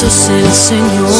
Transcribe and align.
Santo 0.00 0.06
es 0.06 0.28
el 0.30 0.52
Señor. 0.54 1.10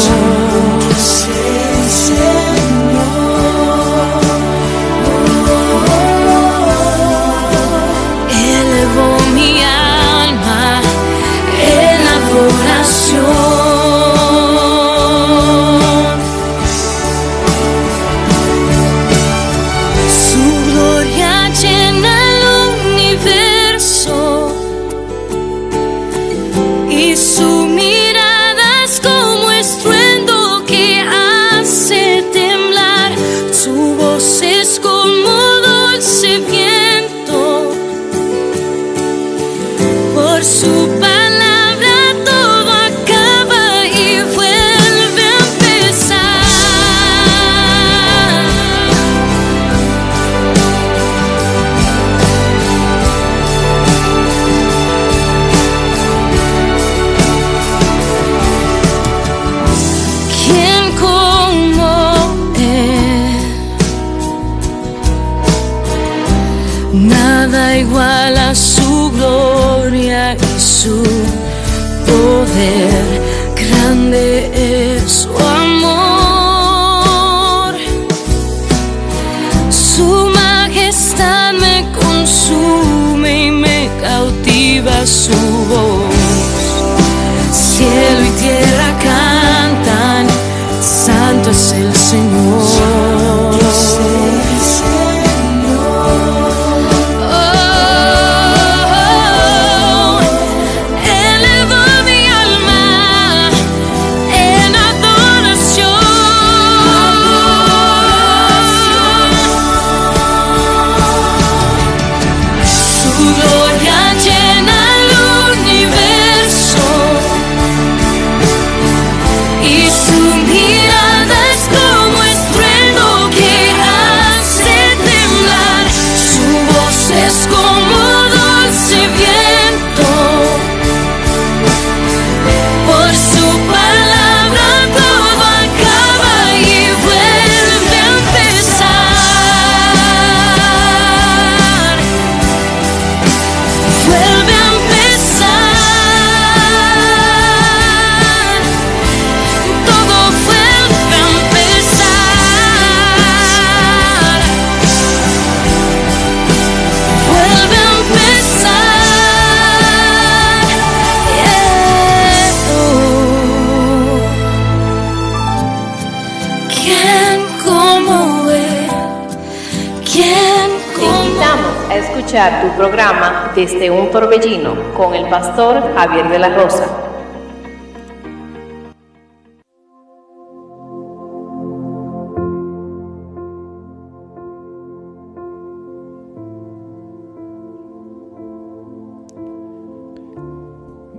Desde 173.61 173.91
un 173.91 174.09
Torbellino 174.09 174.73
con 174.97 175.13
el 175.13 175.29
pastor 175.29 175.83
Javier 175.93 176.29
de 176.29 176.39
la 176.39 176.49
Rosa. 176.55 176.87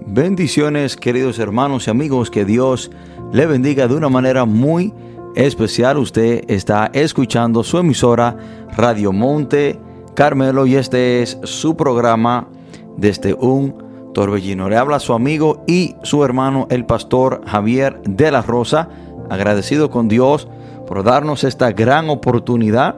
Bendiciones 0.05 0.97
queridos 0.97 1.39
hermanos 1.39 1.87
y 1.87 1.91
amigos, 1.91 2.29
que 2.29 2.45
Dios 2.45 2.91
le 3.31 3.47
bendiga 3.47 3.87
de 3.87 3.95
una 3.95 4.09
manera 4.09 4.47
muy 4.47 4.93
especial. 5.37 5.97
Usted 5.97 6.43
está 6.49 6.91
escuchando 6.93 7.63
su 7.63 7.79
emisora 7.79 8.37
Radio 8.77 9.13
Monte 9.13 9.92
Carmelo 10.15 10.67
y 10.67 10.77
este 10.77 11.23
es 11.23 11.39
su 11.45 11.77
programa 11.77 12.49
desde 12.97 13.35
un 13.35 14.11
torbellino. 14.13 14.69
Le 14.69 14.77
habla 14.77 15.01
su 15.01 15.15
amigo 15.15 15.65
y 15.67 15.97
su 16.03 16.25
hermano 16.25 16.67
el 16.71 16.85
pastor 16.85 17.43
Javier 17.47 18.01
de 18.03 18.31
la 18.31 18.43
Rosa, 18.43 18.89
agradecido 19.31 19.91
con 19.91 20.09
Dios 20.09 20.49
por 20.87 21.03
darnos 21.03 21.45
esta 21.45 21.73
gran 21.73 22.11
oportunidad, 22.11 22.97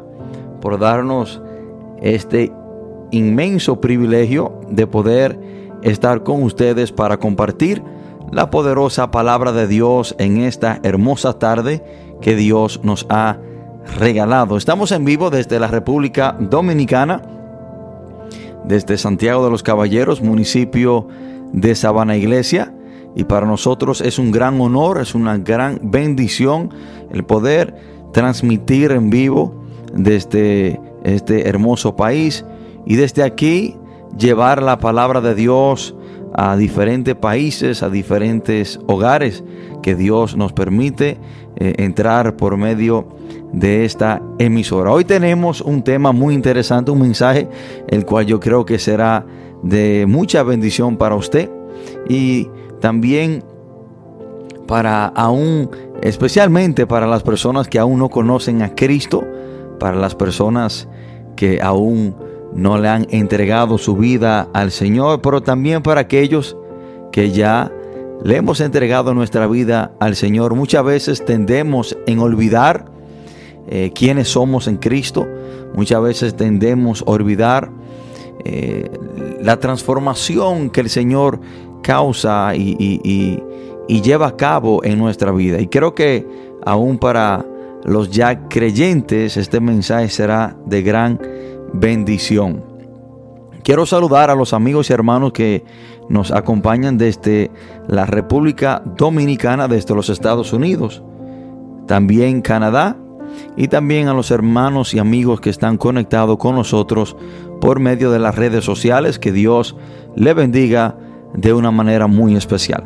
por 0.61 0.79
darnos 0.79 1.41
este 2.03 2.53
inmenso 3.13 3.81
privilegio 3.81 4.61
de 4.69 4.87
poder 4.87 5.39
estar 5.83 6.23
con 6.25 6.43
ustedes 6.43 6.91
para 6.91 7.19
compartir 7.19 7.83
la 8.33 8.51
poderosa 8.51 9.11
palabra 9.11 9.53
de 9.53 9.69
Dios 9.69 10.17
en 10.19 10.39
esta 10.39 10.81
hermosa 10.83 11.39
tarde 11.39 11.85
que 12.21 12.35
Dios 12.35 12.81
nos 12.83 13.07
ha 13.09 13.39
regalado. 13.97 14.57
Estamos 14.57 14.93
en 14.93 15.05
vivo 15.05 15.31
desde 15.31 15.59
la 15.59 15.69
República 15.69 16.37
Dominicana, 16.39 17.23
desde 18.65 18.99
Santiago 18.99 19.45
de 19.45 19.51
los 19.51 19.63
Caballeros, 19.63 20.21
municipio 20.21 21.09
de 21.53 21.75
Sabana 21.75 22.17
Iglesia. 22.17 22.75
Y 23.17 23.25
para 23.25 23.47
nosotros 23.47 24.01
es 24.01 24.19
un 24.19 24.33
gran 24.33 24.61
honor, 24.61 25.01
es 25.01 25.15
una 25.15 25.39
gran 25.39 25.79
bendición 25.83 26.71
el 27.13 27.25
poder 27.25 27.75
transmitir 28.13 28.91
en 28.91 29.11
vivo 29.11 29.55
desde 29.93 30.81
este 31.05 31.49
hermoso 31.49 31.95
país 31.95 32.45
y 32.87 32.97
desde 32.97 33.23
aquí 33.23 33.77
llevar 34.19 34.63
la 34.63 34.79
palabra 34.79 35.21
de 35.21 35.35
Dios 35.35 35.95
a 36.35 36.57
diferentes 36.57 37.15
países, 37.15 37.83
a 37.83 37.89
diferentes 37.89 38.79
hogares 38.87 39.45
que 39.83 39.95
Dios 39.95 40.37
nos 40.37 40.53
permite 40.53 41.19
eh, 41.57 41.75
entrar 41.79 42.37
por 42.37 42.57
medio 42.57 43.09
de 43.53 43.85
esta 43.85 44.21
emisora. 44.39 44.91
Hoy 44.91 45.05
tenemos 45.05 45.61
un 45.61 45.83
tema 45.83 46.13
muy 46.13 46.35
interesante, 46.35 46.91
un 46.91 47.01
mensaje, 47.01 47.49
el 47.87 48.05
cual 48.05 48.27
yo 48.27 48.41
creo 48.41 48.67
que 48.67 48.79
será 48.79 49.25
de 49.63 50.07
mucha 50.09 50.43
bendición 50.43 50.97
para 50.97 51.15
usted 51.15 51.49
y 52.09 52.49
también 52.81 53.45
para 54.67 55.07
aún, 55.07 55.71
especialmente 56.03 56.87
para 56.87 57.07
las 57.07 57.23
personas 57.23 57.69
que 57.69 57.79
aún 57.79 57.99
no 57.99 58.09
conocen 58.09 58.63
a 58.63 58.75
Cristo, 58.75 59.25
para 59.79 59.97
las 59.97 60.15
personas 60.15 60.89
que 61.37 61.61
aún 61.63 62.17
no 62.55 62.79
le 62.79 62.89
han 62.89 63.07
entregado 63.11 63.79
su 63.79 63.97
vida 63.97 64.49
al 64.53 64.71
Señor, 64.71 65.21
pero 65.21 65.43
también 65.43 65.83
para 65.83 66.03
aquellos 66.03 66.57
que 67.13 67.31
ya 67.31 67.73
le 68.23 68.37
hemos 68.37 68.61
entregado 68.61 69.13
nuestra 69.15 69.47
vida 69.47 69.93
al 70.01 70.17
Señor. 70.17 70.55
Muchas 70.55 70.85
veces 70.85 71.25
tendemos 71.25 71.97
en 72.07 72.21
olvidar 72.21 72.87
eh, 73.69 73.93
quiénes 73.95 74.29
somos 74.29 74.69
en 74.69 74.77
Cristo. 74.77 75.27
Muchas 75.75 76.01
veces 76.03 76.37
tendemos 76.37 77.03
a 77.07 77.11
olvidar 77.11 77.71
eh, 78.45 78.91
la 79.43 79.59
transformación 79.59 80.71
que 80.71 80.81
el 80.81 80.91
Señor 80.91 81.41
causa 81.83 82.55
y, 82.55 83.41
y 83.87 84.01
lleva 84.01 84.29
a 84.29 84.37
cabo 84.37 84.83
en 84.85 84.99
nuestra 84.99 85.33
vida. 85.33 85.61
Y 85.61 85.67
creo 85.67 85.95
que 85.95 86.27
aún 86.65 86.99
para 86.99 87.45
los 87.85 88.11
ya 88.11 88.49
creyentes 88.49 89.37
este 89.37 89.61
mensaje 89.61 90.09
será 90.09 90.57
de 90.65 90.83
gran 90.83 91.21
bendición. 91.75 92.63
Quiero 93.63 93.87
saludar 93.87 94.31
a 94.31 94.35
los 94.35 94.53
amigos 94.53 94.91
y 94.91 94.93
hermanos 94.93 95.33
que 95.33 95.65
nos 96.09 96.31
acompañan 96.31 96.99
desde 96.99 97.51
la 97.89 98.07
República 98.07 98.83
Dominicana, 98.97 99.69
desde 99.69 99.95
los 99.95 100.11
Estados 100.11 100.53
Unidos, 100.53 101.03
también 101.87 102.43
Canadá 102.43 102.97
y 103.57 103.69
también 103.69 104.09
a 104.09 104.15
los 104.15 104.31
hermanos 104.31 104.95
y 104.95 104.99
amigos 104.99 105.41
que 105.41 105.51
están 105.51 105.79
conectados 105.79 106.37
con 106.37 106.57
nosotros 106.57 107.17
por 107.61 107.81
medio 107.81 108.11
de 108.11 108.19
las 108.19 108.35
redes 108.37 108.65
sociales. 108.65 109.19
Que 109.19 109.33
Dios 109.33 109.77
le 110.15 110.35
bendiga 110.35 110.97
de 111.33 111.53
una 111.53 111.71
manera 111.71 112.07
muy 112.07 112.37
especial. 112.37 112.85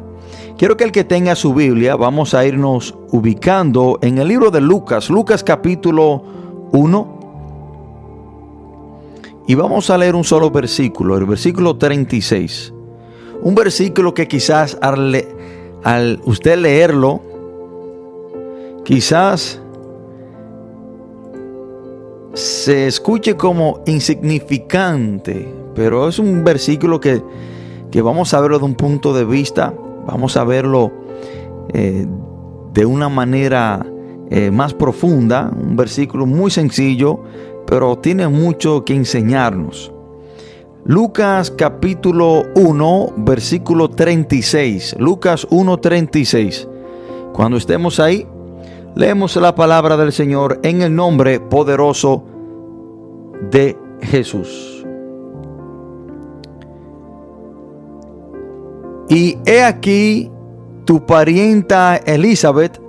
Quiero 0.57 0.77
que 0.77 0.85
el 0.85 0.93
que 0.93 1.05
tenga 1.05 1.35
su 1.35 1.55
Biblia, 1.55 1.97
vamos 1.97 2.35
a 2.35 2.47
irnos 2.47 2.95
ubicando 3.11 3.99
en 4.03 4.19
el 4.19 4.29
libro 4.29 4.51
de 4.51 4.61
Lucas, 4.61 5.11
Lucas 5.11 5.45
capítulo 5.45 6.23
1. 6.73 7.18
Y 9.49 9.55
vamos 9.55 9.89
a 9.89 9.97
leer 9.97 10.15
un 10.15 10.25
solo 10.25 10.51
versículo, 10.51 11.17
el 11.17 11.25
versículo 11.25 11.79
36. 11.79 12.75
Un 13.41 13.55
versículo 13.55 14.13
que 14.13 14.29
quizás 14.29 14.77
al, 14.83 16.21
usted 16.27 16.59
leerlo, 16.59 17.23
quizás 18.85 19.59
se 22.35 22.89
escuche 22.89 23.37
como 23.37 23.83
insignificante, 23.87 25.51
pero 25.75 26.09
es 26.09 26.19
un 26.19 26.45
versículo 26.45 27.01
que, 27.01 27.23
que 27.91 28.03
vamos 28.03 28.35
a 28.35 28.43
verlo 28.43 28.59
de 28.59 28.67
un 28.67 28.75
punto 28.75 29.15
de 29.15 29.25
vista, 29.25 29.73
vamos 30.07 30.37
a 30.37 30.45
verlo 30.45 30.93
eh, 31.73 32.07
de 32.75 32.85
una 32.85 33.09
manera 33.09 33.87
eh, 34.31 34.51
más 34.51 34.75
profunda, 34.75 35.51
un 35.59 35.75
versículo 35.75 36.27
muy 36.27 36.51
sencillo, 36.51 37.23
pero 37.69 37.99
tiene 37.99 38.27
mucho 38.29 38.85
que 38.85 38.95
enseñarnos. 38.95 39.93
Lucas 40.85 41.51
capítulo 41.51 42.45
1, 42.55 43.13
versículo 43.19 43.91
36. 43.91 44.97
Lucas 44.99 45.47
1, 45.51 45.77
36. 45.77 46.69
Cuando 47.35 47.59
estemos 47.59 48.01
ahí, 48.01 48.27
Leemos 48.99 49.37
la 49.37 49.55
palabra 49.55 49.97
del 49.97 50.11
Señor 50.11 50.59
en 50.65 50.83
el 50.83 50.93
nombre 50.93 51.39
poderoso 51.39 52.25
de 53.49 53.79
Jesús. 54.03 54.85
Y 59.09 59.39
he 59.47 59.63
aquí 59.63 60.33
tu 60.85 61.07
parienta 61.07 61.97
Elizabeth, 61.97 62.81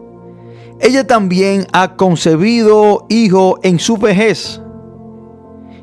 ella 0.79 1.05
también 1.05 1.67
ha 1.73 1.95
concebido 1.95 3.05
hijo 3.09 3.59
en 3.61 3.77
su 3.77 3.97
vejez. 3.97 4.59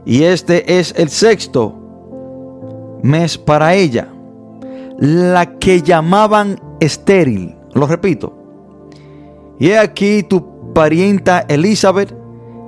Y 0.07 0.23
este 0.23 0.79
es 0.79 0.95
el 0.97 1.11
sexto 1.11 1.75
mes 3.03 3.37
para 3.37 3.75
ella, 3.75 4.09
la 4.99 5.59
que 5.59 5.83
llamaban 5.83 6.59
estéril. 6.81 7.57
Lo 7.75 7.87
repito, 7.87 8.33
y 9.59 9.69
he 9.69 9.79
aquí 9.79 10.23
tu 10.23 10.73
parienta 10.73 11.45
Elizabeth, 11.49 12.15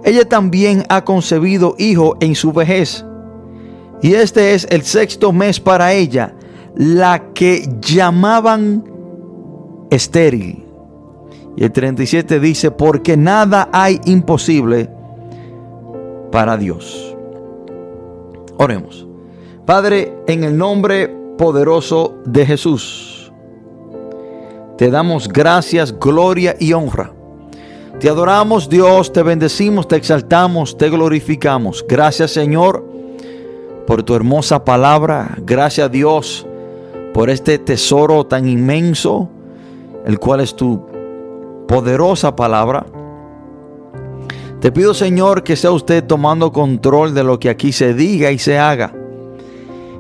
ella 0.05 0.29
también 0.29 0.85
ha 0.89 1.05
concebido 1.05 1.75
hijo 1.79 2.17
en 2.21 2.35
su 2.35 2.53
vejez. 2.53 3.05
Y 4.01 4.15
este 4.15 4.55
es 4.55 4.67
el 4.71 4.83
sexto 4.83 5.33
mes 5.33 5.61
para 5.61 5.93
ella, 5.93 6.35
la 6.75 7.33
que 7.35 7.69
llamaban 7.81 8.85
estéril. 9.91 10.65
Y 11.57 11.65
el 11.65 11.73
37 11.73 12.39
dice, 12.41 12.71
porque 12.71 13.17
nada 13.17 13.69
hay 13.73 14.01
imposible 14.05 14.89
para 16.31 16.57
Dios. 16.57 17.17
Oremos. 18.59 19.07
Padre, 19.65 20.13
en 20.27 20.45
el 20.45 20.57
nombre 20.57 21.09
poderoso 21.39 22.17
de 22.25 22.45
Jesús. 22.45 23.33
Te 24.77 24.91
damos 24.91 25.29
gracias, 25.29 25.99
gloria 25.99 26.57
y 26.59 26.73
honra. 26.73 27.13
Te 28.01 28.09
adoramos 28.09 28.69
Dios, 28.69 29.13
te 29.13 29.23
bendecimos, 29.23 29.89
te 29.89 29.97
exaltamos, 29.97 30.77
te 30.77 30.89
glorificamos. 30.89 31.85
Gracias 31.89 32.33
Señor 32.33 32.85
por 33.87 34.03
tu 34.03 34.15
hermosa 34.15 34.65
palabra. 34.65 35.37
Gracias 35.45 35.91
Dios 35.91 36.47
por 37.15 37.31
este 37.31 37.59
tesoro 37.59 38.27
tan 38.27 38.49
inmenso, 38.49 39.29
el 40.05 40.19
cual 40.19 40.41
es 40.41 40.55
tu 40.55 40.87
poderosa 41.67 42.37
palabra. 42.37 42.87
Te 44.61 44.73
pido 44.73 44.93
Señor 44.93 45.45
que 45.45 45.55
sea 45.55 45.71
usted 45.71 46.05
tomando 46.05 46.53
control 46.53 47.15
de 47.15 47.23
lo 47.23 47.39
que 47.39 47.49
aquí 47.49 47.71
se 47.71 47.95
diga 47.95 48.33
y 48.33 48.39
se 48.39 48.59
haga. 48.59 48.93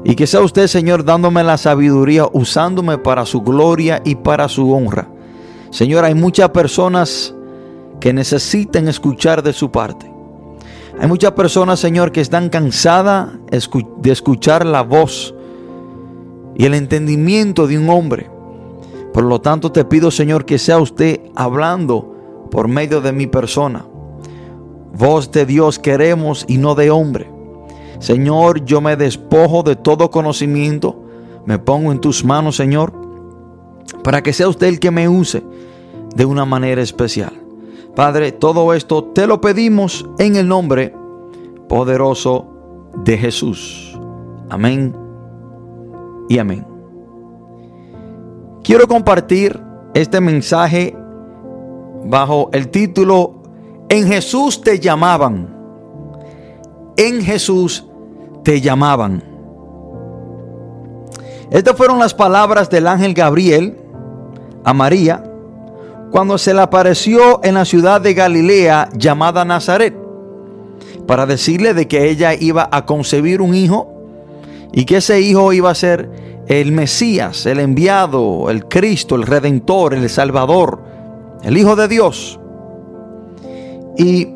Y 0.04 0.14
que 0.16 0.26
sea 0.26 0.40
usted, 0.40 0.66
Señor, 0.66 1.04
dándome 1.04 1.44
la 1.44 1.58
sabiduría, 1.58 2.26
usándome 2.32 2.98
para 2.98 3.24
su 3.24 3.42
gloria 3.42 4.02
y 4.04 4.16
para 4.16 4.48
su 4.48 4.72
honra. 4.72 5.08
Señor, 5.70 6.04
hay 6.04 6.14
muchas 6.14 6.50
personas 6.50 7.34
que 8.00 8.12
necesitan 8.12 8.88
escuchar 8.88 9.42
de 9.42 9.52
su 9.52 9.70
parte. 9.70 10.10
Hay 11.00 11.06
muchas 11.06 11.32
personas, 11.32 11.78
Señor, 11.78 12.10
que 12.10 12.20
están 12.20 12.48
cansadas 12.48 13.28
de 13.50 14.10
escuchar 14.10 14.66
la 14.66 14.82
voz 14.82 15.34
y 16.56 16.64
el 16.64 16.74
entendimiento 16.74 17.68
de 17.68 17.78
un 17.78 17.88
hombre. 17.90 18.28
Por 19.12 19.24
lo 19.24 19.40
tanto, 19.40 19.70
te 19.70 19.84
pido, 19.84 20.10
Señor, 20.10 20.44
que 20.44 20.58
sea 20.58 20.78
usted 20.78 21.20
hablando 21.36 22.14
por 22.50 22.66
medio 22.66 23.00
de 23.00 23.12
mi 23.12 23.26
persona. 23.28 23.84
Voz 24.96 25.30
de 25.30 25.46
Dios 25.46 25.78
queremos 25.78 26.44
y 26.48 26.58
no 26.58 26.74
de 26.74 26.90
hombre. 26.90 27.30
Señor, 27.98 28.64
yo 28.64 28.80
me 28.80 28.96
despojo 28.96 29.62
de 29.62 29.76
todo 29.76 30.10
conocimiento, 30.10 31.04
me 31.46 31.58
pongo 31.58 31.92
en 31.92 32.00
tus 32.00 32.24
manos, 32.24 32.56
Señor, 32.56 32.92
para 34.04 34.22
que 34.22 34.32
sea 34.32 34.48
usted 34.48 34.68
el 34.68 34.80
que 34.80 34.90
me 34.90 35.08
use 35.08 35.42
de 36.14 36.24
una 36.24 36.44
manera 36.44 36.82
especial. 36.82 37.32
Padre, 37.94 38.32
todo 38.32 38.74
esto 38.74 39.04
te 39.04 39.26
lo 39.26 39.40
pedimos 39.40 40.08
en 40.18 40.36
el 40.36 40.46
nombre 40.46 40.94
poderoso 41.68 42.46
de 43.04 43.18
Jesús. 43.18 43.98
Amén 44.48 44.94
y 46.28 46.38
amén. 46.38 46.64
Quiero 48.62 48.86
compartir 48.86 49.60
este 49.94 50.20
mensaje 50.20 50.96
bajo 52.04 52.50
el 52.52 52.68
título 52.68 53.37
En 53.88 54.06
Jesús 54.06 54.60
te 54.60 54.78
llamaban. 54.78 55.54
En 56.96 57.22
Jesús 57.22 57.86
te 58.44 58.60
llamaban. 58.60 59.22
Estas 61.50 61.76
fueron 61.76 61.98
las 61.98 62.12
palabras 62.12 62.68
del 62.68 62.86
ángel 62.86 63.14
Gabriel 63.14 63.78
a 64.64 64.74
María 64.74 65.24
cuando 66.10 66.36
se 66.38 66.52
le 66.54 66.60
apareció 66.60 67.40
en 67.42 67.54
la 67.54 67.64
ciudad 67.64 68.00
de 68.00 68.14
Galilea 68.14 68.90
llamada 68.94 69.44
Nazaret, 69.44 69.94
para 71.06 71.26
decirle 71.26 71.74
de 71.74 71.88
que 71.88 72.10
ella 72.10 72.34
iba 72.34 72.68
a 72.70 72.84
concebir 72.84 73.40
un 73.40 73.54
hijo 73.54 73.92
y 74.72 74.84
que 74.84 74.98
ese 74.98 75.20
hijo 75.20 75.52
iba 75.52 75.70
a 75.70 75.74
ser 75.74 76.10
el 76.46 76.72
Mesías, 76.72 77.46
el 77.46 77.60
enviado, 77.60 78.50
el 78.50 78.66
Cristo, 78.66 79.16
el 79.16 79.22
Redentor, 79.22 79.94
el 79.94 80.08
Salvador, 80.08 80.82
el 81.42 81.56
Hijo 81.56 81.76
de 81.76 81.88
Dios. 81.88 82.40
Y 83.98 84.28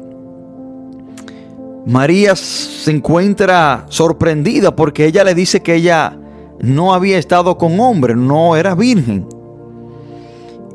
María 1.87 2.37
se 2.37 2.91
encuentra 2.91 3.87
sorprendida 3.89 4.77
porque 4.77 5.07
ella 5.07 5.25
le 5.25 5.35
dice 5.35 5.63
que 5.63 5.77
ella 5.77 6.19
no 6.61 6.93
había 6.93 7.19
estado 7.19 7.57
con 7.57 7.79
hombre, 7.81 8.15
no 8.15 8.57
era 8.57 8.75
virgen. 8.75 9.27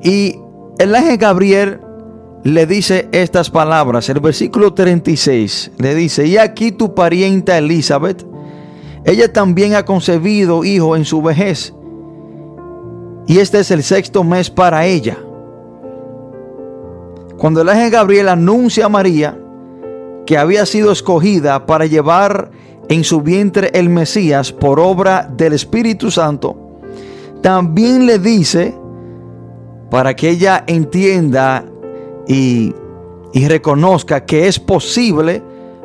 Y 0.01 0.39
el 0.79 0.95
ángel 0.95 1.17
Gabriel 1.17 1.79
le 2.43 2.65
dice 2.65 3.09
estas 3.11 3.49
palabras. 3.49 4.07
El 4.09 4.21
versículo 4.21 4.73
36 4.73 5.71
le 5.77 5.93
dice, 5.93 6.25
y 6.25 6.37
aquí 6.37 6.71
tu 6.71 6.95
parienta 6.95 7.57
Elizabeth, 7.57 8.25
ella 9.03 9.31
también 9.31 9.75
ha 9.75 9.83
concebido 9.83 10.63
hijo 10.63 10.95
en 10.95 11.03
su 11.03 11.21
vejez. 11.21 11.73
Y 13.27 13.39
este 13.39 13.59
es 13.59 13.71
el 13.71 13.83
sexto 13.83 14.23
mes 14.23 14.49
para 14.49 14.85
ella. 14.85 15.17
Cuando 17.37 17.61
el 17.61 17.69
ángel 17.69 17.91
Gabriel 17.91 18.29
anuncia 18.29 18.85
a 18.85 18.89
María, 18.89 19.37
que 20.25 20.37
había 20.37 20.65
sido 20.65 20.91
escogida 20.91 21.65
para 21.65 21.85
llevar 21.85 22.51
en 22.89 23.03
su 23.03 23.21
vientre 23.21 23.69
el 23.73 23.89
Mesías 23.89 24.51
por 24.51 24.79
obra 24.79 25.29
del 25.35 25.53
Espíritu 25.53 26.11
Santo, 26.11 26.79
también 27.41 28.05
le 28.05 28.19
dice, 28.19 28.75
para 29.89 30.15
que 30.15 30.29
ella 30.29 30.63
entienda 30.67 31.65
y, 32.27 32.73
y 33.33 33.47
reconozca 33.47 34.25
que 34.25 34.47
es 34.47 34.59
posible 34.59 35.43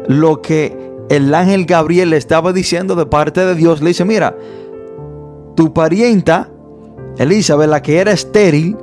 lo 0.08 0.40
que 0.40 0.76
el 1.08 1.34
ángel 1.34 1.66
Gabriel 1.66 2.10
le 2.10 2.16
estaba 2.16 2.52
diciendo 2.52 2.94
de 2.94 3.06
parte 3.06 3.44
de 3.44 3.54
Dios, 3.54 3.82
le 3.82 3.88
dice, 3.88 4.04
mira, 4.04 4.36
tu 5.54 5.72
parienta 5.72 6.48
Elizabeth, 7.18 7.68
la 7.68 7.82
que 7.82 7.98
era 7.98 8.12
estéril, 8.12 8.76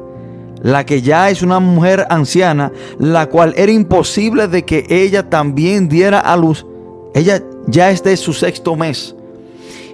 la 0.62 0.86
que 0.86 1.02
ya 1.02 1.30
es 1.30 1.42
una 1.42 1.60
mujer 1.60 2.06
anciana, 2.10 2.72
la 2.98 3.30
cual 3.30 3.54
era 3.56 3.72
imposible 3.72 4.48
de 4.48 4.66
que 4.66 4.86
ella 4.90 5.30
también 5.30 5.88
diera 5.88 6.20
a 6.20 6.36
luz. 6.36 6.66
Ella 7.14 7.44
ya 7.68 7.92
es 7.92 8.04
de 8.04 8.18
su 8.18 8.34
sexto 8.34 8.76
mes. 8.76 9.16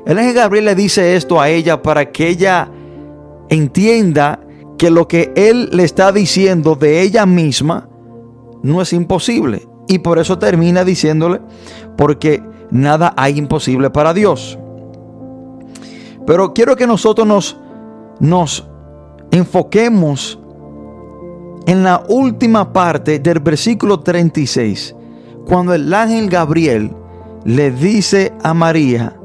El 0.05 0.19
ángel 0.19 0.35
Gabriel 0.35 0.65
le 0.65 0.75
dice 0.75 1.15
esto 1.15 1.39
a 1.39 1.49
ella 1.49 1.81
para 1.81 2.11
que 2.11 2.29
ella 2.29 2.69
entienda 3.49 4.39
que 4.77 4.91
lo 4.91 5.07
que 5.07 5.31
él 5.35 5.69
le 5.71 5.83
está 5.83 6.11
diciendo 6.11 6.75
de 6.75 7.01
ella 7.01 7.25
misma 7.25 7.87
no 8.61 8.81
es 8.81 8.93
imposible. 8.93 9.67
Y 9.87 9.99
por 9.99 10.17
eso 10.19 10.39
termina 10.39 10.83
diciéndole, 10.83 11.41
porque 11.95 12.43
nada 12.71 13.13
hay 13.15 13.37
imposible 13.37 13.89
para 13.89 14.13
Dios. 14.13 14.57
Pero 16.25 16.53
quiero 16.53 16.75
que 16.75 16.87
nosotros 16.87 17.27
nos, 17.27 17.57
nos 18.19 18.67
enfoquemos 19.31 20.39
en 21.65 21.83
la 21.83 22.03
última 22.07 22.71
parte 22.71 23.19
del 23.19 23.39
versículo 23.39 23.99
36, 23.99 24.95
cuando 25.45 25.73
el 25.73 25.93
ángel 25.93 26.29
Gabriel 26.29 26.91
le 27.43 27.71
dice 27.71 28.33
a 28.43 28.53
María 28.53 29.15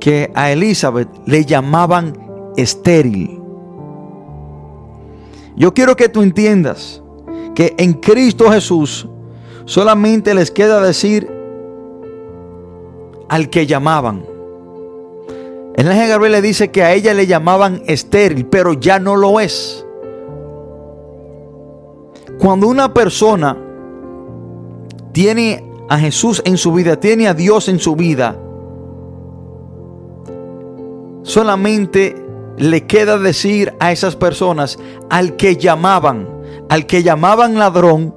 que 0.00 0.30
a 0.34 0.50
Elizabeth 0.50 1.08
le 1.26 1.44
llamaban 1.44 2.12
estéril. 2.56 3.40
Yo 5.56 5.72
quiero 5.74 5.96
que 5.96 6.08
tú 6.08 6.22
entiendas 6.22 7.02
que 7.54 7.74
en 7.78 7.94
Cristo 7.94 8.50
Jesús 8.50 9.06
solamente 9.64 10.34
les 10.34 10.50
queda 10.50 10.80
decir 10.80 11.30
al 13.28 13.48
que 13.48 13.66
llamaban. 13.66 14.24
El 15.76 15.88
ángel 15.88 16.08
Gabriel 16.08 16.32
le 16.32 16.42
dice 16.42 16.70
que 16.70 16.82
a 16.82 16.92
ella 16.92 17.14
le 17.14 17.26
llamaban 17.26 17.82
estéril, 17.86 18.46
pero 18.46 18.74
ya 18.74 18.98
no 18.98 19.16
lo 19.16 19.40
es. 19.40 19.86
Cuando 22.42 22.66
una 22.66 22.92
persona 22.92 23.56
tiene 25.12 25.64
a 25.88 25.96
Jesús 25.96 26.42
en 26.44 26.58
su 26.58 26.72
vida, 26.72 26.98
tiene 26.98 27.28
a 27.28 27.34
Dios 27.34 27.68
en 27.68 27.78
su 27.78 27.94
vida, 27.94 28.36
solamente 31.22 32.16
le 32.56 32.84
queda 32.88 33.16
decir 33.18 33.74
a 33.78 33.92
esas 33.92 34.16
personas 34.16 34.76
al 35.08 35.36
que 35.36 35.54
llamaban, 35.54 36.28
al 36.68 36.86
que 36.86 37.04
llamaban 37.04 37.60
ladrón, 37.60 38.12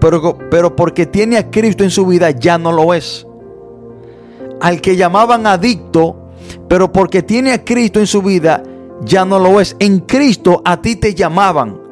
pero, 0.00 0.36
pero 0.50 0.74
porque 0.74 1.06
tiene 1.06 1.36
a 1.36 1.48
Cristo 1.48 1.84
en 1.84 1.90
su 1.90 2.06
vida 2.06 2.32
ya 2.32 2.58
no 2.58 2.72
lo 2.72 2.92
es. 2.92 3.24
Al 4.60 4.80
que 4.80 4.96
llamaban 4.96 5.46
adicto, 5.46 6.16
pero 6.68 6.90
porque 6.90 7.22
tiene 7.22 7.52
a 7.52 7.64
Cristo 7.64 8.00
en 8.00 8.08
su 8.08 8.20
vida 8.20 8.64
ya 9.04 9.24
no 9.24 9.38
lo 9.38 9.60
es. 9.60 9.76
En 9.78 10.00
Cristo 10.00 10.60
a 10.64 10.82
ti 10.82 10.96
te 10.96 11.14
llamaban. 11.14 11.83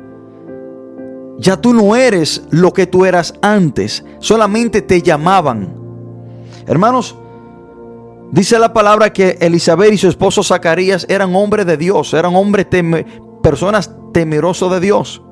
Ya 1.39 1.57
tú 1.57 1.73
no 1.73 1.97
eres 1.97 2.43
lo 2.51 2.73
que 2.73 2.87
tú 2.87 3.05
eras 3.05 3.35
antes, 3.43 4.05
solamente 4.19 4.83
te 4.83 5.03
llamaban. 5.03 5.75
Hermanos, 6.67 7.17
dice 8.31 8.59
la 8.59 8.73
palabra 8.73 9.12
que 9.12 9.39
Elizabeth 9.41 9.93
y 9.93 9.99
su 9.99 10.09
esposo 10.09 10.43
Zacarías 10.43 11.07
eran 11.09 11.35
hombres 11.35 11.67
de 11.67 11.77
Dios, 11.77 12.15
eran 12.15 12.35
hombres, 12.35 12.67
personas 13.43 13.91
temerosos 14.12 14.71
de 14.73 14.81
Dios. 14.81 15.23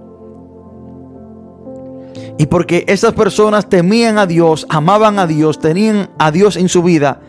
Y 2.39 2.47
porque 2.47 2.85
esas 2.89 3.13
personas 3.13 3.69
temían 3.69 4.19
a 4.19 4.27
Dios, 4.27 4.67
amaban 4.71 5.19
a 5.19 5.27
Dios, 5.27 5.61
tenían 5.61 6.11
a 6.19 6.31
Dios 6.31 6.57
en 6.57 6.71
su 6.71 6.83
vida, 6.83 7.21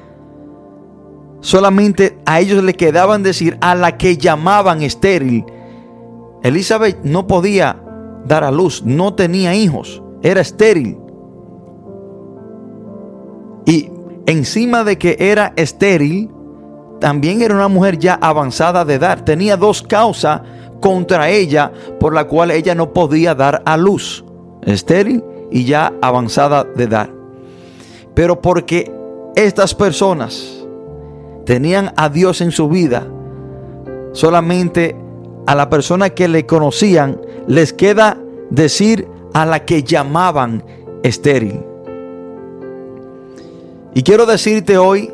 solamente 1.42 2.18
a 2.26 2.40
ellos 2.40 2.64
le 2.64 2.76
quedaban 2.76 3.22
decir 3.22 3.58
a 3.60 3.76
la 3.76 3.98
que 3.98 4.16
llamaban 4.16 4.82
estéril. 4.82 5.46
Elizabeth 6.44 7.04
no 7.04 7.28
podía 7.28 7.84
dar 8.26 8.44
a 8.44 8.52
luz, 8.52 8.84
no 8.86 9.14
tenía 9.14 9.56
hijos, 9.56 10.02
era 10.22 10.42
estéril. 10.42 10.98
Y 13.66 13.90
encima 14.26 14.84
de 14.84 14.98
que 14.98 15.18
era 15.20 15.54
estéril, 15.56 16.30
también 17.00 17.42
era 17.42 17.56
una 17.56 17.68
mujer 17.68 17.98
ya 17.98 18.14
avanzada 18.14 18.86
de 18.86 18.94
edad. 18.96 19.24
Tenía 19.24 19.58
dos 19.58 19.82
causas 19.82 20.42
contra 20.80 21.30
ella 21.30 21.72
por 22.00 22.14
la 22.14 22.28
cual 22.28 22.52
ella 22.52 22.76
no 22.76 22.94
podía 22.94 23.34
dar 23.36 23.62
a 23.66 23.76
luz. 23.78 24.24
Estéril 24.64 25.24
y 25.50 25.66
ya 25.66 25.94
avanzada 26.02 26.64
de 26.64 26.84
edad. 26.84 27.10
Pero 28.14 28.42
porque 28.42 28.92
estas 29.36 29.74
personas 29.74 30.64
tenían 31.46 31.92
a 31.98 32.10
Dios 32.10 32.42
en 32.42 32.52
su 32.52 32.70
vida, 32.70 33.08
solamente 34.14 34.96
a 35.48 35.56
la 35.56 35.70
persona 35.70 36.12
que 36.12 36.28
le 36.28 36.46
conocían 36.46 37.20
les 37.48 37.74
queda 37.74 38.18
decir 38.50 39.08
a 39.34 39.46
la 39.46 39.66
que 39.66 39.84
llamaban 39.84 40.64
estéril. 41.04 41.64
Y 43.94 44.04
quiero 44.04 44.26
decirte 44.26 44.78
hoy 44.78 45.14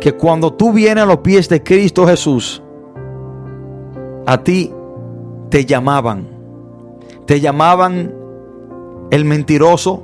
que 0.00 0.12
cuando 0.12 0.52
tú 0.52 0.72
vienes 0.72 1.04
a 1.04 1.06
los 1.06 1.18
pies 1.18 1.48
de 1.48 1.62
Cristo 1.62 2.06
Jesús, 2.06 2.62
a 4.26 4.42
ti 4.42 4.72
te 5.50 5.64
llamaban. 5.66 6.28
Te 7.26 7.40
llamaban 7.40 8.14
el 9.10 9.24
mentiroso, 9.24 10.02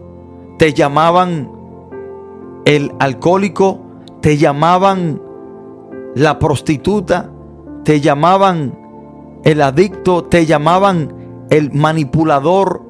te 0.58 0.74
llamaban 0.74 1.50
el 2.64 2.92
alcohólico, 2.98 3.80
te 4.20 4.36
llamaban 4.36 5.22
la 6.14 6.38
prostituta, 6.38 7.30
te 7.84 8.00
llamaban 8.00 8.76
el 9.44 9.62
adicto, 9.62 10.24
te 10.24 10.44
llamaban 10.44 11.25
el 11.50 11.72
manipulador, 11.72 12.82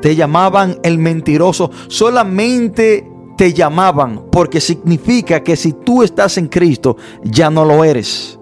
te 0.00 0.16
llamaban 0.16 0.78
el 0.82 0.98
mentiroso, 0.98 1.70
solamente 1.88 3.08
te 3.36 3.52
llamaban 3.52 4.26
porque 4.30 4.60
significa 4.60 5.42
que 5.42 5.56
si 5.56 5.72
tú 5.72 6.02
estás 6.02 6.38
en 6.38 6.48
Cristo 6.48 6.96
ya 7.24 7.50
no 7.50 7.64
lo 7.64 7.84
eres. 7.84 8.38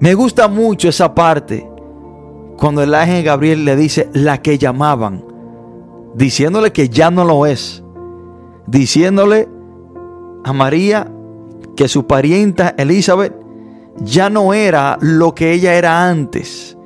Me 0.00 0.14
gusta 0.14 0.48
mucho 0.48 0.88
esa 0.88 1.14
parte 1.14 1.68
cuando 2.56 2.82
el 2.82 2.94
ángel 2.94 3.24
Gabriel 3.24 3.64
le 3.64 3.76
dice 3.76 4.08
la 4.12 4.40
que 4.42 4.58
llamaban, 4.58 5.24
diciéndole 6.14 6.72
que 6.72 6.88
ya 6.88 7.10
no 7.10 7.24
lo 7.24 7.46
es, 7.46 7.82
diciéndole 8.66 9.48
a 10.44 10.52
María 10.52 11.10
que 11.76 11.88
su 11.88 12.06
parienta 12.06 12.74
Elizabeth 12.76 13.34
ya 13.98 14.30
no 14.30 14.54
era 14.54 14.98
lo 15.00 15.34
que 15.34 15.52
ella 15.52 15.74
era 15.74 16.08
antes, 16.08 16.76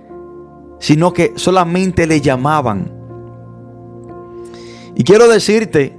sino 0.85 1.15
que 1.15 1.33
solamente 1.37 2.07
le 2.07 2.21
llamaban. 2.21 2.93
Y 4.95 5.03
quiero 5.03 5.27
decirte 5.27 5.99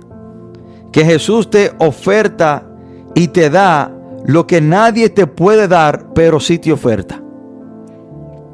que 0.91 1.03
Jesús 1.03 1.49
te 1.49 1.71
oferta 1.79 2.67
y 3.15 3.29
te 3.29 3.49
da 3.49 3.91
lo 4.25 4.45
que 4.45 4.61
nadie 4.61 5.09
te 5.09 5.25
puede 5.25 5.67
dar, 5.67 6.13
pero 6.13 6.39
sí 6.39 6.59
te 6.59 6.71
oferta. 6.71 7.19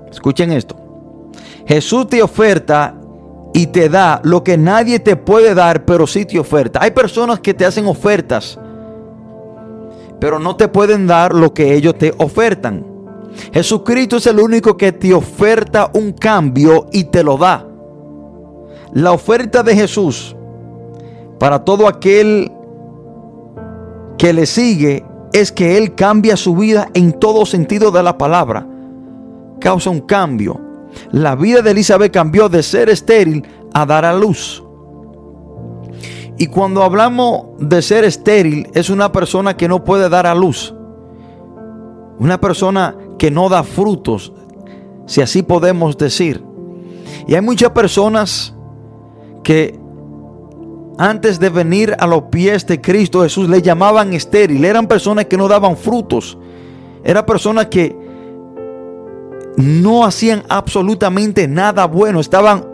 Escuchen 0.09 0.53
esto. 0.53 0.77
Jesús 1.67 2.07
te 2.07 2.23
oferta 2.23 2.95
y 3.53 3.67
te 3.67 3.89
da 3.89 4.21
lo 4.23 4.43
que 4.43 4.57
nadie 4.57 5.00
te 5.00 5.17
puede 5.17 5.53
dar, 5.53 5.83
pero 5.83 6.07
sí 6.07 6.25
te 6.25 6.39
oferta. 6.39 6.79
Hay 6.81 6.91
personas 6.91 7.41
que 7.41 7.53
te 7.53 7.65
hacen 7.65 7.85
ofertas 7.85 8.57
pero 10.21 10.38
no 10.38 10.55
te 10.55 10.67
pueden 10.67 11.07
dar 11.07 11.33
lo 11.33 11.51
que 11.51 11.73
ellos 11.73 11.97
te 11.97 12.13
ofertan. 12.19 12.85
Jesucristo 13.53 14.17
es 14.17 14.27
el 14.27 14.39
único 14.39 14.77
que 14.77 14.91
te 14.91 15.13
oferta 15.13 15.91
un 15.93 16.13
cambio 16.13 16.88
y 16.91 17.05
te 17.05 17.23
lo 17.23 17.38
da. 17.38 17.67
La 18.93 19.11
oferta 19.11 19.63
de 19.63 19.75
Jesús 19.75 20.35
para 21.39 21.63
todo 21.63 21.88
aquel 21.88 22.51
que 24.17 24.33
le 24.33 24.45
sigue 24.45 25.03
es 25.33 25.51
que 25.51 25.77
Él 25.77 25.95
cambia 25.95 26.38
su 26.38 26.55
vida 26.55 26.89
en 26.93 27.13
todo 27.13 27.45
sentido 27.45 27.91
de 27.91 28.03
la 28.03 28.17
palabra. 28.17 28.67
Causa 29.59 29.89
un 29.89 30.01
cambio. 30.01 30.59
La 31.11 31.35
vida 31.35 31.61
de 31.61 31.71
Elizabeth 31.71 32.11
cambió 32.11 32.50
de 32.50 32.61
ser 32.63 32.89
estéril 32.89 33.47
a 33.73 33.85
dar 33.85 34.05
a 34.05 34.13
luz. 34.13 34.63
Y 36.38 36.47
cuando 36.47 36.83
hablamos 36.83 37.45
de 37.59 37.81
ser 37.81 38.03
estéril, 38.03 38.67
es 38.73 38.89
una 38.89 39.11
persona 39.11 39.55
que 39.55 39.67
no 39.67 39.83
puede 39.83 40.09
dar 40.09 40.27
a 40.27 40.35
luz. 40.35 40.73
Una 42.19 42.39
persona 42.41 42.95
que 43.21 43.29
no 43.29 43.49
da 43.49 43.61
frutos, 43.61 44.33
si 45.05 45.21
así 45.21 45.43
podemos 45.43 45.95
decir. 45.95 46.43
Y 47.27 47.35
hay 47.35 47.41
muchas 47.41 47.69
personas 47.69 48.55
que 49.43 49.79
antes 50.97 51.39
de 51.39 51.51
venir 51.51 51.95
a 51.99 52.07
los 52.07 52.23
pies 52.31 52.65
de 52.65 52.81
Cristo 52.81 53.21
Jesús 53.21 53.47
le 53.47 53.61
llamaban 53.61 54.13
estéril. 54.13 54.65
Eran 54.65 54.87
personas 54.87 55.25
que 55.25 55.37
no 55.37 55.47
daban 55.47 55.77
frutos. 55.77 56.35
Eran 57.03 57.23
personas 57.27 57.67
que 57.67 57.95
no 59.55 60.03
hacían 60.03 60.41
absolutamente 60.49 61.47
nada 61.47 61.85
bueno. 61.85 62.21
Estaban 62.21 62.65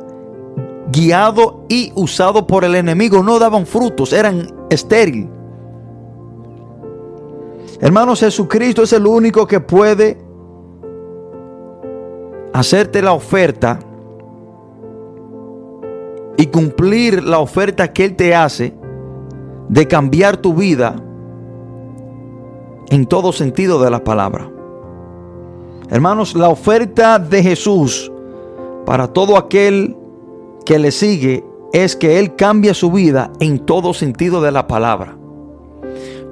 guiado 0.94 1.66
y 1.68 1.92
usado 1.94 2.48
por 2.48 2.63
el 2.63 2.75
enemigo, 2.75 3.22
no 3.22 3.38
daban 3.38 3.66
frutos, 3.66 4.13
eran 4.13 4.50
estéril. 4.70 5.30
Hermanos, 7.82 8.22
Jesucristo 8.22 8.84
es 8.84 8.94
el 8.94 9.06
único 9.06 9.46
que 9.46 9.60
puede 9.60 10.25
hacerte 12.58 13.04
la 13.04 13.14
oferta 13.14 13.78
y 16.38 16.48
cumplir 16.48 17.24
la 17.24 17.38
oferta 17.38 17.94
que 17.94 18.04
Él 18.04 18.16
te 18.16 18.34
hace 18.34 18.74
de 19.70 19.88
cambiar 19.88 20.38
tu 20.38 20.56
vida 20.56 20.96
en 22.90 23.06
todo 23.06 23.32
sentido 23.32 23.80
de 23.80 23.92
la 23.92 24.04
palabra. 24.04 24.50
Hermanos, 25.92 26.34
la 26.34 26.50
oferta 26.50 27.20
de 27.20 27.44
Jesús 27.44 28.12
para 28.88 29.08
todo 29.08 29.38
aquel 29.38 29.96
que 30.66 30.80
le 30.80 30.92
sigue 30.92 31.46
es 31.74 31.96
que 31.96 32.18
Él 32.18 32.36
cambie 32.36 32.74
su 32.74 32.92
vida 32.92 33.32
en 33.40 33.60
todo 33.60 33.94
sentido 33.94 34.42
de 34.42 34.52
la 34.52 34.66
palabra. 34.66 35.16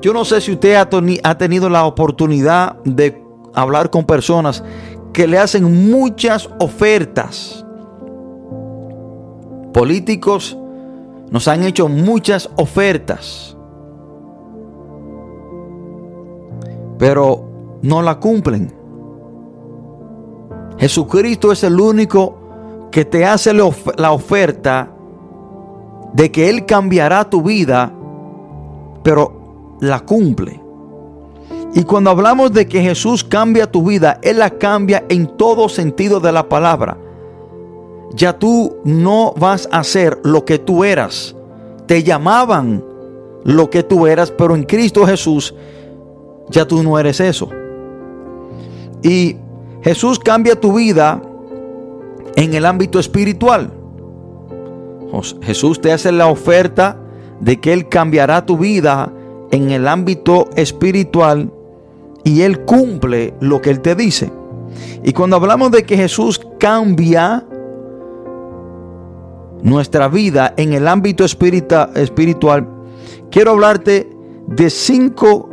Yo 0.02 0.12
no 0.12 0.26
sé 0.26 0.42
si 0.42 0.54
usted 0.54 0.74
ha, 0.74 1.38
tenido 1.38 1.70
la 1.70 1.86
oportunidad 1.86 2.78
de 2.84 3.24
hablar 3.54 3.92
con 3.92 4.06
personas 4.06 4.64
que 5.16 5.28
le 5.28 5.38
hacen 5.38 5.90
muchas 5.90 6.50
ofertas. 6.60 7.66
Políticos 9.74 10.58
nos 11.32 11.48
han 11.48 11.64
hecho 11.64 11.88
muchas 11.88 12.50
ofertas. 12.58 13.56
Pero 16.98 17.78
no 17.82 18.02
la 18.02 18.20
cumplen. 18.20 18.74
Jesucristo 20.80 21.54
es 21.54 21.64
el 21.64 21.80
único 21.80 22.90
que 22.92 23.06
te 23.06 23.24
hace 23.24 23.54
la 23.54 24.12
oferta 24.12 24.92
de 26.12 26.30
que 26.30 26.50
Él 26.50 26.66
cambiará 26.66 27.30
tu 27.30 27.42
vida, 27.42 27.90
pero 29.02 29.78
la 29.80 30.02
cumple. 30.02 30.65
Y 31.76 31.84
cuando 31.84 32.10
hablamos 32.10 32.54
de 32.54 32.70
que 32.70 32.82
Jesús 32.82 33.22
cambia 33.22 33.70
tu 33.70 33.84
vida, 33.84 34.18
Él 34.24 34.40
la 34.40 34.50
cambia 34.50 35.04
en 35.10 35.28
todo 35.28 35.68
sentido 35.68 36.22
de 36.22 36.32
la 36.32 36.48
palabra. 36.48 36.98
Ya 38.14 38.40
tú 38.40 38.78
no 38.86 39.34
vas 39.38 39.68
a 39.74 39.84
ser 39.84 40.18
lo 40.24 40.46
que 40.46 40.58
tú 40.58 40.86
eras. 40.86 41.36
Te 41.86 42.02
llamaban 42.02 42.82
lo 43.44 43.70
que 43.70 43.84
tú 43.84 44.08
eras, 44.08 44.32
pero 44.32 44.56
en 44.56 44.64
Cristo 44.64 45.06
Jesús 45.06 45.54
ya 46.50 46.66
tú 46.66 46.82
no 46.82 46.98
eres 46.98 47.20
eso. 47.20 47.50
Y 49.04 49.36
Jesús 49.82 50.18
cambia 50.18 50.58
tu 50.58 50.76
vida 50.76 51.22
en 52.38 52.54
el 52.54 52.66
ámbito 52.66 53.00
espiritual. 53.00 53.70
Jesús 55.42 55.82
te 55.82 55.92
hace 55.92 56.14
la 56.14 56.28
oferta 56.28 56.98
de 57.42 57.60
que 57.60 57.74
Él 57.74 57.90
cambiará 57.90 58.46
tu 58.46 58.58
vida 58.58 59.12
en 59.52 59.72
el 59.72 59.90
ámbito 59.90 60.50
espiritual 60.56 61.52
y 62.26 62.42
Él 62.42 62.66
cumple 62.66 63.34
lo 63.40 63.62
que 63.62 63.70
Él 63.70 63.80
te 63.80 63.96
dice. 63.96 64.30
Y 65.04 65.14
cuando 65.14 65.38
hablamos 65.38 65.72
de 65.72 65.84
que 65.84 65.96
Jesús 65.96 66.42
cambia 66.60 67.46
nuestra 69.62 70.10
vida 70.10 70.54
en 70.58 70.74
el 70.74 70.88
ámbito 70.88 71.24
espiritual, 71.24 72.68
quiero 73.32 73.52
hablarte 73.52 74.10
de 74.48 74.70
cinco 74.70 75.50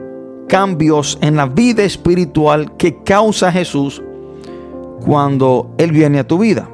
cambios 0.49 1.19
en 1.21 1.37
la 1.37 1.47
vida 1.47 1.85
espiritual 1.85 2.77
que 2.77 3.03
causa 3.03 3.53
Jesús 3.53 4.03
cuando 5.05 5.71
Él 5.77 5.93
viene 5.93 6.19
a 6.21 6.27
tu 6.27 6.39
vida. 6.39 6.69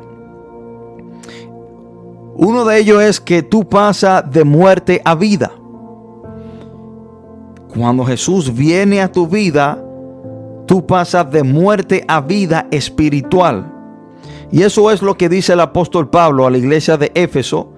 Uno 2.37 2.65
de 2.65 2.79
ellos 2.79 3.03
es 3.03 3.21
que 3.21 3.43
tú 3.43 3.69
pasas 3.69 4.31
de 4.31 4.45
muerte 4.45 5.03
a 5.05 5.17
vida. 5.17 5.51
Cuando 7.75 8.05
Jesús 8.05 8.55
viene 8.55 9.03
a 9.03 9.11
tu 9.11 9.27
vida, 9.27 9.85
tú 10.69 10.87
pasas 10.87 11.29
de 11.33 11.43
muerte 11.43 12.05
a 12.07 12.21
vida 12.21 12.69
espiritual. 12.71 13.75
Y 14.53 14.63
eso 14.63 14.93
es 14.93 15.03
lo 15.03 15.17
que 15.17 15.29
dice 15.29 15.55
el 15.55 15.61
apóstol 15.61 16.09
Pablo 16.09 16.47
a 16.47 16.51
la 16.51 16.59
iglesia 16.59 16.97
de 16.97 17.11
Éfeso 17.17 17.73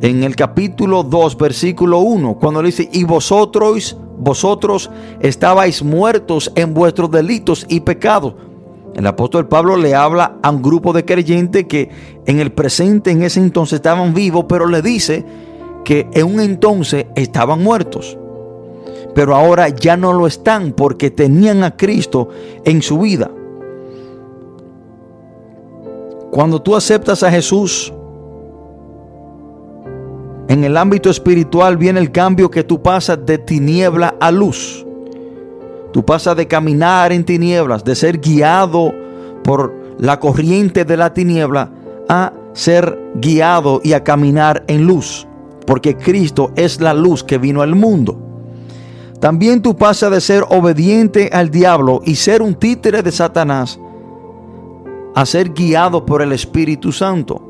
en 0.00 0.22
el 0.24 0.34
capítulo 0.34 1.02
2, 1.02 1.36
versículo 1.36 1.98
1, 1.98 2.38
cuando 2.40 2.62
le 2.62 2.68
dice, 2.68 2.88
y 2.90 3.04
vosotros, 3.04 3.98
vosotros 4.18 4.90
estabais 5.20 5.82
muertos 5.82 6.50
en 6.54 6.72
vuestros 6.72 7.10
delitos 7.10 7.66
y 7.68 7.80
pecados 7.80 8.34
el 8.94 9.06
apóstol 9.06 9.46
Pablo 9.46 9.76
le 9.76 9.94
habla 9.94 10.36
a 10.42 10.50
un 10.50 10.62
grupo 10.62 10.92
de 10.92 11.04
creyentes 11.04 11.66
que 11.66 11.90
en 12.26 12.40
el 12.40 12.52
presente, 12.52 13.10
en 13.10 13.22
ese 13.22 13.40
entonces, 13.40 13.74
estaban 13.76 14.14
vivos, 14.14 14.46
pero 14.48 14.66
le 14.66 14.82
dice 14.82 15.24
que 15.84 16.08
en 16.12 16.26
un 16.26 16.40
entonces 16.40 17.06
estaban 17.14 17.62
muertos. 17.62 18.18
Pero 19.14 19.34
ahora 19.34 19.68
ya 19.68 19.96
no 19.96 20.12
lo 20.12 20.26
están 20.26 20.72
porque 20.72 21.10
tenían 21.10 21.64
a 21.64 21.76
Cristo 21.76 22.28
en 22.64 22.82
su 22.82 22.98
vida. 22.98 23.30
Cuando 26.30 26.62
tú 26.62 26.76
aceptas 26.76 27.22
a 27.22 27.30
Jesús, 27.30 27.92
en 30.48 30.64
el 30.64 30.76
ámbito 30.76 31.10
espiritual 31.10 31.76
viene 31.76 32.00
el 32.00 32.12
cambio 32.12 32.50
que 32.50 32.64
tú 32.64 32.82
pasas 32.82 33.24
de 33.26 33.38
tiniebla 33.38 34.14
a 34.20 34.30
luz. 34.30 34.86
Tú 35.92 36.04
pasas 36.04 36.36
de 36.36 36.46
caminar 36.46 37.12
en 37.12 37.24
tinieblas, 37.24 37.84
de 37.84 37.96
ser 37.96 38.18
guiado 38.18 38.92
por 39.42 39.74
la 39.98 40.20
corriente 40.20 40.84
de 40.84 40.96
la 40.96 41.12
tiniebla, 41.12 41.72
a 42.08 42.32
ser 42.52 42.98
guiado 43.16 43.80
y 43.82 43.92
a 43.92 44.04
caminar 44.04 44.64
en 44.68 44.86
luz, 44.86 45.26
porque 45.66 45.96
Cristo 45.96 46.52
es 46.56 46.80
la 46.80 46.94
luz 46.94 47.24
que 47.24 47.38
vino 47.38 47.62
al 47.62 47.74
mundo. 47.74 48.29
También 49.20 49.60
tú 49.60 49.76
pasas 49.76 50.10
de 50.10 50.20
ser 50.20 50.44
obediente 50.48 51.30
al 51.32 51.50
diablo 51.50 52.00
y 52.04 52.16
ser 52.16 52.40
un 52.40 52.54
títere 52.54 53.02
de 53.02 53.12
Satanás 53.12 53.78
a 55.14 55.26
ser 55.26 55.50
guiado 55.50 56.06
por 56.06 56.22
el 56.22 56.32
Espíritu 56.32 56.90
Santo. 56.90 57.46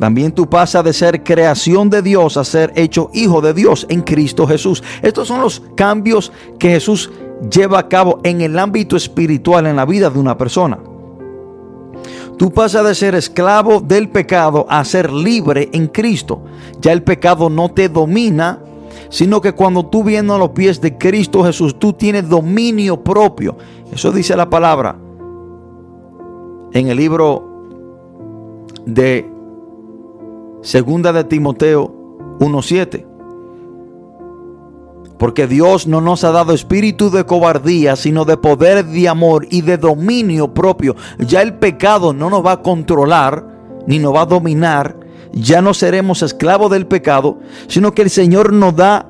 También 0.00 0.32
tú 0.32 0.48
pasas 0.50 0.82
de 0.84 0.92
ser 0.92 1.22
creación 1.22 1.88
de 1.88 2.02
Dios 2.02 2.36
a 2.36 2.44
ser 2.44 2.72
hecho 2.74 3.10
hijo 3.14 3.40
de 3.40 3.54
Dios 3.54 3.86
en 3.88 4.02
Cristo 4.02 4.46
Jesús. 4.46 4.82
Estos 5.02 5.28
son 5.28 5.40
los 5.40 5.62
cambios 5.76 6.32
que 6.58 6.70
Jesús 6.70 7.12
lleva 7.48 7.78
a 7.78 7.88
cabo 7.88 8.20
en 8.24 8.40
el 8.40 8.58
ámbito 8.58 8.96
espiritual 8.96 9.66
en 9.66 9.76
la 9.76 9.86
vida 9.86 10.10
de 10.10 10.18
una 10.18 10.36
persona. 10.36 10.78
Tú 12.36 12.52
pasas 12.52 12.84
de 12.84 12.94
ser 12.96 13.14
esclavo 13.14 13.80
del 13.80 14.08
pecado 14.08 14.66
a 14.68 14.84
ser 14.84 15.12
libre 15.12 15.70
en 15.72 15.86
Cristo. 15.86 16.42
Ya 16.80 16.92
el 16.92 17.04
pecado 17.04 17.48
no 17.48 17.70
te 17.70 17.88
domina, 17.88 18.58
sino 19.14 19.40
que 19.40 19.52
cuando 19.52 19.86
tú 19.86 20.02
vienes 20.02 20.32
a 20.32 20.38
los 20.38 20.50
pies 20.50 20.80
de 20.80 20.98
Cristo 20.98 21.44
Jesús, 21.44 21.78
tú 21.78 21.92
tienes 21.92 22.28
dominio 22.28 23.04
propio. 23.04 23.56
Eso 23.92 24.10
dice 24.10 24.36
la 24.36 24.50
palabra 24.50 24.96
en 26.72 26.88
el 26.88 26.96
libro 26.96 27.48
de 28.84 29.30
Segunda 30.62 31.12
de 31.12 31.22
Timoteo 31.22 31.94
1.7. 32.40 33.06
Porque 35.16 35.46
Dios 35.46 35.86
no 35.86 36.00
nos 36.00 36.24
ha 36.24 36.32
dado 36.32 36.52
espíritu 36.52 37.08
de 37.08 37.24
cobardía, 37.24 37.94
sino 37.94 38.24
de 38.24 38.36
poder, 38.36 38.84
de 38.84 39.08
amor 39.08 39.46
y 39.48 39.60
de 39.60 39.78
dominio 39.78 40.52
propio. 40.52 40.96
Ya 41.20 41.40
el 41.40 41.54
pecado 41.54 42.12
no 42.12 42.30
nos 42.30 42.44
va 42.44 42.50
a 42.50 42.62
controlar, 42.62 43.46
ni 43.86 44.00
nos 44.00 44.12
va 44.12 44.22
a 44.22 44.26
dominar. 44.26 45.03
Ya 45.34 45.60
no 45.60 45.74
seremos 45.74 46.22
esclavos 46.22 46.70
del 46.70 46.86
pecado, 46.86 47.38
sino 47.66 47.92
que 47.92 48.02
el 48.02 48.10
Señor 48.10 48.52
nos 48.52 48.76
da 48.76 49.08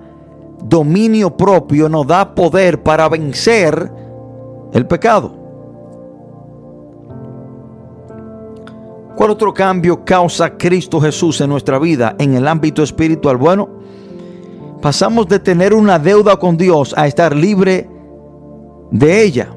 dominio 0.63 1.37
propio, 1.37 1.89
nos 1.89 2.07
da 2.07 2.35
poder 2.35 2.83
para 2.83 3.09
vencer 3.09 3.93
el 4.73 4.87
pecado. 4.87 5.45
¿Cuál 9.17 9.31
otro 9.31 9.55
cambio 9.55 10.05
causa 10.05 10.57
Cristo 10.57 11.01
Jesús 11.01 11.41
en 11.41 11.51
nuestra 11.51 11.79
vida 11.79 12.17
en 12.19 12.35
el 12.35 12.49
ámbito 12.49 12.83
espiritual? 12.83 13.37
Bueno, 13.37 13.69
pasamos 14.83 15.29
de 15.29 15.39
tener 15.39 15.73
una 15.73 15.99
deuda 15.99 16.37
con 16.37 16.57
Dios 16.57 16.95
a 16.97 17.07
estar 17.07 17.37
libre 17.37 17.89
de 18.91 19.23
ella. 19.23 19.54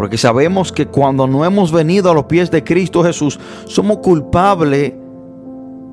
Porque 0.00 0.16
sabemos 0.16 0.72
que 0.72 0.86
cuando 0.86 1.26
no 1.26 1.44
hemos 1.44 1.70
venido 1.70 2.10
a 2.10 2.14
los 2.14 2.24
pies 2.24 2.50
de 2.50 2.64
Cristo 2.64 3.04
Jesús, 3.04 3.38
somos 3.66 3.98
culpables 3.98 4.94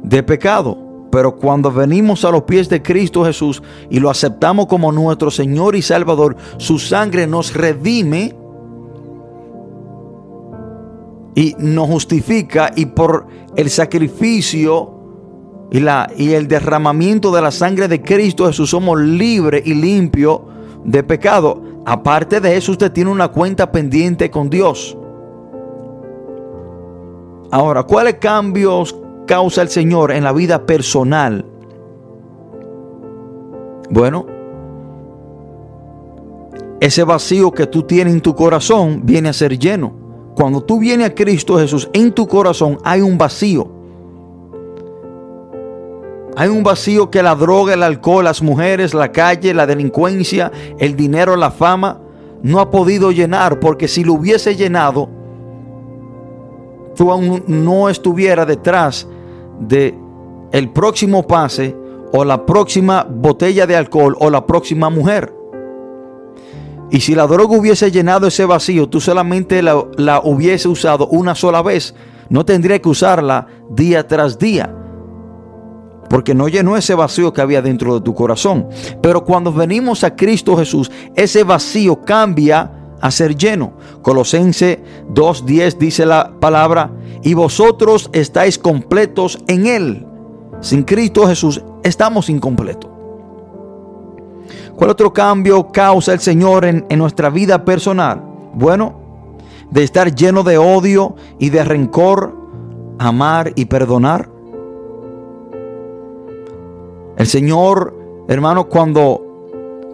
de 0.02 0.24
pecado. 0.24 0.78
Pero 1.12 1.36
cuando 1.36 1.70
venimos 1.74 2.24
a 2.24 2.32
los 2.32 2.44
pies 2.44 2.70
de 2.70 2.82
Cristo 2.82 3.26
Jesús 3.26 3.62
y 3.90 4.00
lo 4.00 4.10
aceptamos 4.10 4.68
como 4.68 4.94
nuestro 4.94 5.30
Señor 5.30 5.76
y 5.76 5.82
Salvador, 5.82 6.38
su 6.56 6.80
sangre 6.80 7.28
nos 7.28 7.54
redime 7.54 8.34
y 11.36 11.58
nos 11.60 11.88
justifica 11.90 12.72
y 12.78 12.86
por 12.86 13.28
el 13.58 13.70
sacrificio 13.70 15.02
y, 15.70 15.82
la, 15.82 16.10
y 16.16 16.32
el 16.32 16.48
derramamiento 16.48 17.30
de 17.34 17.42
la 17.42 17.52
sangre 17.52 17.90
de 17.90 18.02
Cristo 18.02 18.48
Jesús 18.48 18.70
somos 18.70 19.02
libres 19.02 19.64
y 19.66 19.74
limpios 19.74 20.40
de 20.86 21.04
pecado. 21.04 21.67
Aparte 21.90 22.42
de 22.42 22.58
eso, 22.58 22.74
usted 22.74 22.92
tiene 22.92 23.10
una 23.10 23.30
cuenta 23.30 23.72
pendiente 23.72 24.30
con 24.30 24.50
Dios. 24.50 24.98
Ahora, 27.50 27.84
¿cuáles 27.84 28.16
cambios 28.16 28.94
causa 29.26 29.62
el 29.62 29.70
Señor 29.70 30.12
en 30.12 30.26
la 30.26 30.34
vida 30.34 30.66
personal? 30.66 31.46
ese 36.82 37.04
vacío 37.06 37.54
que 37.54 37.68
tú 37.68 37.84
tienes 37.84 38.14
en 38.14 38.20
tu 38.20 38.36
corazón 38.36 39.04
viene 39.06 39.30
a 39.30 39.34
ser 39.34 39.58
lleno. 39.58 39.94
Cuando 40.36 40.62
tú 40.62 40.80
vienes 40.80 41.08
a 41.08 41.16
Cristo 41.16 41.58
Jesús, 41.58 41.90
en 41.94 42.12
tu 42.12 42.28
corazón 42.28 42.80
hay 42.84 43.00
un 43.00 43.18
vacío. 43.18 43.77
Hay 46.40 46.50
un 46.50 46.62
vacío 46.62 47.10
que 47.10 47.24
la 47.24 47.34
droga, 47.34 47.74
el 47.74 47.82
alcohol, 47.82 48.24
las 48.24 48.44
mujeres, 48.44 48.94
la 48.94 49.12
calle, 49.12 49.56
la 49.56 49.66
delincuencia, 49.66 50.52
el 50.78 50.96
dinero, 50.96 51.36
la 51.36 51.50
fama, 51.50 52.00
no 52.44 52.60
ha 52.60 52.70
podido 52.70 53.10
llenar. 53.10 53.60
Porque 53.60 53.88
si 53.88 54.04
lo 54.04 54.14
hubiese 54.14 54.56
llenado, 54.56 55.10
tú 56.96 57.12
aún 57.12 57.44
no 57.48 57.90
estuviera 57.90 58.46
detrás 58.46 59.08
de 59.60 59.98
el 60.52 60.70
próximo 60.70 61.26
pase 61.26 61.76
o 62.14 62.24
la 62.24 62.46
próxima 62.46 63.04
botella 63.10 63.66
de 63.66 63.76
alcohol 63.76 64.16
o 64.20 64.30
la 64.30 64.46
próxima 64.46 64.92
mujer. 64.92 65.34
Y 66.92 67.00
si 67.00 67.16
la 67.16 67.26
droga 67.26 67.58
hubiese 67.58 67.90
llenado 67.90 68.28
ese 68.28 68.46
vacío, 68.46 68.88
tú 68.88 69.02
solamente 69.02 69.64
la, 69.64 69.84
la 69.96 70.22
hubiese 70.24 70.68
usado 70.68 71.08
una 71.08 71.34
sola 71.34 71.64
vez. 71.64 71.96
No 72.30 72.46
tendría 72.46 72.80
que 72.80 72.90
usarla 72.90 73.48
día 73.72 74.06
tras 74.06 74.38
día. 74.38 74.84
Porque 76.10 76.34
no 76.34 76.48
llenó 76.48 76.78
ese 76.78 76.96
vacío 76.96 77.34
que 77.34 77.42
había 77.42 77.62
dentro 77.62 77.96
de 77.96 78.02
tu 78.02 78.14
corazón. 78.14 78.68
Pero 79.02 79.24
cuando 79.24 79.52
venimos 79.52 80.04
a 80.04 80.16
Cristo 80.16 80.56
Jesús, 80.56 80.92
ese 81.16 81.44
vacío 81.44 82.02
cambia 82.02 82.72
a 83.02 83.12
ser 83.12 83.36
lleno. 83.36 83.74
Colosense 84.02 84.82
2.10 85.14 85.78
dice 85.78 86.06
la 86.06 86.32
palabra, 86.40 86.92
y 87.24 87.34
vosotros 87.34 88.10
estáis 88.14 88.58
completos 88.58 89.38
en 89.48 89.68
Él. 89.68 90.08
Sin 90.62 90.84
Cristo 90.84 91.28
Jesús 91.28 91.62
estamos 91.84 92.30
incompletos. 92.30 92.90
¿Cuál 94.76 94.92
otro 94.92 95.12
cambio 95.12 95.72
causa 95.72 96.14
el 96.14 96.20
Señor 96.20 96.66
en, 96.66 96.86
en 96.90 97.00
nuestra 97.00 97.30
vida 97.30 97.66
personal? 97.66 98.22
Bueno, 98.54 99.00
de 99.72 99.84
estar 99.84 100.14
lleno 100.14 100.44
de 100.44 100.58
odio 100.58 101.16
y 101.40 101.50
de 101.50 101.64
rencor, 101.64 102.36
amar 103.00 103.54
y 103.56 103.66
perdonar. 103.66 104.30
El 107.18 107.28
Señor, 107.28 108.26
hermano, 108.28 108.70
cuando 108.70 109.28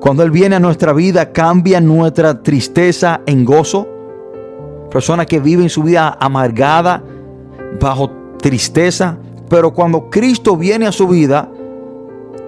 cuando 0.03 0.23
Él 0.23 0.31
viene 0.31 0.57
a 0.57 0.59
nuestra 0.59 0.91
vida, 0.91 1.31
cambia 1.31 1.79
nuestra 1.79 2.43
tristeza 2.43 3.21
en 3.25 3.45
gozo. 3.45 3.87
Personas 4.91 5.27
que 5.27 5.39
viven 5.39 5.69
su 5.69 5.81
vida 5.81 6.17
amargada, 6.19 7.01
bajo 7.79 8.11
tristeza. 8.41 9.17
Pero 9.47 9.73
cuando 9.73 10.09
Cristo 10.09 10.57
viene 10.57 10.87
a 10.87 10.91
su 10.91 11.07
vida, 11.07 11.49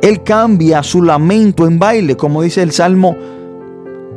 Él 0.01 0.21
cambia 0.21 0.83
su 0.83 1.01
lamento 1.01 1.65
en 1.65 1.79
baile, 1.79 2.17
como 2.17 2.41
dice 2.41 2.61
el 2.61 2.73
Salmo 2.73 3.15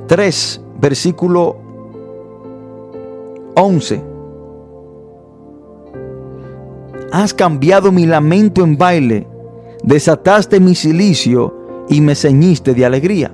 3, 0.08 0.60
versículo 0.80 1.58
11. 3.54 4.02
Has 7.12 7.32
cambiado 7.32 7.92
mi 7.92 8.04
lamento 8.04 8.64
en 8.64 8.76
baile, 8.76 9.28
desataste 9.82 10.60
mi 10.60 10.74
silicio 10.74 11.86
y 11.88 12.00
me 12.00 12.14
ceñiste 12.14 12.74
de 12.74 12.84
alegría. 12.84 13.32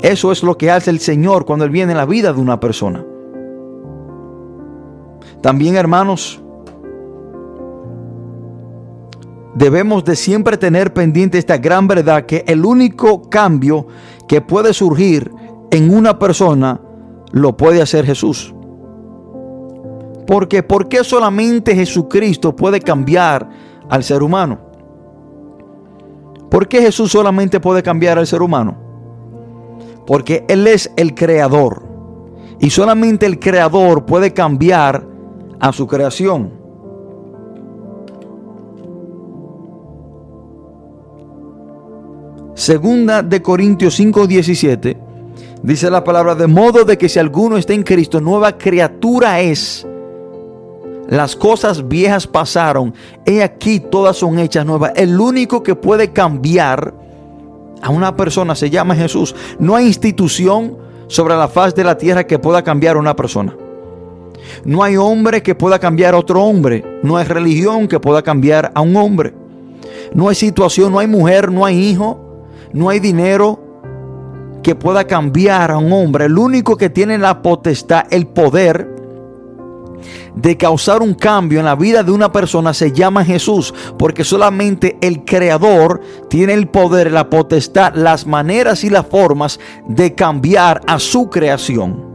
Eso 0.00 0.30
es 0.30 0.42
lo 0.42 0.56
que 0.56 0.70
hace 0.70 0.90
el 0.90 1.00
Señor 1.00 1.44
cuando 1.44 1.64
Él 1.64 1.70
viene 1.70 1.92
en 1.92 1.98
la 1.98 2.06
vida 2.06 2.32
de 2.32 2.40
una 2.40 2.60
persona. 2.60 3.04
También, 5.40 5.76
hermanos, 5.76 6.40
debemos 9.54 10.04
de 10.04 10.16
siempre 10.16 10.56
tener 10.56 10.92
pendiente 10.92 11.38
esta 11.38 11.58
gran 11.58 11.88
verdad 11.88 12.26
que 12.26 12.44
el 12.46 12.64
único 12.64 13.28
cambio 13.28 13.86
que 14.28 14.40
puede 14.40 14.72
surgir 14.72 15.32
en 15.70 15.94
una 15.94 16.18
persona 16.18 16.80
lo 17.32 17.56
puede 17.56 17.82
hacer 17.82 18.06
Jesús. 18.06 18.54
Porque 20.28 20.62
¿por 20.62 20.90
qué 20.90 21.02
solamente 21.04 21.74
Jesucristo 21.74 22.54
puede 22.54 22.80
cambiar 22.80 23.48
al 23.88 24.04
ser 24.04 24.22
humano? 24.22 24.58
¿Por 26.50 26.68
qué 26.68 26.82
Jesús 26.82 27.12
solamente 27.12 27.60
puede 27.60 27.82
cambiar 27.82 28.18
al 28.18 28.26
ser 28.26 28.42
humano? 28.42 28.76
Porque 30.06 30.44
Él 30.46 30.66
es 30.66 30.92
el 30.96 31.14
creador. 31.14 31.82
Y 32.60 32.68
solamente 32.68 33.24
el 33.24 33.38
creador 33.38 34.04
puede 34.04 34.34
cambiar 34.34 35.02
a 35.60 35.72
su 35.72 35.86
creación. 35.86 36.50
Segunda 42.52 43.22
de 43.22 43.40
Corintios 43.40 43.98
5:17 43.98 44.94
dice 45.62 45.90
la 45.90 46.04
palabra 46.04 46.34
de 46.34 46.48
modo 46.48 46.84
de 46.84 46.98
que 46.98 47.08
si 47.08 47.18
alguno 47.18 47.56
está 47.56 47.72
en 47.72 47.82
Cristo, 47.82 48.20
nueva 48.20 48.58
criatura 48.58 49.40
es 49.40 49.86
las 51.08 51.34
cosas 51.36 51.88
viejas 51.88 52.26
pasaron, 52.26 52.92
he 53.24 53.42
aquí 53.42 53.80
todas 53.80 54.18
son 54.18 54.38
hechas 54.38 54.66
nuevas. 54.66 54.92
El 54.94 55.18
único 55.18 55.62
que 55.62 55.74
puede 55.74 56.12
cambiar 56.12 56.92
a 57.80 57.90
una 57.90 58.14
persona 58.14 58.54
se 58.54 58.68
llama 58.68 58.94
Jesús. 58.94 59.34
No 59.58 59.74
hay 59.74 59.86
institución 59.86 60.76
sobre 61.06 61.34
la 61.34 61.48
faz 61.48 61.74
de 61.74 61.84
la 61.84 61.96
tierra 61.96 62.26
que 62.26 62.38
pueda 62.38 62.62
cambiar 62.62 62.96
a 62.96 63.00
una 63.00 63.16
persona. 63.16 63.56
No 64.64 64.82
hay 64.82 64.98
hombre 64.98 65.42
que 65.42 65.54
pueda 65.54 65.78
cambiar 65.78 66.14
a 66.14 66.18
otro 66.18 66.42
hombre. 66.42 67.00
No 67.02 67.16
hay 67.16 67.24
religión 67.24 67.88
que 67.88 67.98
pueda 67.98 68.22
cambiar 68.22 68.70
a 68.74 68.82
un 68.82 68.94
hombre. 68.96 69.32
No 70.12 70.28
hay 70.28 70.34
situación, 70.34 70.92
no 70.92 70.98
hay 70.98 71.06
mujer, 71.06 71.50
no 71.50 71.64
hay 71.64 71.78
hijo, 71.78 72.44
no 72.74 72.90
hay 72.90 73.00
dinero 73.00 73.58
que 74.62 74.74
pueda 74.74 75.06
cambiar 75.06 75.70
a 75.70 75.78
un 75.78 75.90
hombre. 75.90 76.26
El 76.26 76.36
único 76.36 76.76
que 76.76 76.90
tiene 76.90 77.16
la 77.16 77.40
potestad, 77.40 78.04
el 78.10 78.26
poder, 78.26 78.97
de 80.34 80.56
causar 80.56 81.02
un 81.02 81.14
cambio 81.14 81.58
en 81.58 81.66
la 81.66 81.74
vida 81.74 82.02
de 82.02 82.12
una 82.12 82.32
persona 82.32 82.74
se 82.74 82.92
llama 82.92 83.24
Jesús, 83.24 83.74
porque 83.98 84.24
solamente 84.24 84.98
el 85.00 85.24
Creador 85.24 86.00
tiene 86.28 86.54
el 86.54 86.68
poder, 86.68 87.12
la 87.12 87.30
potestad, 87.30 87.94
las 87.94 88.26
maneras 88.26 88.84
y 88.84 88.90
las 88.90 89.06
formas 89.06 89.60
de 89.86 90.14
cambiar 90.14 90.80
a 90.86 90.98
su 90.98 91.28
creación. 91.30 92.08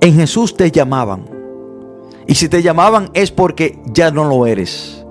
En 0.00 0.14
Jesús 0.14 0.56
te 0.56 0.70
llamaban. 0.70 1.28
Y 2.28 2.36
si 2.36 2.48
te 2.48 2.62
llamaban 2.62 3.10
es 3.12 3.30
porque 3.30 3.80
ya 3.86 4.10
no 4.10 4.24
lo 4.24 4.46
eres. 4.46 5.04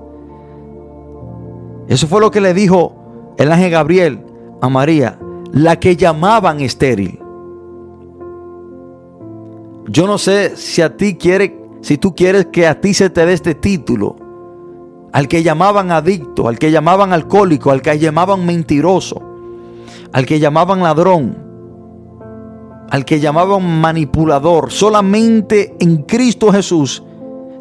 Eso 1.87 2.07
fue 2.07 2.21
lo 2.21 2.31
que 2.31 2.41
le 2.41 2.53
dijo 2.53 3.04
el 3.37 3.51
ángel 3.51 3.71
Gabriel 3.71 4.19
a 4.61 4.69
María, 4.69 5.19
la 5.51 5.79
que 5.79 5.95
llamaban 5.95 6.59
estéril. 6.61 7.19
Yo 9.87 10.07
no 10.07 10.17
sé 10.17 10.55
si 10.55 10.81
a 10.81 10.97
ti 10.97 11.15
quiere, 11.15 11.59
si 11.81 11.97
tú 11.97 12.15
quieres 12.15 12.47
que 12.47 12.67
a 12.67 12.81
ti 12.81 12.93
se 12.93 13.09
te 13.09 13.25
dé 13.25 13.33
este 13.33 13.55
título, 13.55 14.15
al 15.13 15.27
que 15.27 15.43
llamaban 15.43 15.91
adicto, 15.91 16.47
al 16.47 16.59
que 16.59 16.71
llamaban 16.71 17.13
alcohólico, 17.13 17.71
al 17.71 17.81
que 17.81 17.97
llamaban 17.97 18.45
mentiroso, 18.45 19.21
al 20.11 20.25
que 20.25 20.39
llamaban 20.39 20.81
ladrón, 20.81 21.37
al 22.89 23.05
que 23.05 23.19
llamaban 23.19 23.79
manipulador, 23.79 24.71
solamente 24.71 25.75
en 25.79 26.03
Cristo 26.03 26.51
Jesús 26.51 27.03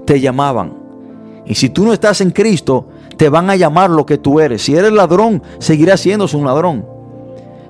te 0.05 0.21
llamaban. 0.21 0.75
Y 1.47 1.55
si 1.55 1.69
tú 1.69 1.85
no 1.85 1.93
estás 1.93 2.21
en 2.21 2.31
Cristo, 2.31 2.89
te 3.17 3.29
van 3.29 3.51
a 3.51 3.57
llamar 3.57 3.91
lo 3.91 4.07
que 4.07 4.19
tú 4.19 4.41
eres. 4.41 4.63
Si 4.63 4.75
eres 4.75 4.93
ladrón, 4.93 5.43
seguirás 5.59 6.01
siendo 6.01 6.27
un 6.35 6.45
ladrón. 6.45 6.87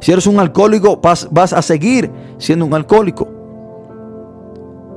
Si 0.00 0.12
eres 0.12 0.26
un 0.26 0.38
alcohólico, 0.38 0.98
vas, 0.98 1.28
vas, 1.30 1.52
a 1.52 1.62
seguir 1.62 2.10
siendo 2.38 2.66
un 2.66 2.74
alcohólico. 2.74 3.28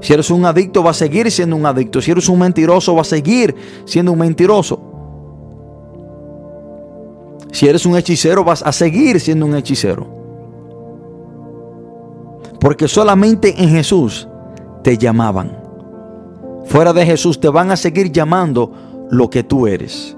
Si 0.01 0.13
eres 0.13 0.29
un 0.29 0.45
adicto, 0.45 0.83
vas 0.83 0.97
a 0.97 1.05
seguir 1.05 1.31
siendo 1.31 1.55
un 1.55 1.65
adicto. 1.65 2.01
Si 2.01 2.11
eres 2.11 2.27
un 2.29 2.39
mentiroso, 2.39 2.93
vas 2.93 3.07
a 3.07 3.09
seguir 3.11 3.55
siendo 3.85 4.11
un 4.11 4.19
mentiroso. 4.19 4.79
Si 7.51 7.67
eres 7.67 7.85
un 7.85 7.97
hechicero, 7.97 8.43
vas 8.43 8.61
a 8.61 8.71
seguir 8.71 9.19
siendo 9.19 9.45
un 9.45 9.55
hechicero. 9.55 10.07
Porque 12.59 12.87
solamente 12.87 13.61
en 13.61 13.69
Jesús 13.69 14.27
te 14.83 14.97
llamaban. 14.97 15.57
Fuera 16.65 16.91
de 16.91 17.05
Jesús 17.05 17.39
te 17.39 17.47
van 17.47 17.71
a 17.71 17.77
seguir 17.77 18.11
llamando 18.11 18.71
lo 19.09 19.29
que 19.29 19.43
tú 19.43 19.67
eres. 19.67 20.16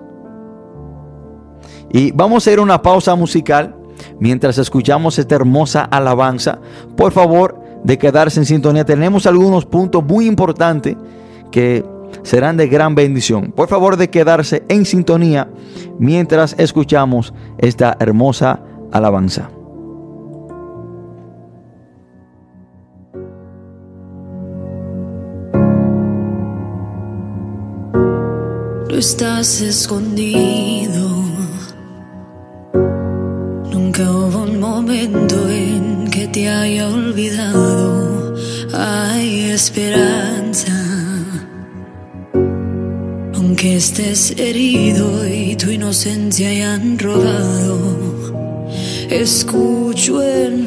Y 1.92 2.12
vamos 2.12 2.46
a 2.48 2.52
ir 2.52 2.60
a 2.60 2.62
una 2.62 2.82
pausa 2.82 3.16
musical 3.16 3.76
mientras 4.20 4.58
escuchamos 4.58 5.18
esta 5.20 5.36
hermosa 5.36 5.84
alabanza. 5.84 6.60
Por 6.96 7.12
favor, 7.12 7.60
de 7.84 7.98
quedarse 7.98 8.40
en 8.40 8.46
sintonía. 8.46 8.86
Tenemos 8.86 9.26
algunos 9.26 9.66
puntos 9.66 10.04
muy 10.04 10.28
importantes 10.28 10.96
que 11.52 11.84
serán 12.24 12.58
de 12.58 12.68
gran 12.68 12.96
bendición. 12.96 13.52
Por 13.52 13.68
favor, 13.68 13.98
de 13.98 14.10
quedarse 14.10 14.64
en 14.68 14.86
sintonía 14.86 15.50
mientras 15.98 16.56
escuchamos 16.58 17.34
esta 17.58 17.98
hermosa 18.00 18.62
alabanza. 18.92 19.50
no 28.90 28.98
estás 28.98 29.62
escondido. 29.62 30.79
Momento 34.82 35.50
en 35.50 36.10
que 36.10 36.26
te 36.30 36.48
haya 36.48 36.88
olvidado. 36.88 38.34
Hay 38.74 39.50
esperanza. 39.52 40.72
Aunque 43.36 43.76
estés 43.76 44.32
herido 44.38 45.06
y 45.28 45.58
tu 45.58 45.70
inocencia 45.70 46.48
hayan 46.50 46.98
robado 46.98 47.78
Escucho 49.10 50.24
en 50.24 50.66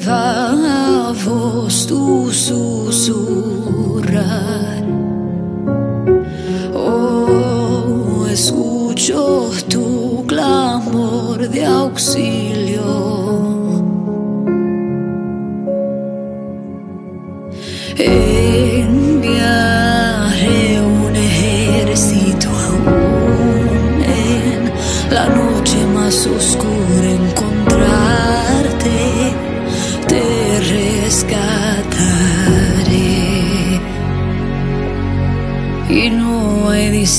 voz 1.25 1.87
tu 1.87 2.31
susurrar. 2.31 2.93
Oh, 6.75 8.27
escucho 8.31 9.51
tu 9.71 10.27
clamor 10.27 11.49
de 11.49 11.65
auxilio. 11.65 13.12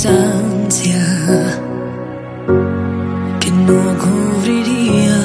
Distancia 0.04 1.06
que 3.39 3.52
no 3.52 3.82
cubriría 4.04 5.18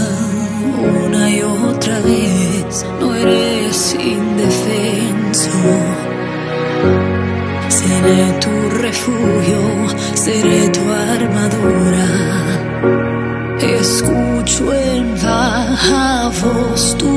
una 1.05 1.31
y 1.31 1.43
otra 1.43 1.99
vez. 2.01 2.87
No 3.01 3.13
eres 3.15 3.97
indefenso. 3.99 5.51
Seré 7.69 8.23
tu 8.45 8.55
refugio, 8.85 9.63
seré 10.15 10.69
tu 10.69 10.85
armadura. 11.15 12.09
Escucho 13.61 14.73
en 14.73 15.15
baja 15.21 16.31
voz 16.41 16.97
tu 16.99 17.08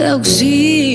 clamor 0.00 0.02
de 0.02 0.04
auxilio. 0.06 0.89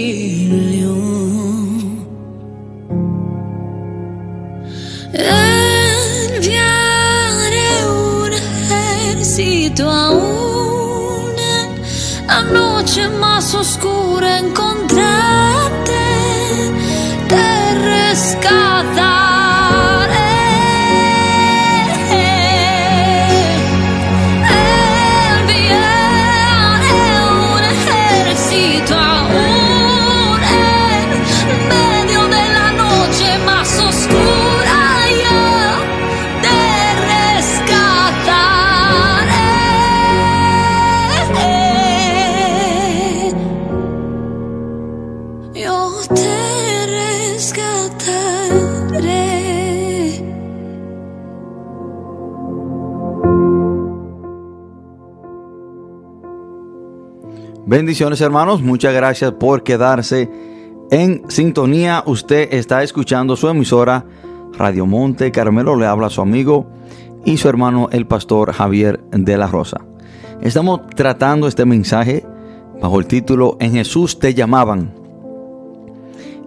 Bendiciones 57.85 58.19
hermanos, 58.19 58.63
muchas 58.63 58.95
gracias 58.95 59.33
por 59.33 59.61
quedarse 59.61 60.27
en 60.89 61.21
sintonía. 61.29 62.01
Usted 62.07 62.51
está 62.51 62.81
escuchando 62.81 63.35
su 63.35 63.47
emisora 63.47 64.03
Radio 64.57 64.87
Monte 64.87 65.31
Carmelo, 65.31 65.75
le 65.75 65.85
habla 65.85 66.09
su 66.09 66.19
amigo 66.21 66.65
y 67.25 67.37
su 67.37 67.47
hermano 67.47 67.89
el 67.91 68.07
pastor 68.07 68.53
Javier 68.53 69.03
de 69.11 69.37
la 69.37 69.45
Rosa. 69.45 69.81
Estamos 70.41 70.81
tratando 70.95 71.47
este 71.47 71.63
mensaje 71.65 72.25
bajo 72.81 72.99
el 72.99 73.05
título 73.05 73.55
En 73.59 73.73
Jesús 73.73 74.17
te 74.17 74.33
llamaban. 74.33 74.91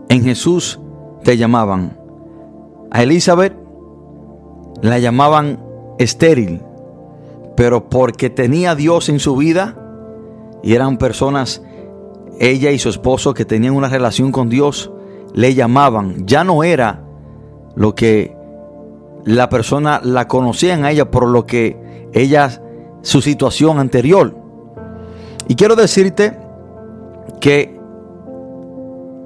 En 0.09 0.25
Jesús 0.25 0.81
te 1.23 1.37
llamaban. 1.37 1.97
A 2.91 3.05
Elizabeth 3.05 3.55
la 4.83 4.99
llamaban 4.99 5.61
estéril, 6.01 6.63
pero 7.57 7.89
porque 7.89 8.29
tenía 8.29 8.73
a 8.73 8.75
Dios 8.75 9.09
en 9.09 9.21
su 9.21 9.37
vida, 9.37 9.88
y 10.63 10.75
eran 10.75 10.99
personas, 10.99 11.63
ella 12.41 12.71
y 12.71 12.79
su 12.79 12.89
esposo, 12.89 13.35
que 13.35 13.45
tenían 13.45 13.75
una 13.75 13.89
relación 13.89 14.33
con 14.33 14.49
Dios, 14.49 14.91
le 15.35 15.55
llamaban. 15.55 16.27
Ya 16.27 16.45
no 16.45 16.65
era 16.65 17.05
lo 17.75 17.95
que 17.95 18.37
la 19.25 19.49
persona 19.49 20.01
la 20.03 20.29
conocían 20.29 20.85
a 20.85 20.91
ella 20.91 21.11
por 21.11 21.29
lo 21.29 21.47
que 21.47 22.09
ella, 22.13 22.63
su 23.03 23.21
situación 23.21 23.79
anterior. 23.79 24.35
Y 25.49 25.55
quiero 25.55 25.77
decirte 25.77 26.39
que 27.41 27.79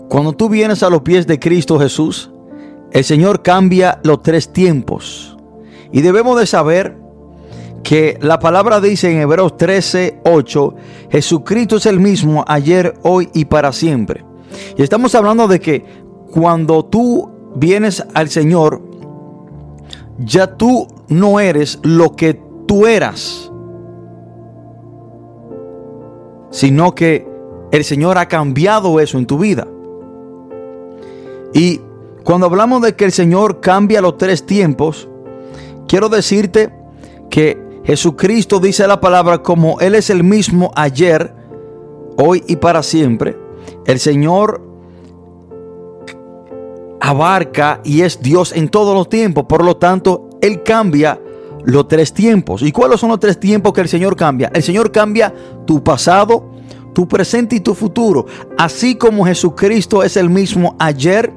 cuando 0.09 0.35
tú 0.35 0.49
vienes 0.49 0.83
a 0.83 0.91
los 0.91 1.03
pies 1.03 1.27
de 1.27 1.39
Cristo 1.39 1.79
Jesús, 1.79 2.31
el 2.93 3.05
Señor 3.05 3.43
cambia 3.43 4.01
los 4.05 4.23
tres 4.23 4.53
tiempos. 4.53 5.37
Y 5.91 6.03
debemos 6.03 6.39
de 6.39 6.47
saber 6.47 7.02
que 7.83 8.19
la 8.21 8.39
palabra 8.39 8.81
dice 8.81 9.11
en 9.11 9.21
Hebreos 9.21 9.57
13, 9.57 10.21
8, 10.25 10.75
Jesucristo 11.11 11.77
es 11.77 11.87
el 11.87 12.01
mismo 12.01 12.45
ayer, 12.47 12.95
hoy 13.03 13.29
y 13.35 13.45
para 13.45 13.73
siempre. 13.73 14.25
Y 14.77 14.83
estamos 14.83 15.15
hablando 15.15 15.49
de 15.49 15.61
que 15.61 15.85
cuando 16.33 16.85
tú 16.85 17.31
vienes 17.57 18.05
al 18.15 18.29
Señor, 18.29 18.81
ya 20.19 20.57
tú 20.57 20.87
no 21.09 21.41
eres 21.41 21.79
lo 21.83 22.15
que 22.15 22.41
tú 22.67 22.87
eras, 22.87 23.51
sino 26.51 26.95
que 26.95 27.27
el 27.73 27.85
Señor 27.85 28.19
ha 28.19 28.29
cambiado 28.29 29.01
eso 29.01 29.19
en 29.19 29.27
tu 29.27 29.39
vida. 29.39 29.67
Y 31.55 31.81
cuando 32.25 32.47
hablamos 32.47 32.83
de 32.83 32.95
que 32.95 33.05
el 33.05 33.13
Señor 33.13 33.61
cambia 33.61 34.01
los 34.01 34.17
tres 34.17 34.47
tiempos, 34.47 35.09
quiero 35.89 36.09
decirte 36.09 36.73
que 37.31 37.62
Jesucristo 37.85 38.61
dice 38.61 38.87
la 38.87 39.01
palabra 39.01 39.43
como 39.43 39.81
Él 39.81 39.95
es 39.95 40.11
el 40.11 40.23
mismo 40.23 40.71
ayer, 40.77 41.35
hoy 42.17 42.45
y 42.47 42.57
para 42.57 42.83
siempre. 42.83 43.37
el 43.87 43.99
Señor 43.99 44.73
abarca 47.01 47.81
y 47.85 48.03
es 48.03 48.23
Dios 48.23 48.53
en 48.53 48.69
todos 48.69 48.95
los 48.95 49.09
tiempos. 49.09 49.45
Por 49.49 49.65
lo 49.65 49.77
tanto, 49.77 50.31
Él 50.41 50.63
cambia 50.63 51.21
los 51.65 51.89
tres 51.89 52.13
tiempos. 52.13 52.63
¿Y 52.63 52.71
cuáles 52.71 53.01
son 53.01 53.11
los 53.11 53.19
tres 53.19 53.41
tiempos 53.41 53.73
que 53.73 53.81
el 53.81 53.89
Señor 53.89 54.17
cambia? 54.17 54.51
El 54.55 54.63
Señor 54.63 54.93
cambia 54.93 55.35
tu 55.67 55.83
pasado, 55.83 56.51
tu 56.93 57.09
presente 57.09 57.57
y 57.57 57.61
tu 57.61 57.75
futuro. 57.75 58.27
Así 58.57 58.95
como 58.95 59.27
Jesucristo 59.27 60.05
es 60.05 60.17
el 60.17 60.31
mismo 60.31 60.77
ayer, 60.79 61.33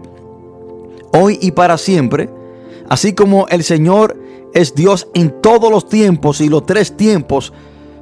hoy 1.13 1.39
y 1.41 1.51
para 1.51 1.79
siempre. 1.79 2.29
Así 2.87 3.13
como 3.13 3.47
el 3.47 3.63
Señor 3.63 4.15
es 4.55 4.73
Dios 4.73 5.07
en 5.13 5.41
todos 5.41 5.69
los 5.69 5.87
tiempos 5.87 6.41
y 6.41 6.47
los 6.47 6.65
tres 6.65 6.95
tiempos, 6.95 7.53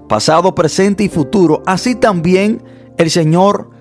pasado, 0.07 0.53
presente 0.53 1.03
y 1.03 1.09
futuro. 1.09 1.63
Así 1.65 1.95
también 1.95 2.63
el 2.97 3.09
Señor 3.09 3.71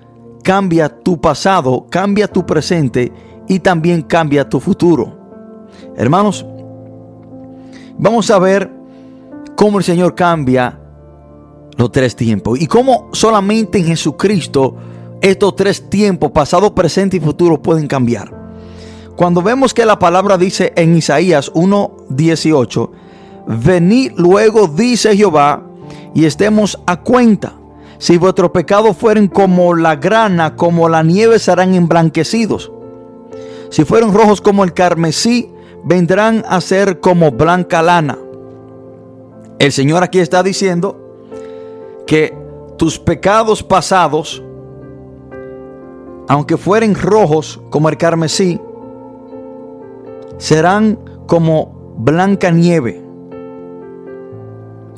cambia 0.43 0.89
tu 0.89 1.21
pasado, 1.21 1.85
cambia 1.89 2.27
tu 2.27 2.45
presente 2.45 3.13
y 3.47 3.59
también 3.59 4.01
cambia 4.01 4.49
tu 4.49 4.59
futuro. 4.59 5.15
Hermanos, 5.95 6.45
vamos 7.99 8.29
a 8.31 8.39
ver 8.39 8.71
cómo 9.55 9.77
el 9.77 9.83
Señor 9.83 10.15
cambia 10.15 10.79
los 11.77 11.91
tres 11.91 12.15
tiempos 12.15 12.59
y 12.59 12.65
cómo 12.65 13.09
solamente 13.13 13.77
en 13.77 13.85
Jesucristo 13.85 14.75
estos 15.21 15.55
tres 15.55 15.91
tiempos, 15.91 16.31
pasado, 16.31 16.73
presente 16.73 17.17
y 17.17 17.19
futuro, 17.19 17.61
pueden 17.61 17.87
cambiar. 17.87 18.43
Cuando 19.15 19.43
vemos 19.43 19.75
que 19.75 19.85
la 19.85 19.99
palabra 19.99 20.39
dice 20.39 20.73
en 20.75 20.97
Isaías 20.97 21.51
1:18, 22.15 22.89
venid 23.47 24.13
luego, 24.17 24.67
dice 24.67 25.15
Jehová, 25.15 25.63
y 26.13 26.25
estemos 26.25 26.79
a 26.85 27.01
cuenta. 27.01 27.53
Si 27.97 28.17
vuestros 28.17 28.51
pecados 28.51 28.97
fueren 28.97 29.27
como 29.27 29.73
la 29.75 29.95
grana, 29.95 30.55
como 30.55 30.89
la 30.89 31.03
nieve, 31.03 31.39
serán 31.39 31.73
emblanquecidos. 31.73 32.71
Si 33.69 33.85
fueron 33.85 34.13
rojos 34.13 34.41
como 34.41 34.63
el 34.63 34.73
carmesí, 34.73 35.49
vendrán 35.83 36.43
a 36.47 36.61
ser 36.61 36.99
como 36.99 37.31
blanca 37.31 37.81
lana. 37.81 38.17
El 39.59 39.71
Señor 39.71 40.03
aquí 40.03 40.19
está 40.19 40.43
diciendo 40.43 40.99
que 42.05 42.37
tus 42.77 42.99
pecados 42.99 43.63
pasados, 43.63 44.43
aunque 46.27 46.57
fueren 46.57 46.95
rojos 46.95 47.61
como 47.69 47.89
el 47.89 47.97
carmesí, 47.97 48.59
serán 50.37 50.99
como 51.27 51.72
blanca 51.97 52.51
nieve, 52.51 53.01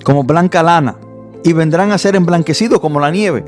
como 0.03 0.23
blanca 0.23 0.63
lana, 0.63 0.97
y 1.43 1.53
vendrán 1.53 1.91
a 1.91 1.97
ser 1.97 2.15
emblanquecidos 2.15 2.79
como 2.79 2.99
la 2.99 3.11
nieve. 3.11 3.45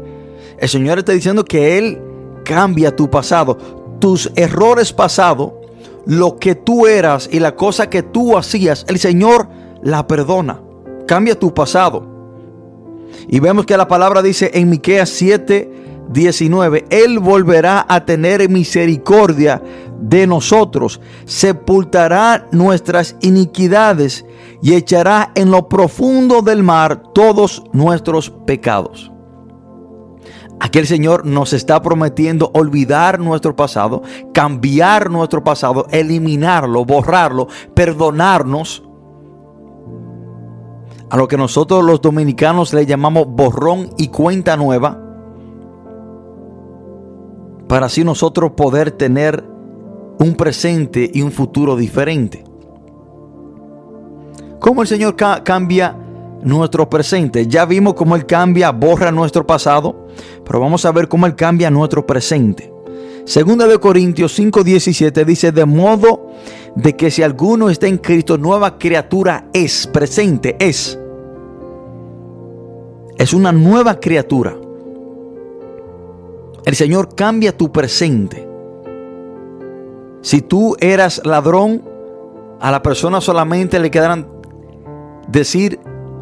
El 0.58 0.70
Señor 0.70 1.00
está 1.00 1.12
diciendo 1.12 1.46
que 1.46 1.78
Él 1.78 2.02
cambia 2.44 2.96
tu 2.96 3.10
pasado, 3.10 3.58
tus 4.00 4.32
errores 4.36 4.94
pasados, 4.94 5.54
lo 6.06 6.38
que 6.38 6.56
tú 6.56 6.88
eras 6.88 7.30
y 7.32 7.40
la 7.40 7.56
cosa 7.56 7.90
que 7.90 8.04
tú 8.04 8.38
hacías, 8.38 8.86
el 8.88 9.00
Señor 9.00 9.50
la 9.82 10.08
perdona. 10.08 10.62
Cambia 11.06 11.38
tu 11.38 11.54
pasado. 11.54 12.06
Y 13.28 13.40
vemos 13.40 13.66
que 13.66 13.78
la 13.78 13.88
palabra 13.88 14.22
dice 14.22 14.52
en 14.54 14.70
Miqueas 14.70 15.10
7, 15.10 15.72
19, 16.10 16.86
Él 16.90 17.20
volverá 17.20 17.86
a 17.88 18.06
tener 18.06 18.50
misericordia 18.50 19.62
de 20.00 20.28
nosotros, 20.28 21.02
sepultará 21.26 22.48
nuestras 22.52 23.16
iniquidades 23.22 24.26
y 24.62 24.74
echará 24.74 25.32
en 25.36 25.52
lo 25.52 25.68
profundo 25.70 26.42
del 26.42 26.64
mar 26.64 27.04
todos 27.14 27.64
nuestros 27.74 28.30
pecados. 28.30 29.12
Aquí 30.60 30.80
el 30.80 30.88
Señor 30.88 31.26
nos 31.26 31.54
está 31.54 31.82
prometiendo 31.82 32.50
olvidar 32.54 33.20
nuestro 33.20 33.56
pasado, 33.56 34.02
cambiar 34.34 35.12
nuestro 35.12 35.44
pasado, 35.44 35.86
eliminarlo, 35.92 36.84
borrarlo, 36.84 37.48
perdonarnos. 37.76 38.84
A 41.10 41.16
lo 41.16 41.28
que 41.28 41.38
nosotros 41.38 41.86
los 41.86 42.02
dominicanos 42.02 42.74
le 42.74 42.86
llamamos 42.86 43.28
borrón 43.28 43.92
y 43.98 44.08
cuenta 44.08 44.58
nueva. 44.58 45.00
Para 47.68 47.86
así 47.86 48.04
nosotros 48.04 48.54
poder 48.58 48.92
tener 48.92 49.57
un 50.20 50.36
presente 50.36 51.10
y 51.14 51.22
un 51.22 51.32
futuro 51.32 51.76
diferente. 51.76 52.44
¿Cómo 54.60 54.82
el 54.82 54.88
Señor 54.88 55.16
cambia 55.16 55.96
nuestro 56.42 56.90
presente? 56.90 57.48
Ya 57.48 57.66
vimos 57.66 57.94
cómo 57.94 58.16
Él 58.16 58.26
cambia, 58.26 58.72
borra 58.72 59.12
nuestro 59.12 59.46
pasado, 59.46 60.08
pero 60.44 60.60
vamos 60.60 60.86
a 60.86 60.92
ver 60.92 61.08
cómo 61.08 61.26
Él 61.26 61.36
cambia 61.36 61.70
nuestro 61.70 62.06
presente. 62.06 62.74
Segunda 63.26 63.68
de 63.68 63.78
Corintios 63.78 64.40
5:17 64.40 65.26
dice, 65.26 65.52
de 65.52 65.66
modo 65.66 66.32
de 66.76 66.96
que 66.96 67.12
si 67.12 67.24
alguno 67.24 67.70
está 67.70 67.88
en 67.88 67.98
Cristo, 67.98 68.38
nueva 68.38 68.78
criatura 68.78 69.50
es, 69.52 69.86
presente 69.88 70.56
es. 70.60 70.98
Es 73.18 73.34
una 73.34 73.52
nueva 73.52 74.00
criatura. 74.00 74.56
El 76.66 76.76
Señor 76.76 77.16
cambia 77.16 77.56
tu 77.56 77.72
presente. 77.72 78.47
Si 80.28 80.42
tú 80.42 80.76
eras 80.82 81.22
ladrón, 81.24 81.82
a 82.60 82.70
la 82.70 82.84
persona 82.84 83.22
solamente 83.22 83.80
le 83.80 83.90
quedarán 83.90 84.28
decir 85.30 85.80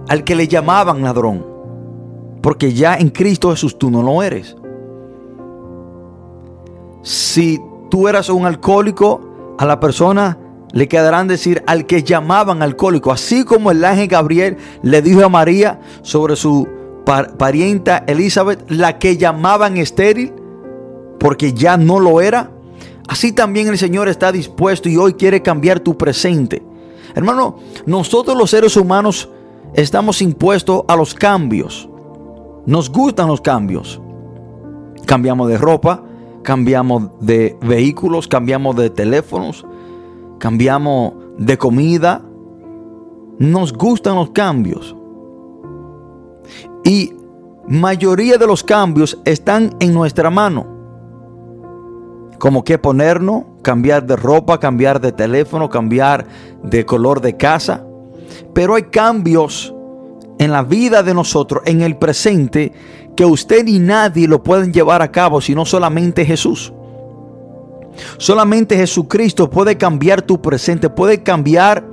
al 0.08 0.24
que 0.24 0.36
le 0.36 0.48
llamaban 0.48 1.02
ladrón. 1.02 1.44
Porque 2.44 2.72
ya 2.72 2.98
en 2.98 3.10
Cristo 3.10 3.50
Jesús 3.50 3.80
tú 3.80 3.90
no 3.90 4.04
lo 4.04 4.22
eres. 4.22 4.56
Si 7.02 7.60
tú 7.90 8.08
eras 8.08 8.30
un 8.30 8.46
alcohólico, 8.46 9.56
a 9.58 9.66
la 9.66 9.80
persona 9.80 10.38
le 10.72 10.88
quedarán 10.88 11.28
decir 11.28 11.64
al 11.66 11.88
que 11.88 12.04
llamaban 12.04 12.62
alcohólico. 12.62 13.12
Así 13.12 13.44
como 13.44 13.72
el 13.72 13.84
ángel 13.84 14.08
Gabriel 14.08 14.58
le 14.84 15.02
dijo 15.02 15.26
a 15.26 15.30
María 15.30 15.80
sobre 16.04 16.36
su 16.36 16.68
parienta 17.40 18.04
Elizabeth, 18.06 18.70
la 18.70 19.00
que 19.00 19.18
llamaban 19.18 19.78
estéril, 19.78 20.32
porque 21.20 21.54
ya 21.54 21.76
no 21.76 22.00
lo 22.00 22.22
era. 22.22 22.52
Así 23.08 23.32
también 23.32 23.68
el 23.68 23.78
Señor 23.78 24.08
está 24.08 24.32
dispuesto 24.32 24.90
y 24.90 24.98
hoy 24.98 25.14
quiere 25.14 25.42
cambiar 25.42 25.80
tu 25.80 25.98
presente. 25.98 26.64
Hermano, 27.14 27.58
nosotros 27.86 28.36
los 28.38 28.50
seres 28.50 28.76
humanos 28.76 29.30
estamos 29.74 30.22
impuestos 30.22 30.84
a 30.88 30.96
los 30.96 31.14
cambios. 31.14 31.88
Nos 32.66 32.92
gustan 32.92 33.28
los 33.28 33.42
cambios. 33.42 34.02
Cambiamos 35.06 35.48
de 35.50 35.58
ropa, 35.58 36.04
cambiamos 36.42 37.12
de 37.20 37.58
vehículos, 37.62 38.28
cambiamos 38.28 38.76
de 38.76 38.90
teléfonos, 38.90 39.66
cambiamos 40.40 41.14
de 41.38 41.58
comida. 41.58 42.24
Nos 43.38 43.72
gustan 43.72 44.16
los 44.16 44.32
cambios. 44.32 44.96
Y 46.84 47.14
mayoría 47.68 48.38
de 48.38 48.48
los 48.48 48.64
cambios 48.64 49.20
están 49.26 49.76
en 49.80 49.94
nuestra 49.94 50.30
mano 50.32 50.75
como 52.38 52.64
qué 52.64 52.78
ponernos, 52.78 53.44
cambiar 53.62 54.06
de 54.06 54.16
ropa, 54.16 54.60
cambiar 54.60 55.00
de 55.02 55.12
teléfono, 55.12 55.70
cambiar 55.70 56.26
de 56.64 56.86
color 56.86 57.22
de 57.22 57.38
casa. 57.38 57.84
Pero 58.54 58.76
hay 58.76 58.84
cambios 58.84 59.74
en 60.38 60.52
la 60.52 60.64
vida 60.64 61.04
de 61.04 61.14
nosotros, 61.14 61.64
en 61.66 61.82
el 61.82 61.98
presente, 61.98 62.74
que 63.16 63.26
usted 63.26 63.64
ni 63.64 63.80
nadie 63.80 64.28
lo 64.28 64.44
pueden 64.44 64.74
llevar 64.74 65.02
a 65.02 65.12
cabo, 65.12 65.40
sino 65.42 65.66
solamente 65.66 66.26
Jesús. 66.26 66.74
Solamente 68.18 68.76
Jesucristo 68.76 69.50
puede 69.50 69.78
cambiar 69.78 70.22
tu 70.22 70.42
presente, 70.42 70.90
puede 70.90 71.24
cambiar 71.24 71.86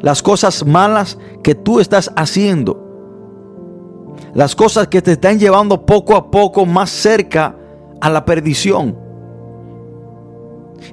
las 0.00 0.22
cosas 0.22 0.64
malas 0.64 1.18
que 1.42 1.54
tú 1.54 1.80
estás 1.80 2.10
haciendo. 2.16 2.84
Las 4.34 4.54
cosas 4.54 4.88
que 4.88 5.02
te 5.02 5.12
están 5.12 5.38
llevando 5.38 5.84
poco 5.84 6.16
a 6.16 6.30
poco 6.30 6.64
más 6.64 6.90
cerca 6.90 7.54
a 8.00 8.10
la 8.10 8.24
perdición. 8.24 9.07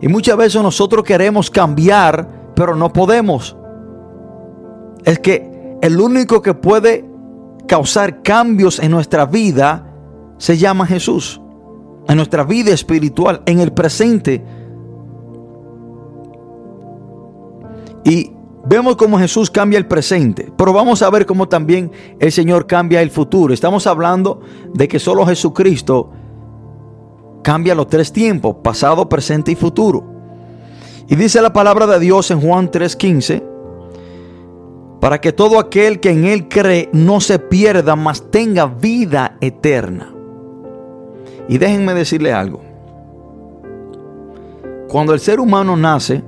Y 0.02 0.08
muchas 0.08 0.38
veces 0.38 0.62
nosotros 0.62 1.04
queremos 1.04 1.50
cambiar, 1.50 2.52
pero 2.56 2.76
no 2.76 2.92
podemos. 2.92 3.56
Es 5.04 5.20
que 5.20 5.78
el 5.82 6.00
único 6.00 6.42
que 6.42 6.54
puede 6.54 7.06
causar 7.68 8.22
cambios 8.22 8.80
en 8.80 8.92
nuestra 8.92 9.26
vida 9.26 9.92
se 10.38 10.58
llama 10.58 10.86
Jesús. 10.86 11.42
En 12.08 12.18
nuestra 12.18 12.44
vida 12.44 12.72
espiritual, 12.72 13.42
en 13.46 13.60
el 13.60 13.72
presente. 13.74 14.44
Y 18.04 18.32
vemos 18.66 18.96
cómo 18.96 19.18
Jesús 19.18 19.50
cambia 19.50 19.80
el 19.80 19.88
presente, 19.88 20.52
pero 20.56 20.74
vamos 20.74 21.02
a 21.02 21.10
ver 21.10 21.26
cómo 21.26 21.48
también 21.48 21.92
el 22.20 22.32
Señor 22.32 22.68
cambia 22.68 23.02
el 23.02 23.10
futuro. 23.10 23.54
Estamos 23.54 23.88
hablando 23.88 24.42
de 24.74 24.88
que 24.88 25.00
solo 25.00 25.26
Jesucristo 25.26 26.12
cambia 27.46 27.76
los 27.76 27.88
tres 27.88 28.12
tiempos, 28.12 28.56
pasado, 28.64 29.08
presente 29.08 29.52
y 29.52 29.56
futuro. 29.56 30.04
Y 31.08 31.16
dice 31.16 31.44
la 31.44 31.54
palabra 31.54 31.86
de 31.86 32.00
Dios 32.00 32.32
en 32.32 32.42
Juan 32.42 32.72
3:15, 32.72 33.44
para 35.00 35.22
que 35.22 35.32
todo 35.32 35.60
aquel 35.60 36.00
que 36.00 36.10
en 36.10 36.26
Él 36.26 36.48
cree 36.48 36.90
no 36.92 37.22
se 37.22 37.38
pierda, 37.38 37.96
mas 37.96 38.32
tenga 38.32 38.66
vida 38.66 39.38
eterna. 39.42 40.12
Y 41.48 41.60
déjenme 41.60 41.94
decirle 41.94 42.34
algo. 42.34 42.62
Cuando 44.88 45.14
el 45.14 45.20
ser 45.20 45.40
humano 45.40 45.78
nace, 45.78 46.24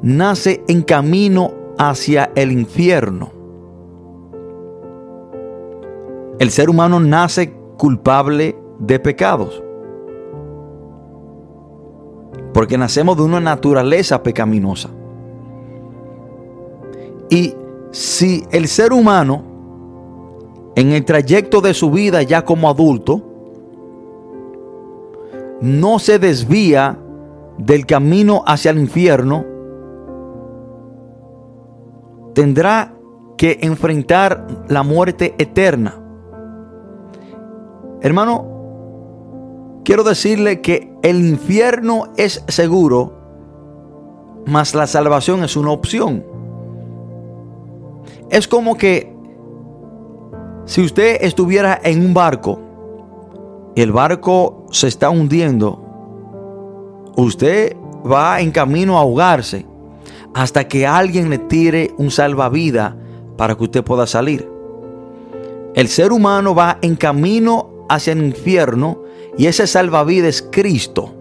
nace 0.00 0.62
en 0.68 0.82
camino 0.82 1.52
hacia 1.76 2.30
el 2.36 2.52
infierno. 2.52 3.32
El 6.38 6.52
ser 6.52 6.70
humano 6.70 7.00
nace 7.00 7.52
culpable 7.76 8.56
de 8.78 9.00
pecados. 9.00 9.63
Porque 12.54 12.78
nacemos 12.78 13.18
de 13.18 13.24
una 13.24 13.40
naturaleza 13.40 14.22
pecaminosa. 14.22 14.88
Y 17.28 17.54
si 17.90 18.44
el 18.50 18.68
ser 18.68 18.92
humano, 18.92 19.42
en 20.76 20.92
el 20.92 21.04
trayecto 21.04 21.60
de 21.60 21.74
su 21.74 21.90
vida 21.90 22.22
ya 22.22 22.44
como 22.44 22.70
adulto, 22.70 23.22
no 25.60 25.98
se 25.98 26.18
desvía 26.18 26.98
del 27.58 27.86
camino 27.86 28.42
hacia 28.46 28.70
el 28.70 28.78
infierno, 28.78 29.44
tendrá 32.34 32.94
que 33.36 33.58
enfrentar 33.62 34.46
la 34.68 34.82
muerte 34.82 35.34
eterna. 35.38 36.00
Hermano, 38.00 38.53
quiero 39.84 40.02
decirle 40.02 40.60
que 40.60 40.92
el 41.02 41.24
infierno 41.26 42.08
es 42.16 42.42
seguro, 42.48 43.12
mas 44.46 44.74
la 44.74 44.86
salvación 44.86 45.44
es 45.44 45.56
una 45.56 45.70
opción. 45.70 46.24
Es 48.30 48.48
como 48.48 48.76
que 48.76 49.14
si 50.64 50.82
usted 50.82 51.18
estuviera 51.20 51.78
en 51.84 52.04
un 52.04 52.14
barco 52.14 52.58
y 53.74 53.82
el 53.82 53.92
barco 53.92 54.66
se 54.70 54.88
está 54.88 55.10
hundiendo, 55.10 55.80
usted 57.16 57.76
va 58.10 58.40
en 58.40 58.50
camino 58.50 58.96
a 58.96 59.02
ahogarse 59.02 59.66
hasta 60.34 60.66
que 60.66 60.86
alguien 60.86 61.30
le 61.30 61.38
tire 61.38 61.94
un 61.98 62.10
salvavidas 62.10 62.94
para 63.36 63.54
que 63.54 63.64
usted 63.64 63.84
pueda 63.84 64.06
salir. 64.06 64.50
El 65.74 65.88
ser 65.88 66.12
humano 66.12 66.54
va 66.54 66.78
en 66.82 66.96
camino 66.96 67.86
hacia 67.88 68.12
el 68.12 68.24
infierno 68.24 69.03
y 69.36 69.46
ese 69.46 69.66
salvavidas 69.66 70.28
es 70.28 70.48
Cristo. 70.50 71.12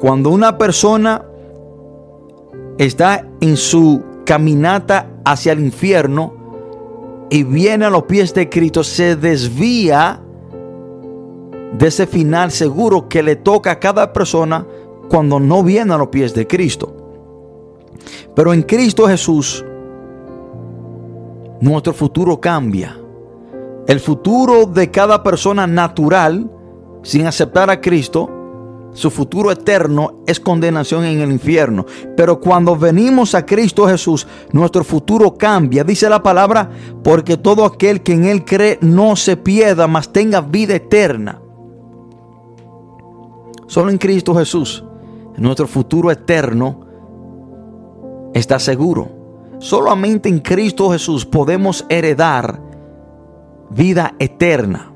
Cuando 0.00 0.30
una 0.30 0.58
persona 0.58 1.24
está 2.78 3.26
en 3.40 3.56
su 3.56 4.02
caminata 4.24 5.08
hacia 5.24 5.52
el 5.52 5.60
infierno 5.60 6.34
y 7.30 7.42
viene 7.44 7.86
a 7.86 7.90
los 7.90 8.04
pies 8.04 8.34
de 8.34 8.48
Cristo, 8.48 8.84
se 8.84 9.16
desvía 9.16 10.20
de 11.78 11.86
ese 11.86 12.06
final 12.06 12.50
seguro 12.50 13.08
que 13.08 13.22
le 13.22 13.36
toca 13.36 13.72
a 13.72 13.80
cada 13.80 14.12
persona 14.12 14.66
cuando 15.08 15.40
no 15.40 15.62
viene 15.62 15.94
a 15.94 15.98
los 15.98 16.08
pies 16.08 16.34
de 16.34 16.46
Cristo. 16.46 16.94
Pero 18.34 18.52
en 18.52 18.62
Cristo 18.62 19.06
Jesús, 19.06 19.64
nuestro 21.60 21.92
futuro 21.92 22.40
cambia. 22.40 22.98
El 23.86 24.00
futuro 24.00 24.64
de 24.64 24.90
cada 24.90 25.22
persona 25.22 25.66
natural, 25.66 26.50
sin 27.02 27.26
aceptar 27.26 27.68
a 27.68 27.80
Cristo, 27.80 28.30
su 28.94 29.10
futuro 29.10 29.50
eterno 29.50 30.22
es 30.26 30.38
condenación 30.40 31.04
en 31.04 31.20
el 31.20 31.32
infierno. 31.32 31.84
Pero 32.16 32.40
cuando 32.40 32.76
venimos 32.76 33.34
a 33.34 33.44
Cristo 33.44 33.86
Jesús, 33.86 34.26
nuestro 34.52 34.84
futuro 34.84 35.34
cambia. 35.34 35.84
Dice 35.84 36.08
la 36.08 36.22
palabra, 36.22 36.70
porque 37.02 37.36
todo 37.36 37.64
aquel 37.64 38.02
que 38.02 38.12
en 38.12 38.24
Él 38.24 38.44
cree 38.44 38.78
no 38.80 39.16
se 39.16 39.36
pierda, 39.36 39.86
mas 39.88 40.12
tenga 40.12 40.40
vida 40.40 40.76
eterna. 40.76 41.40
Solo 43.66 43.90
en 43.90 43.98
Cristo 43.98 44.34
Jesús, 44.34 44.84
nuestro 45.36 45.66
futuro 45.66 46.10
eterno 46.10 46.86
está 48.32 48.58
seguro. 48.58 49.08
Solamente 49.58 50.28
en 50.28 50.38
Cristo 50.38 50.90
Jesús 50.90 51.26
podemos 51.26 51.84
heredar 51.88 52.73
vida 53.74 54.14
eterna. 54.18 54.92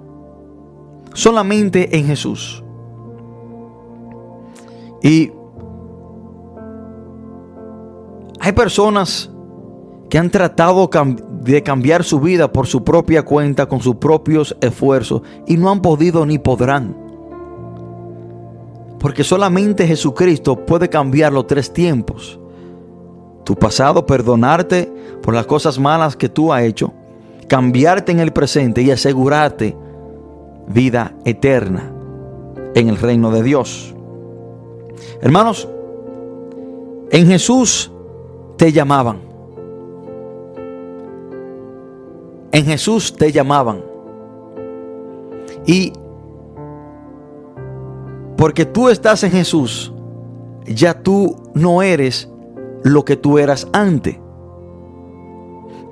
Solamente 1.15 1.97
en 1.99 2.07
Jesús. 2.07 2.63
Y 5.03 5.33
hay 8.41 8.53
personas 8.53 9.31
que 10.09 10.19
han 10.19 10.31
tratado 10.31 10.89
de 11.43 11.63
cambiar 11.63 12.05
su 12.05 12.21
vida 12.21 12.53
por 12.53 12.67
su 12.67 12.85
propia 12.85 13.25
cuenta, 13.25 13.67
con 13.67 13.81
sus 13.81 13.97
propios 13.97 14.57
esfuerzos, 14.61 15.23
y 15.47 15.57
no 15.57 15.71
han 15.71 15.83
podido 15.83 16.25
ni 16.25 16.39
podrán. 16.39 16.97
Porque 18.99 19.23
solamente 19.23 19.87
Jesucristo 19.87 20.65
puede 20.67 20.89
cambiar 20.89 21.33
los 21.33 21.47
tres 21.47 21.73
tiempos. 21.73 22.39
Tu 23.45 23.55
pasado, 23.55 24.07
perdonarte 24.07 24.93
por 25.23 25.35
las 25.35 25.47
cosas 25.47 25.79
malas 25.79 26.17
que 26.17 26.29
tú 26.29 26.53
has 26.53 26.63
hecho 26.63 26.93
cambiarte 27.49 28.13
en 28.13 28.21
el 28.21 28.33
presente 28.33 28.83
y 28.83 28.91
asegurarte 28.91 29.77
vida 30.69 31.15
eterna 31.25 31.93
en 32.75 32.89
el 32.89 32.97
reino 32.97 33.31
de 33.31 33.43
Dios. 33.43 33.95
Hermanos, 35.21 35.69
en 37.11 37.27
Jesús 37.27 37.91
te 38.57 38.73
llamaban. 38.73 39.21
En 42.53 42.65
Jesús 42.65 43.15
te 43.17 43.33
llamaban. 43.33 43.83
Y 45.67 45.93
porque 48.37 48.65
tú 48.65 48.89
estás 48.89 49.25
en 49.25 49.33
Jesús, 49.33 49.93
ya 50.67 51.03
tú 51.03 51.37
no 51.55 51.83
eres 51.83 52.29
lo 52.85 53.05
que 53.05 53.17
tú 53.17 53.39
eras 53.39 53.67
antes. 53.73 54.19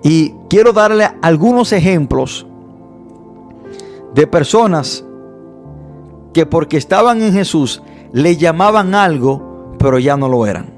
Y 0.03 0.31
quiero 0.49 0.73
darle 0.73 1.09
algunos 1.23 1.73
ejemplos 1.73 2.47
de 4.15 4.27
personas 4.27 5.05
que 6.33 6.47
porque 6.47 6.77
estaban 6.77 7.23
en 7.23 7.33
Jesús 7.33 7.83
le 8.13 8.37
llamaban 8.37 8.95
algo, 8.95 9.75
pero 9.79 9.99
ya 9.99 10.17
no 10.17 10.29
lo 10.29 10.47
eran. 10.47 10.75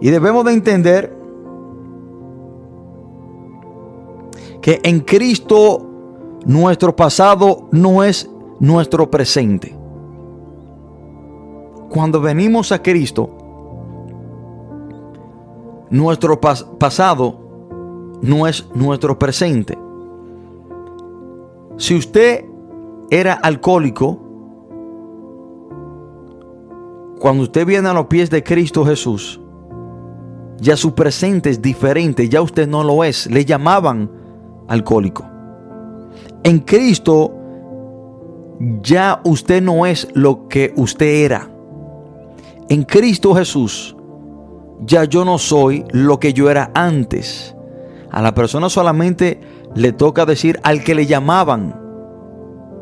Y 0.00 0.10
debemos 0.10 0.44
de 0.44 0.52
entender 0.52 1.16
que 4.60 4.80
en 4.82 5.00
Cristo 5.00 5.86
nuestro 6.44 6.94
pasado 6.94 7.68
no 7.72 8.04
es 8.04 8.30
nuestro 8.60 9.10
presente. 9.10 9.76
Cuando 11.88 12.20
venimos 12.20 12.72
a 12.72 12.80
Cristo, 12.80 13.28
nuestro 15.90 16.40
pasado 16.40 17.41
no 18.22 18.46
es 18.46 18.66
nuestro 18.74 19.18
presente. 19.18 19.76
Si 21.76 21.94
usted 21.94 22.44
era 23.10 23.34
alcohólico, 23.34 24.18
cuando 27.18 27.42
usted 27.42 27.66
viene 27.66 27.88
a 27.88 27.92
los 27.92 28.06
pies 28.06 28.30
de 28.30 28.42
Cristo 28.42 28.84
Jesús, 28.84 29.40
ya 30.58 30.76
su 30.76 30.94
presente 30.94 31.50
es 31.50 31.60
diferente, 31.60 32.28
ya 32.28 32.40
usted 32.40 32.68
no 32.68 32.84
lo 32.84 33.04
es. 33.04 33.26
Le 33.26 33.44
llamaban 33.44 34.10
alcohólico. 34.68 35.24
En 36.44 36.60
Cristo 36.60 37.32
ya 38.82 39.20
usted 39.24 39.60
no 39.62 39.86
es 39.86 40.06
lo 40.14 40.46
que 40.48 40.72
usted 40.76 41.24
era. 41.24 41.50
En 42.68 42.84
Cristo 42.84 43.34
Jesús 43.34 43.96
ya 44.84 45.04
yo 45.04 45.24
no 45.24 45.38
soy 45.38 45.84
lo 45.90 46.18
que 46.20 46.32
yo 46.32 46.48
era 46.50 46.70
antes. 46.74 47.56
A 48.12 48.20
la 48.20 48.34
persona 48.34 48.68
solamente 48.68 49.40
le 49.74 49.92
toca 49.92 50.26
decir 50.26 50.60
al 50.62 50.84
que 50.84 50.94
le 50.94 51.06
llamaban 51.06 51.74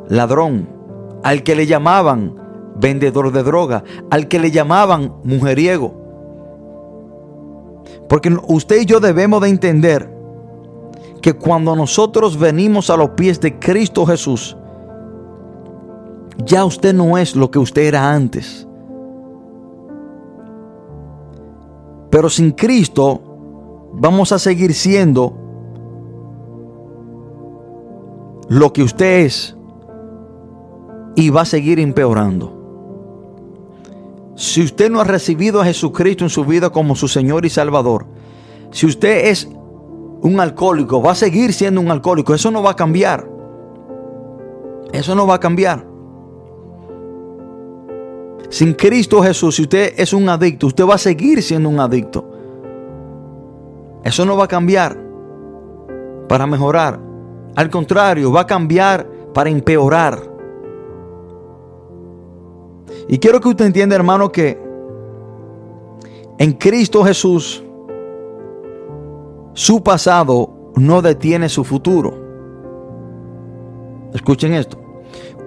ladrón, 0.09 0.69
al 1.23 1.45
que 1.45 1.55
le 1.55 1.69
llamaban 1.69 2.35
vendedor 2.75 3.31
de 3.31 3.45
droga, 3.45 3.85
al 4.11 4.27
que 4.27 4.41
le 4.41 4.51
llamaban 4.51 5.15
mujeriego. 5.23 5.95
Porque 8.09 8.37
usted 8.49 8.81
y 8.81 8.87
yo 8.87 8.99
debemos 8.99 9.41
de 9.43 9.51
entender 9.51 10.13
que 11.23 11.35
cuando 11.35 11.77
nosotros 11.77 12.37
venimos 12.37 12.91
a 12.91 12.97
los 12.97 13.11
pies 13.11 13.41
de 13.41 13.57
Cristo 13.61 14.05
Jesús, 14.05 14.57
ya 16.45 16.65
usted 16.65 16.93
no 16.93 17.17
es 17.19 17.37
lo 17.37 17.53
que 17.53 17.61
usted 17.61 17.83
era 17.83 18.13
antes. 18.13 18.67
Pero 22.11 22.29
sin 22.29 22.51
Cristo, 22.51 23.30
vamos 23.93 24.33
a 24.33 24.39
seguir 24.39 24.75
siendo 24.75 25.35
lo 28.49 28.73
que 28.73 28.83
usted 28.83 29.21
es 29.27 29.57
y 31.15 31.31
va 31.31 31.43
a 31.43 31.45
seguir 31.45 31.79
empeorando. 31.79 32.57
Si 34.37 34.63
usted 34.63 34.91
no 34.91 35.01
ha 35.01 35.05
recibido 35.05 35.61
a 35.61 35.65
Jesucristo 35.65 36.25
en 36.25 36.31
su 36.31 36.45
vida 36.45 36.71
como 36.71 36.97
su 36.97 37.09
Señor 37.09 37.45
y 37.45 37.51
Salvador, 37.51 38.07
si 38.71 38.87
usted 38.87 39.29
es 39.29 39.49
un 40.23 40.41
alcohólico, 40.41 41.03
va 41.03 41.13
a 41.13 41.15
seguir 41.15 41.53
siendo 41.53 41.81
un 41.81 41.91
alcohólico, 41.91 42.35
eso 42.35 42.51
no 42.51 42.63
va 42.63 42.71
a 42.71 42.77
cambiar. 42.77 43.29
Eso 44.93 45.15
no 45.15 45.27
va 45.27 45.35
a 45.35 45.41
cambiar. 45.41 45.87
Sin 48.49 48.75
Cristo 48.75 49.23
Jesús, 49.23 49.57
si 49.57 49.63
usted 49.63 49.95
es 49.97 50.13
un 50.13 50.29
adicto, 50.29 50.67
usted 50.67 50.85
va 50.85 50.95
a 50.95 50.99
seguir 50.99 51.43
siendo 51.43 51.69
un 51.69 51.79
adicto. 51.79 52.30
Eso 54.05 54.25
no 54.25 54.37
va 54.37 54.45
a 54.45 54.49
cambiar 54.49 54.97
para 56.29 56.47
mejorar. 56.47 57.01
Al 57.57 57.71
contrario, 57.71 58.33
va 58.33 58.43
a 58.43 58.47
cambiar 58.47 59.07
para 59.35 59.51
empeorar. 59.51 60.19
Y 63.09 63.19
quiero 63.19 63.41
que 63.41 63.49
usted 63.49 63.67
entienda, 63.67 63.97
hermano, 63.97 64.31
que 64.31 64.59
en 66.39 66.53
Cristo 66.53 67.05
Jesús 67.05 67.63
su 69.53 69.83
pasado 69.83 70.73
no 70.77 71.03
detiene 71.03 71.49
su 71.49 71.65
futuro. 71.65 72.15
Escuchen 74.15 74.55
esto. 74.55 74.79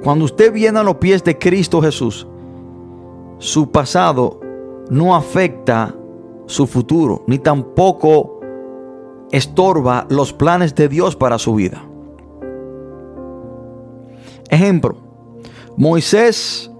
Cuando 0.03 0.25
usted 0.25 0.51
viene 0.51 0.79
a 0.79 0.83
los 0.83 0.95
pies 0.95 1.23
de 1.23 1.37
Cristo 1.37 1.81
Jesús, 1.81 2.27
su 3.37 3.71
pasado 3.71 4.39
no 4.89 5.15
afecta 5.15 5.95
su 6.45 6.67
futuro, 6.67 7.23
ni 7.27 7.39
tampoco 7.39 8.32
estorba 9.33 10.05
los 10.09 10.31
planes 10.31 10.75
de 10.75 10.87
Dios 10.87 11.15
para 11.15 11.39
su 11.39 11.55
vida. 11.55 11.83
Ejemplo, 14.49 14.95
Moisés, 15.75 16.71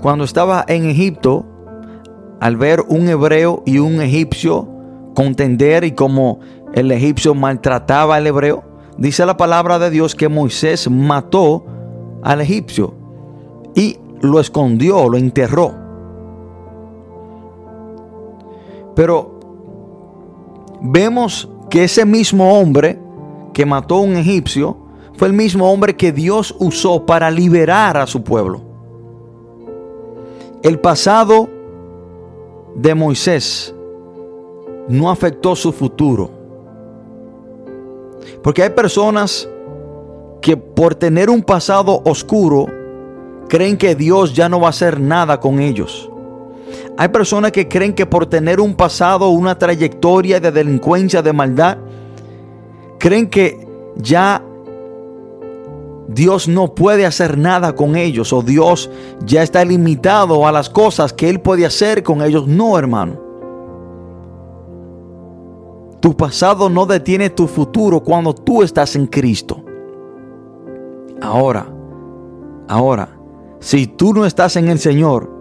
cuando 0.00 0.24
estaba 0.24 0.64
en 0.68 0.88
Egipto, 0.88 1.44
al 2.40 2.56
ver 2.56 2.84
un 2.88 3.08
hebreo 3.08 3.64
y 3.66 3.80
un 3.80 4.00
egipcio 4.00 4.68
contender 5.16 5.82
y 5.82 5.92
como 5.92 6.38
el 6.74 6.92
egipcio 6.92 7.34
maltrataba 7.34 8.14
al 8.14 8.28
hebreo, 8.28 8.62
dice 8.96 9.26
la 9.26 9.36
palabra 9.36 9.80
de 9.80 9.90
Dios 9.90 10.14
que 10.14 10.28
Moisés 10.28 10.88
mató 10.88 11.66
al 12.22 12.40
egipcio 12.40 12.94
y 13.74 13.98
lo 14.20 14.38
escondió, 14.38 15.08
lo 15.08 15.18
enterró. 15.18 15.74
Pero 18.94 19.37
vemos 20.80 21.48
que 21.70 21.84
ese 21.84 22.04
mismo 22.04 22.58
hombre 22.58 22.98
que 23.52 23.66
mató 23.66 23.96
a 23.96 24.00
un 24.00 24.16
egipcio 24.16 24.76
fue 25.14 25.28
el 25.28 25.34
mismo 25.34 25.70
hombre 25.70 25.96
que 25.96 26.12
Dios 26.12 26.54
usó 26.58 27.04
para 27.04 27.30
liberar 27.30 27.96
a 27.96 28.06
su 28.06 28.22
pueblo. 28.22 28.62
El 30.62 30.78
pasado 30.80 31.48
de 32.76 32.94
Moisés 32.94 33.74
no 34.88 35.10
afectó 35.10 35.56
su 35.56 35.72
futuro. 35.72 36.30
Porque 38.42 38.62
hay 38.62 38.70
personas 38.70 39.48
que 40.40 40.56
por 40.56 40.94
tener 40.94 41.30
un 41.30 41.42
pasado 41.42 42.00
oscuro 42.04 42.66
creen 43.48 43.76
que 43.76 43.94
Dios 43.94 44.34
ya 44.34 44.48
no 44.48 44.60
va 44.60 44.68
a 44.68 44.70
hacer 44.70 45.00
nada 45.00 45.40
con 45.40 45.60
ellos. 45.60 46.10
Hay 46.96 47.08
personas 47.08 47.52
que 47.52 47.68
creen 47.68 47.94
que 47.94 48.06
por 48.06 48.26
tener 48.26 48.60
un 48.60 48.74
pasado, 48.74 49.28
una 49.28 49.56
trayectoria 49.56 50.40
de 50.40 50.50
delincuencia, 50.50 51.22
de 51.22 51.32
maldad, 51.32 51.78
creen 52.98 53.28
que 53.28 53.66
ya 53.96 54.42
Dios 56.08 56.48
no 56.48 56.74
puede 56.74 57.04
hacer 57.04 57.36
nada 57.36 57.74
con 57.74 57.94
ellos 57.94 58.32
o 58.32 58.42
Dios 58.42 58.90
ya 59.24 59.42
está 59.42 59.64
limitado 59.64 60.46
a 60.46 60.52
las 60.52 60.70
cosas 60.70 61.12
que 61.12 61.28
Él 61.28 61.40
puede 61.40 61.66
hacer 61.66 62.02
con 62.02 62.22
ellos. 62.22 62.46
No, 62.46 62.78
hermano. 62.78 63.28
Tu 66.00 66.16
pasado 66.16 66.70
no 66.70 66.86
detiene 66.86 67.28
tu 67.30 67.46
futuro 67.46 68.00
cuando 68.00 68.34
tú 68.34 68.62
estás 68.62 68.96
en 68.96 69.06
Cristo. 69.06 69.62
Ahora, 71.20 71.66
ahora, 72.68 73.08
si 73.60 73.86
tú 73.86 74.14
no 74.14 74.24
estás 74.24 74.56
en 74.56 74.68
el 74.68 74.78
Señor, 74.78 75.37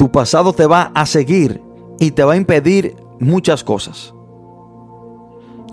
tu 0.00 0.10
pasado 0.10 0.54
te 0.54 0.64
va 0.64 0.92
a 0.94 1.04
seguir 1.04 1.60
y 1.98 2.12
te 2.12 2.24
va 2.24 2.32
a 2.32 2.36
impedir 2.36 2.96
muchas 3.18 3.62
cosas. 3.62 4.14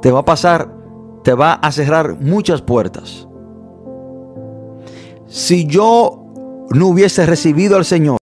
Te 0.01 0.11
va 0.11 0.19
a 0.19 0.25
pasar, 0.25 0.69
te 1.23 1.33
va 1.33 1.53
a 1.53 1.71
cerrar 1.71 2.19
muchas 2.19 2.61
puertas. 2.61 3.25
Si 5.29 5.65
yo 5.65 6.25
no 6.71 6.87
hubiese 6.87 7.25
recibido 7.25 7.77
al 7.77 7.85
Señor, 7.85 8.16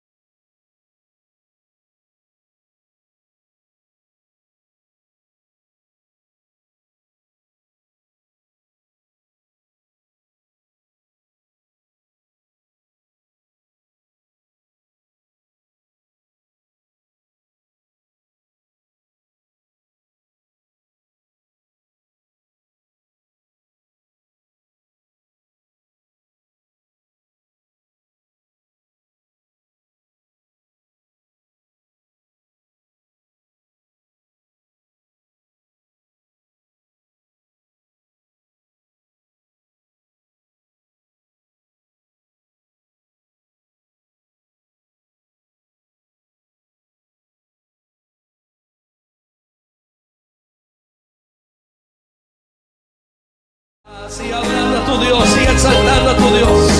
Sigue 54.16 54.34
adorando 54.34 54.78
a 54.78 54.86
tu 54.86 54.98
Dios, 55.04 55.28
sigue 55.28 55.52
exaltando 55.52 56.12
a 56.12 56.16
tu 56.16 56.30
Dios. 56.34 56.72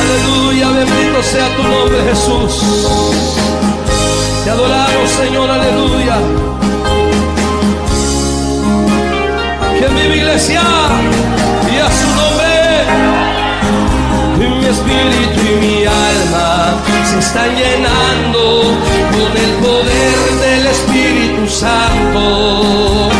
Aleluya, 0.00 0.70
bendito 0.70 1.22
sea 1.22 1.54
tu 1.56 1.62
nombre, 1.62 2.02
Jesús. 2.02 2.64
Te 4.42 4.50
adoramos, 4.50 5.08
Señor, 5.08 5.48
aleluya. 5.48 6.16
Que 9.78 9.88
mi 9.88 10.16
iglesia 10.16 10.62
y 11.72 11.78
a 11.78 11.88
su 11.92 12.08
nombre. 12.18 12.48
Y 14.40 14.48
mi 14.58 14.66
espíritu 14.66 15.40
y 15.40 15.64
mi 15.64 15.86
alma 15.86 16.74
se 17.08 17.20
están 17.20 17.54
llenando 17.54 18.74
con 19.12 19.36
el 19.36 19.52
poder 19.62 20.18
del 20.40 20.66
Espíritu 20.66 21.48
Santo. 21.48 23.10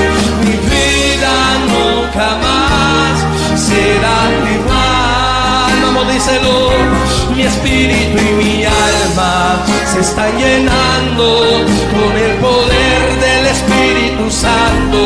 Mi 6.18 7.42
espíritu 7.44 8.18
y 8.18 8.32
mi 8.42 8.64
alma 8.64 9.64
se 9.86 10.00
están 10.00 10.36
llenando 10.36 11.64
con 11.92 12.12
el 12.16 12.32
poder 12.38 13.20
del 13.20 13.46
Espíritu 13.46 14.28
Santo. 14.28 14.98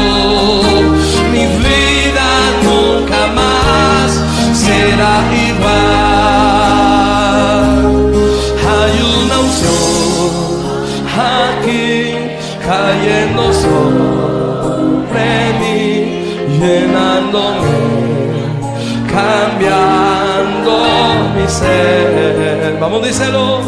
Mi 1.31 1.45
vida 1.59 2.29
nunca 2.65 3.27
más 3.35 4.11
será 4.55 5.23
igual. 5.49 5.83
Hay 8.73 8.95
una 9.23 9.37
unción 9.39 10.33
aquí 11.15 11.93
cayendo 12.67 13.53
sobre 13.53 15.37
mí, 15.61 15.85
llenándome 16.59 17.73
cambiando 19.13 20.92
mi 21.43 21.49
ser. 21.49 22.79
Vamos, 22.81 23.03
díselo. 23.05 23.61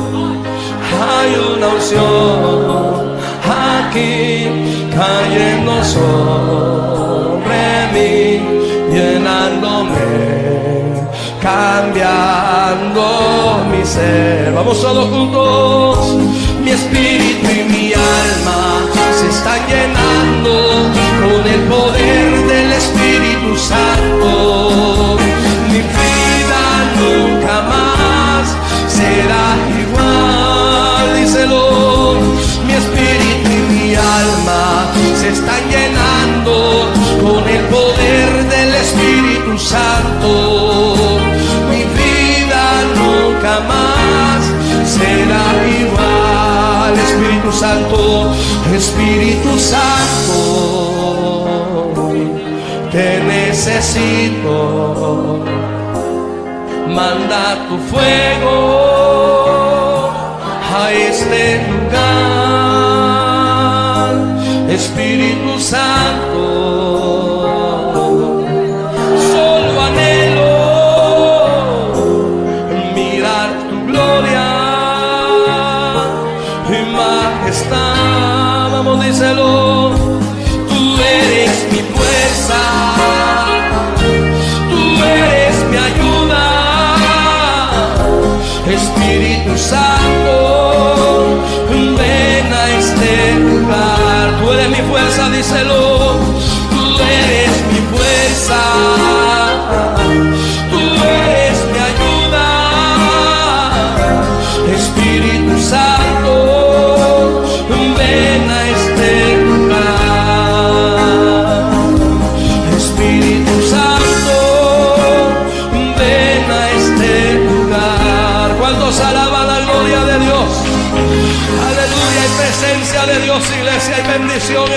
Hay 1.06 1.30
una 1.56 1.68
unción 1.68 3.16
aquí 3.42 4.48
cayendo 4.94 5.72
sobre 5.84 7.62
mí, 7.92 8.16
llenándome, 8.92 10.06
cambiando 11.42 13.04
mi 13.70 13.84
ser. 13.84 14.52
Vamos 14.54 14.80
todos 14.80 15.08
juntos. 15.08 16.16
Mi 16.62 16.70
espíritu 16.70 17.46
y 17.50 17.64
mi 17.72 17.92
alma 17.92 18.86
se 19.18 19.28
están 19.28 19.60
llenando 19.66 20.54
con 21.20 21.46
el 21.46 21.62
poder 21.64 22.46
del 22.46 22.72
Espíritu 22.72 23.56
Santo. 23.56 25.23
Espíritu 48.84 49.52
Santo, 49.58 50.38
te 52.92 53.08
necesito. 53.34 54.56
Manda 56.88 57.44
tu 57.68 57.76
fuego 57.90 58.56
a 60.80 60.84
este 60.92 61.42
lugar, 61.70 62.04
Espíritu 64.68 65.33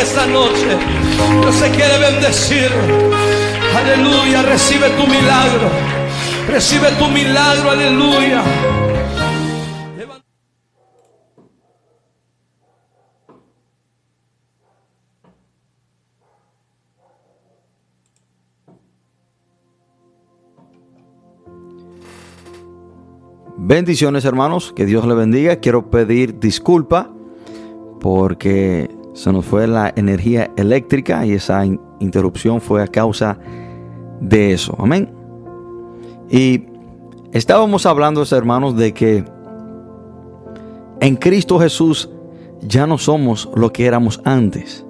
esta 0.02 0.26
noche. 0.26 0.78
Dios 1.42 1.56
se 1.56 1.70
quiere 1.72 1.98
bendecir. 2.00 2.72
Aleluya, 3.76 4.42
recibe 4.44 4.90
tu 4.92 5.08
milagro. 5.08 5.70
Recibe 6.48 6.92
tu 6.98 7.08
milagro, 7.08 7.72
aleluya. 7.72 8.44
Bendiciones 23.60 24.24
hermanos, 24.24 24.72
que 24.74 24.86
Dios 24.86 25.06
le 25.06 25.14
bendiga. 25.14 25.58
Quiero 25.58 25.90
pedir 25.90 26.40
disculpa 26.40 27.12
porque 28.00 28.97
se 29.18 29.34
nos 29.34 29.46
fue 29.46 29.66
la 29.66 29.92
energía 29.96 30.52
eléctrica 30.58 31.26
y 31.26 31.34
esa 31.34 31.66
in- 31.66 31.82
interrupción 32.00 32.62
fue 32.62 32.84
a 32.84 32.88
causa 32.88 33.40
de 34.22 34.54
eso. 34.54 34.76
Amén. 34.78 35.10
Y 36.30 36.66
estábamos 37.34 37.88
hablando, 37.88 38.24
hermanos, 38.32 38.78
de 38.78 38.94
que 38.94 39.26
en 41.00 41.16
Cristo 41.16 41.60
Jesús 41.60 42.12
ya 42.62 42.86
no 42.86 43.00
somos 43.00 43.50
lo 43.56 43.74
que 43.74 43.88
éramos 43.88 44.22
antes. 44.24 44.86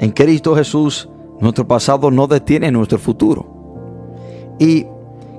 En 0.00 0.10
Cristo 0.10 0.56
Jesús 0.56 1.08
nuestro 1.38 1.68
pasado 1.68 2.10
no 2.10 2.26
detiene 2.26 2.72
nuestro 2.72 2.98
futuro. 2.98 3.46
Y 4.58 4.86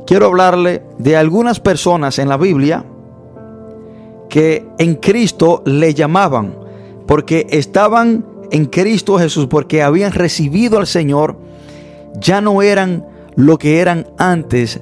quiero 0.06 0.28
hablarle 0.28 0.82
de 0.98 1.18
algunas 1.18 1.60
personas 1.60 2.20
en 2.20 2.30
la 2.30 2.38
Biblia 2.38 2.86
que 4.30 4.66
en 4.78 4.96
Cristo 4.96 5.62
le 5.66 5.94
llamaban, 5.94 6.56
porque 7.08 7.48
estaban 7.50 8.26
en 8.52 8.66
Cristo 8.66 9.18
Jesús, 9.18 9.48
porque 9.48 9.82
habían 9.82 10.12
recibido 10.12 10.78
al 10.78 10.88
Señor, 10.88 11.38
ya 12.20 12.42
no 12.42 12.62
eran 12.62 13.06
lo 13.36 13.58
que 13.58 13.80
eran 13.80 14.08
antes. 14.18 14.80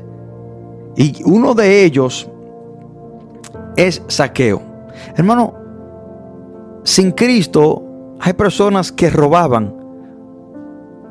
Y 0.98 1.22
uno 1.26 1.54
de 1.54 1.84
ellos 1.84 2.30
es 3.76 4.02
Saqueo. 4.08 4.62
Hermano, 5.16 5.54
sin 6.84 7.12
Cristo 7.12 7.84
hay 8.20 8.34
personas 8.34 8.92
que 8.92 9.10
robaban 9.10 9.76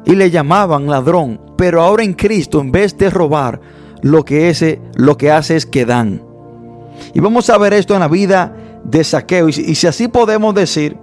y 0.04 0.14
le 0.14 0.30
llamaban 0.30 0.86
ladrón, 0.86 1.40
pero 1.56 1.82
ahora 1.82 2.02
en 2.02 2.14
Cristo 2.14 2.60
en 2.60 2.72
vez 2.72 2.96
de 2.96 3.10
robar, 3.10 3.60
lo 4.02 4.22
que, 4.24 4.48
hace 5.30 5.56
es 5.56 5.64
que 5.64 5.86
dan. 5.86 6.22
Y 7.14 7.20
vamos 7.20 7.48
a 7.48 7.56
ver 7.56 7.72
esto 7.72 7.94
en 7.94 8.00
la 8.00 8.08
vida 8.08 8.54
de 8.84 9.02
Saqueo. 9.02 9.48
Y 9.48 9.74
si 9.74 9.86
así 9.86 10.08
podemos 10.08 10.54
decir, 10.54 10.98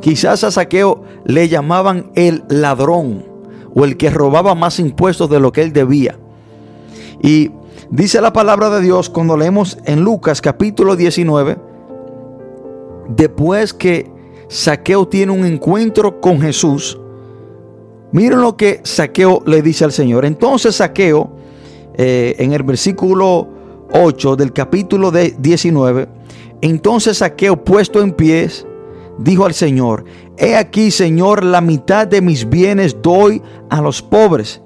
quizás 0.00 0.44
a 0.44 0.50
Saqueo 0.50 1.02
le 1.24 1.48
llamaban 1.48 2.10
el 2.14 2.44
ladrón 2.48 3.24
o 3.74 3.84
el 3.84 3.96
que 3.96 4.10
robaba 4.10 4.54
más 4.54 4.78
impuestos 4.78 5.30
de 5.30 5.40
lo 5.40 5.52
que 5.52 5.62
él 5.62 5.72
debía. 5.72 6.18
Y 7.22 7.50
dice 7.90 8.20
la 8.20 8.32
palabra 8.32 8.70
de 8.70 8.80
Dios 8.80 9.08
cuando 9.10 9.36
leemos 9.36 9.78
en 9.84 10.02
Lucas 10.02 10.40
capítulo 10.40 10.96
19, 10.96 11.58
después 13.08 13.74
que 13.74 14.10
Saqueo 14.48 15.06
tiene 15.06 15.32
un 15.32 15.44
encuentro 15.44 16.20
con 16.20 16.40
Jesús, 16.40 16.98
miren 18.12 18.40
lo 18.40 18.56
que 18.56 18.80
Saqueo 18.82 19.42
le 19.46 19.62
dice 19.62 19.84
al 19.84 19.92
Señor. 19.92 20.24
Entonces 20.24 20.76
Saqueo, 20.76 21.30
eh, 21.94 22.36
en 22.38 22.52
el 22.52 22.62
versículo 22.62 23.48
8 23.92 24.36
del 24.36 24.52
capítulo 24.52 25.10
de 25.10 25.36
19, 25.38 26.08
entonces 26.62 27.18
Saqueo 27.18 27.62
puesto 27.62 28.00
en 28.00 28.12
pies, 28.12 28.66
dijo 29.20 29.44
al 29.44 29.54
Señor, 29.54 30.04
he 30.36 30.56
aquí 30.56 30.90
Señor, 30.90 31.44
la 31.44 31.60
mitad 31.60 32.06
de 32.06 32.20
mis 32.20 32.48
bienes 32.48 32.96
doy 33.00 33.42
a 33.68 33.80
los 33.80 34.02
pobres. 34.02 34.60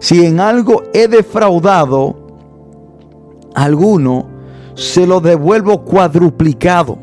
Si 0.00 0.24
en 0.24 0.40
algo 0.40 0.82
he 0.92 1.08
defraudado 1.08 2.16
a 3.54 3.64
alguno, 3.64 4.26
se 4.74 5.06
lo 5.06 5.20
devuelvo 5.20 5.84
cuadruplicado. 5.84 6.98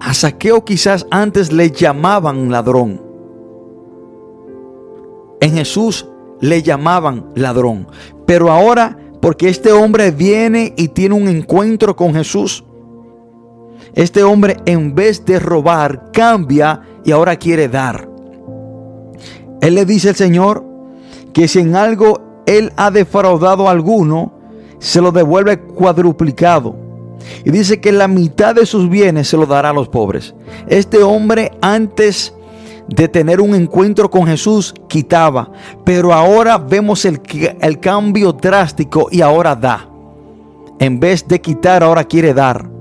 A 0.00 0.14
Saqueo 0.14 0.64
quizás 0.64 1.06
antes 1.10 1.52
le 1.52 1.70
llamaban 1.70 2.50
ladrón. 2.50 3.02
En 5.40 5.52
Jesús 5.52 6.06
le 6.40 6.62
llamaban 6.62 7.30
ladrón. 7.34 7.88
Pero 8.26 8.50
ahora, 8.50 8.96
porque 9.20 9.48
este 9.48 9.72
hombre 9.72 10.10
viene 10.10 10.72
y 10.76 10.88
tiene 10.88 11.14
un 11.14 11.28
encuentro 11.28 11.96
con 11.96 12.14
Jesús, 12.14 12.64
este 13.98 14.22
hombre 14.22 14.58
en 14.64 14.94
vez 14.94 15.24
de 15.24 15.40
robar, 15.40 16.12
cambia 16.12 16.82
y 17.04 17.10
ahora 17.10 17.34
quiere 17.34 17.68
dar. 17.68 18.08
Él 19.60 19.74
le 19.74 19.84
dice 19.84 20.10
al 20.10 20.14
Señor 20.14 20.64
que 21.32 21.48
si 21.48 21.58
en 21.58 21.74
algo 21.74 22.44
él 22.46 22.72
ha 22.76 22.92
defraudado 22.92 23.66
a 23.66 23.72
alguno, 23.72 24.32
se 24.78 25.00
lo 25.00 25.10
devuelve 25.10 25.58
cuadruplicado. 25.58 26.76
Y 27.44 27.50
dice 27.50 27.80
que 27.80 27.90
la 27.90 28.06
mitad 28.06 28.54
de 28.54 28.66
sus 28.66 28.88
bienes 28.88 29.26
se 29.26 29.36
lo 29.36 29.46
dará 29.46 29.70
a 29.70 29.72
los 29.74 29.88
pobres. 29.88 30.32
Este 30.68 31.02
hombre 31.02 31.50
antes 31.60 32.32
de 32.86 33.08
tener 33.08 33.40
un 33.40 33.52
encuentro 33.56 34.08
con 34.08 34.28
Jesús 34.28 34.74
quitaba, 34.86 35.50
pero 35.84 36.14
ahora 36.14 36.56
vemos 36.56 37.04
el, 37.04 37.20
el, 37.60 37.80
cambio 37.80 38.32
drástico 38.32 39.08
y 39.10 39.22
ahora 39.22 39.56
da. 39.56 39.90
En 40.78 41.00
vez 41.00 41.26
de 41.26 41.40
quitar, 41.40 41.82
ahora 41.82 42.04
quiere 42.04 42.32
dar. 42.32 42.77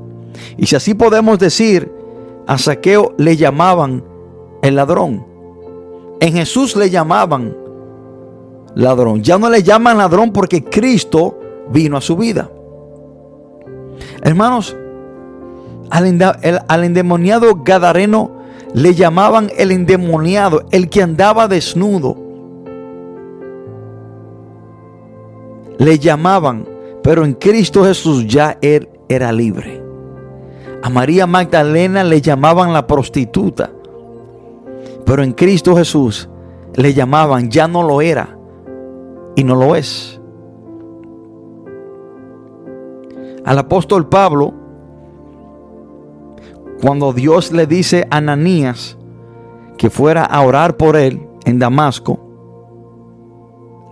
Y 0.58 0.66
si 0.66 0.76
así 0.76 0.94
podemos 0.94 1.40
decir, 1.40 1.92
a 2.48 2.58
Saqueo 2.58 3.14
le 3.18 3.36
llamaban 3.38 4.04
el 4.62 4.76
ladrón. 4.76 5.26
En 6.20 6.34
Jesús 6.34 6.76
le 6.76 6.90
llamaban 6.90 7.56
ladrón. 8.76 9.24
Ya 9.24 9.38
no 9.38 9.50
le 9.50 9.64
llaman 9.64 9.98
ladrón 9.98 10.32
porque 10.32 10.64
Cristo 10.64 11.40
vino 11.72 11.98
a 11.98 12.02
su 12.02 12.16
vida. 12.16 12.50
Hermanos, 14.22 14.76
al, 15.90 16.84
endemoniado 16.84 17.64
Gadareno 17.64 18.32
le 18.74 18.94
llamaban 18.94 19.50
el 19.58 19.72
endemoniado, 19.72 20.66
el 20.72 20.90
que 20.90 21.02
andaba 21.02 21.48
desnudo. 21.48 22.16
Le 25.78 26.00
llamaban, 26.00 26.68
pero 27.04 27.24
en 27.24 27.34
Cristo 27.34 27.84
Jesús 27.84 28.28
ya 28.28 28.58
él 28.62 28.90
era 29.08 29.32
libre. 29.32 29.77
A 30.84 30.90
María 30.90 31.28
Magdalena 31.28 32.04
le 32.04 32.22
llamaban 32.22 32.74
la 32.74 32.86
prostituta, 32.88 33.72
pero 35.06 35.24
en 35.24 35.34
Cristo 35.34 35.76
Jesús 35.76 36.30
le 36.76 36.94
llamaban, 36.94 37.50
ya 37.50 37.68
no 37.68 37.84
lo 37.84 38.02
era 38.02 38.38
y 39.36 39.44
no 39.44 39.56
lo 39.56 39.76
es. 39.76 40.20
Al 43.44 43.58
apóstol 43.58 44.08
Pablo 44.08 44.54
cuando 46.82 47.12
Dios 47.12 47.52
le 47.52 47.66
dice 47.66 48.08
a 48.12 48.18
Ananías 48.18 48.98
que 49.78 49.90
fuera 49.90 50.24
a 50.24 50.42
orar 50.42 50.78
por 50.78 50.96
él 50.96 51.28
en 51.46 51.60
Damasco, 51.60 52.20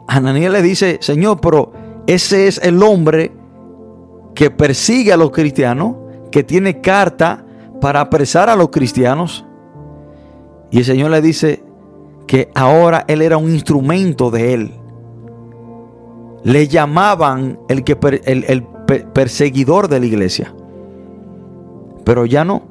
Ananías 0.08 0.52
le 0.52 0.62
dice, 0.62 1.00
Señor, 1.02 1.40
pero 1.42 1.72
ese 2.06 2.48
es 2.48 2.60
el 2.64 2.82
hombre 2.84 3.32
que 4.36 4.52
persigue 4.52 5.14
a 5.14 5.18
los 5.18 5.32
cristianos, 5.32 5.96
que 6.36 6.44
tiene 6.44 6.82
carta 6.82 7.46
para 7.80 8.02
apresar 8.02 8.50
a 8.50 8.58
los 8.58 8.68
cristianos. 8.68 9.46
Y 10.70 10.80
el 10.80 10.84
Señor 10.84 11.12
le 11.12 11.22
dice 11.22 11.64
que 12.28 12.52
ahora 12.54 13.06
él 13.08 13.22
era 13.22 13.38
un 13.38 13.50
instrumento 13.50 14.32
de 14.32 14.54
él. 14.54 14.72
Le 16.44 16.68
llamaban 16.68 17.58
el, 17.70 17.86
que, 17.86 17.98
el, 18.26 18.44
el 18.50 18.64
perseguidor 19.14 19.88
de 19.88 20.02
la 20.02 20.06
iglesia. 20.08 20.54
Pero 22.04 22.26
ya 22.26 22.44
no. 22.44 22.64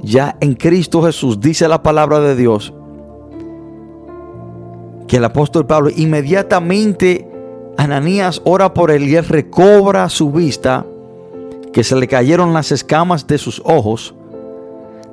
Ya 0.00 0.36
en 0.40 0.54
Cristo 0.54 1.02
Jesús 1.02 1.40
dice 1.40 1.66
la 1.66 1.82
palabra 1.82 2.20
de 2.20 2.36
Dios 2.36 2.72
que 5.08 5.16
el 5.16 5.24
apóstol 5.24 5.66
Pablo 5.66 5.90
inmediatamente 5.96 7.33
Ananías 7.76 8.40
ora 8.44 8.72
por 8.72 8.90
él 8.90 9.08
y 9.08 9.16
él 9.16 9.24
recobra 9.24 10.08
su 10.08 10.30
vista, 10.30 10.86
que 11.72 11.82
se 11.82 11.96
le 11.96 12.06
cayeron 12.06 12.52
las 12.52 12.70
escamas 12.72 13.26
de 13.26 13.38
sus 13.38 13.60
ojos. 13.64 14.14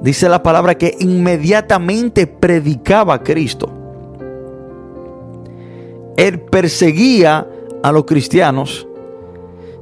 Dice 0.01 0.29
la 0.29 0.43
palabra 0.43 0.77
que 0.77 0.95
inmediatamente 0.99 2.27
predicaba 2.27 3.15
a 3.15 3.23
Cristo. 3.23 3.69
Él 6.17 6.39
perseguía 6.39 7.47
a 7.81 7.91
los 7.91 8.05
cristianos, 8.05 8.87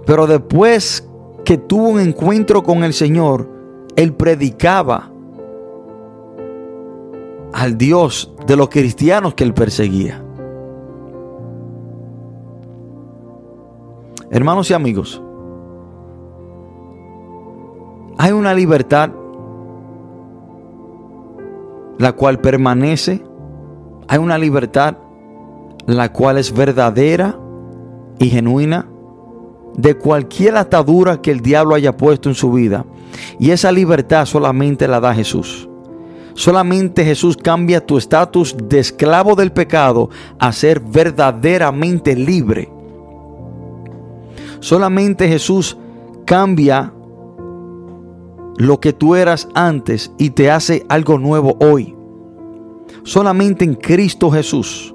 pero 0.05 0.25
después 0.25 1.05
que 1.43 1.57
tuvo 1.57 1.89
un 1.89 1.99
encuentro 1.99 2.63
con 2.63 2.83
el 2.83 2.93
Señor, 2.93 3.49
él 3.95 4.13
predicaba 4.13 5.11
al 7.51 7.77
Dios 7.77 8.31
de 8.45 8.55
los 8.55 8.69
cristianos 8.69 9.33
que 9.33 9.43
él 9.43 9.53
perseguía. 9.53 10.23
Hermanos 14.31 14.69
y 14.69 14.73
amigos, 14.73 15.21
hay 18.17 18.31
una 18.31 18.53
libertad 18.53 19.09
la 21.97 22.13
cual 22.13 22.39
permanece, 22.39 23.23
hay 24.07 24.19
una 24.19 24.37
libertad 24.37 24.97
la 25.87 26.13
cual 26.13 26.37
es 26.37 26.53
verdadera 26.53 27.39
y 28.19 28.29
genuina 28.29 28.87
de 29.75 29.95
cualquier 29.95 30.57
atadura 30.57 31.21
que 31.21 31.31
el 31.31 31.39
diablo 31.39 31.73
haya 31.73 31.97
puesto 31.97 32.29
en 32.29 32.35
su 32.35 32.51
vida. 32.51 32.85
Y 33.39 33.49
esa 33.49 33.71
libertad 33.71 34.25
solamente 34.25 34.87
la 34.87 34.99
da 34.99 35.13
Jesús. 35.15 35.67
Solamente 36.35 37.03
Jesús 37.03 37.35
cambia 37.35 37.85
tu 37.85 37.97
estatus 37.97 38.55
de 38.63 38.79
esclavo 38.79 39.35
del 39.35 39.51
pecado 39.51 40.09
a 40.37 40.51
ser 40.51 40.79
verdaderamente 40.79 42.15
libre. 42.15 42.78
Solamente 44.59 45.27
Jesús 45.27 45.77
cambia 46.25 46.93
lo 48.57 48.79
que 48.79 48.91
tú 48.91 49.15
eras 49.15 49.47
antes 49.55 50.11
y 50.17 50.31
te 50.31 50.51
hace 50.51 50.85
algo 50.89 51.17
nuevo 51.17 51.57
hoy. 51.61 51.95
Solamente 53.03 53.63
en 53.63 53.75
Cristo 53.75 54.29
Jesús. 54.29 54.93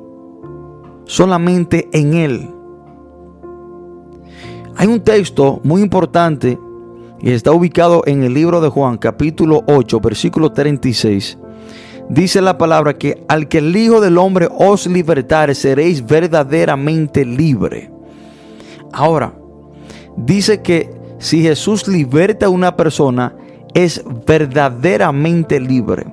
Solamente 1.06 1.88
en 1.92 2.14
Él. 2.14 2.50
Hay 4.76 4.86
un 4.86 5.00
texto 5.00 5.60
muy 5.64 5.82
importante 5.82 6.58
y 7.20 7.30
está 7.30 7.52
ubicado 7.52 8.02
en 8.06 8.22
el 8.22 8.34
libro 8.34 8.60
de 8.60 8.68
Juan 8.68 8.98
capítulo 8.98 9.62
8 9.66 10.00
versículo 10.00 10.52
36. 10.52 11.38
Dice 12.10 12.42
la 12.42 12.58
palabra 12.58 12.98
que 12.98 13.24
al 13.28 13.48
que 13.48 13.58
el 13.58 13.74
Hijo 13.74 14.00
del 14.00 14.18
Hombre 14.18 14.48
os 14.50 14.86
libertare 14.86 15.54
seréis 15.54 16.04
verdaderamente 16.04 17.24
libre. 17.24 17.90
Ahora, 18.92 19.34
dice 20.16 20.62
que 20.62 20.90
si 21.18 21.42
Jesús 21.42 21.88
liberta 21.88 22.46
a 22.46 22.50
una 22.50 22.76
persona, 22.76 23.34
es 23.74 24.02
verdaderamente 24.26 25.60
libre. 25.60 26.06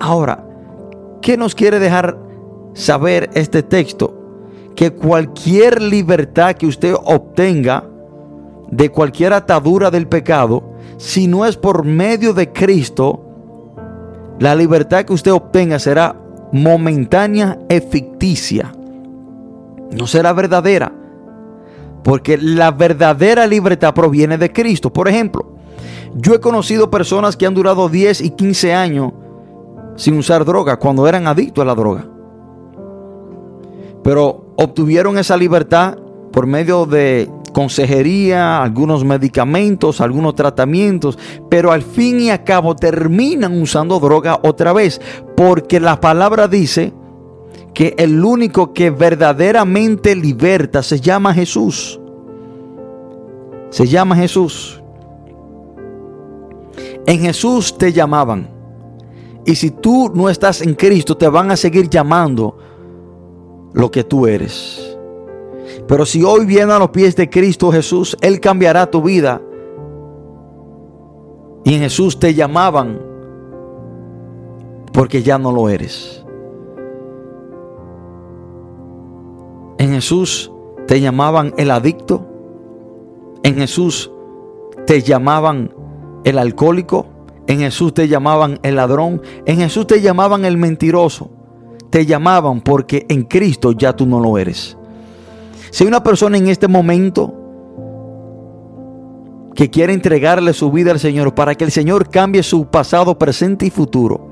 Ahora, 0.00 0.44
¿qué 1.22 1.36
nos 1.36 1.54
quiere 1.54 1.78
dejar 1.78 2.18
saber 2.74 3.30
este 3.34 3.62
texto? 3.62 4.14
Que 4.76 4.92
cualquier 4.92 5.82
libertad 5.82 6.54
que 6.54 6.66
usted 6.66 6.94
obtenga 6.94 7.84
de 8.70 8.90
cualquier 8.90 9.32
atadura 9.32 9.90
del 9.90 10.06
pecado, 10.06 10.74
si 10.98 11.26
no 11.26 11.46
es 11.46 11.56
por 11.56 11.84
medio 11.84 12.34
de 12.34 12.52
Cristo, 12.52 13.24
la 14.38 14.54
libertad 14.54 15.04
que 15.04 15.14
usted 15.14 15.32
obtenga 15.32 15.78
será 15.78 16.14
momentánea 16.52 17.58
y 17.68 17.80
ficticia. 17.80 18.72
No 19.90 20.06
será 20.06 20.32
verdadera. 20.32 20.92
Porque 22.08 22.38
la 22.38 22.70
verdadera 22.70 23.46
libertad 23.46 23.92
proviene 23.92 24.38
de 24.38 24.50
Cristo. 24.50 24.90
Por 24.90 25.08
ejemplo, 25.08 25.58
yo 26.14 26.32
he 26.32 26.40
conocido 26.40 26.90
personas 26.90 27.36
que 27.36 27.44
han 27.44 27.52
durado 27.52 27.90
10 27.90 28.22
y 28.22 28.30
15 28.30 28.72
años 28.72 29.12
sin 29.94 30.16
usar 30.16 30.42
droga 30.46 30.78
cuando 30.78 31.06
eran 31.06 31.26
adictos 31.26 31.60
a 31.60 31.66
la 31.66 31.74
droga. 31.74 32.06
Pero 34.02 34.54
obtuvieron 34.56 35.18
esa 35.18 35.36
libertad 35.36 35.98
por 36.32 36.46
medio 36.46 36.86
de 36.86 37.30
consejería, 37.52 38.62
algunos 38.62 39.04
medicamentos, 39.04 40.00
algunos 40.00 40.34
tratamientos, 40.34 41.18
pero 41.50 41.72
al 41.72 41.82
fin 41.82 42.20
y 42.20 42.30
a 42.30 42.42
cabo 42.42 42.74
terminan 42.74 43.60
usando 43.60 44.00
droga 44.00 44.40
otra 44.42 44.72
vez, 44.72 44.98
porque 45.36 45.78
la 45.78 46.00
palabra 46.00 46.48
dice 46.48 46.94
que 47.78 47.94
el 47.96 48.24
único 48.24 48.72
que 48.72 48.90
verdaderamente 48.90 50.16
liberta 50.16 50.82
se 50.82 51.00
llama 51.00 51.32
Jesús. 51.32 51.97
Se 53.70 53.86
llama 53.86 54.16
Jesús. 54.16 54.82
En 57.06 57.20
Jesús 57.20 57.76
te 57.76 57.92
llamaban. 57.92 58.50
Y 59.44 59.54
si 59.54 59.70
tú 59.70 60.10
no 60.14 60.28
estás 60.28 60.60
en 60.60 60.74
Cristo, 60.74 61.16
te 61.16 61.26
van 61.28 61.50
a 61.50 61.56
seguir 61.56 61.88
llamando 61.88 62.58
lo 63.72 63.90
que 63.90 64.04
tú 64.04 64.26
eres. 64.26 64.96
Pero 65.86 66.04
si 66.04 66.22
hoy 66.22 66.44
viene 66.44 66.72
a 66.72 66.78
los 66.78 66.90
pies 66.90 67.16
de 67.16 67.30
Cristo 67.30 67.72
Jesús, 67.72 68.16
Él 68.20 68.40
cambiará 68.40 68.90
tu 68.90 69.00
vida. 69.00 69.40
Y 71.64 71.74
en 71.74 71.80
Jesús 71.80 72.18
te 72.18 72.34
llamaban 72.34 73.00
porque 74.92 75.22
ya 75.22 75.38
no 75.38 75.50
lo 75.50 75.68
eres. 75.68 76.24
En 79.78 79.92
Jesús 79.92 80.52
te 80.86 81.00
llamaban 81.00 81.54
el 81.56 81.70
adicto. 81.70 82.27
En 83.42 83.54
Jesús 83.56 84.10
te 84.86 85.02
llamaban 85.02 85.72
el 86.24 86.38
alcohólico. 86.38 87.06
En 87.46 87.60
Jesús 87.60 87.94
te 87.94 88.08
llamaban 88.08 88.58
el 88.62 88.76
ladrón. 88.76 89.22
En 89.46 89.58
Jesús 89.58 89.86
te 89.86 90.00
llamaban 90.00 90.44
el 90.44 90.56
mentiroso. 90.56 91.30
Te 91.90 92.04
llamaban 92.04 92.60
porque 92.60 93.06
en 93.08 93.24
Cristo 93.24 93.72
ya 93.72 93.94
tú 93.94 94.06
no 94.06 94.20
lo 94.20 94.38
eres. 94.38 94.76
Si 95.70 95.84
hay 95.84 95.88
una 95.88 96.02
persona 96.02 96.36
en 96.36 96.48
este 96.48 96.68
momento 96.68 97.34
que 99.54 99.70
quiere 99.70 99.92
entregarle 99.92 100.52
su 100.52 100.70
vida 100.70 100.92
al 100.92 101.00
Señor 101.00 101.34
para 101.34 101.54
que 101.54 101.64
el 101.64 101.72
Señor 101.72 102.10
cambie 102.10 102.42
su 102.42 102.66
pasado, 102.66 103.18
presente 103.18 103.66
y 103.66 103.70
futuro, 103.70 104.28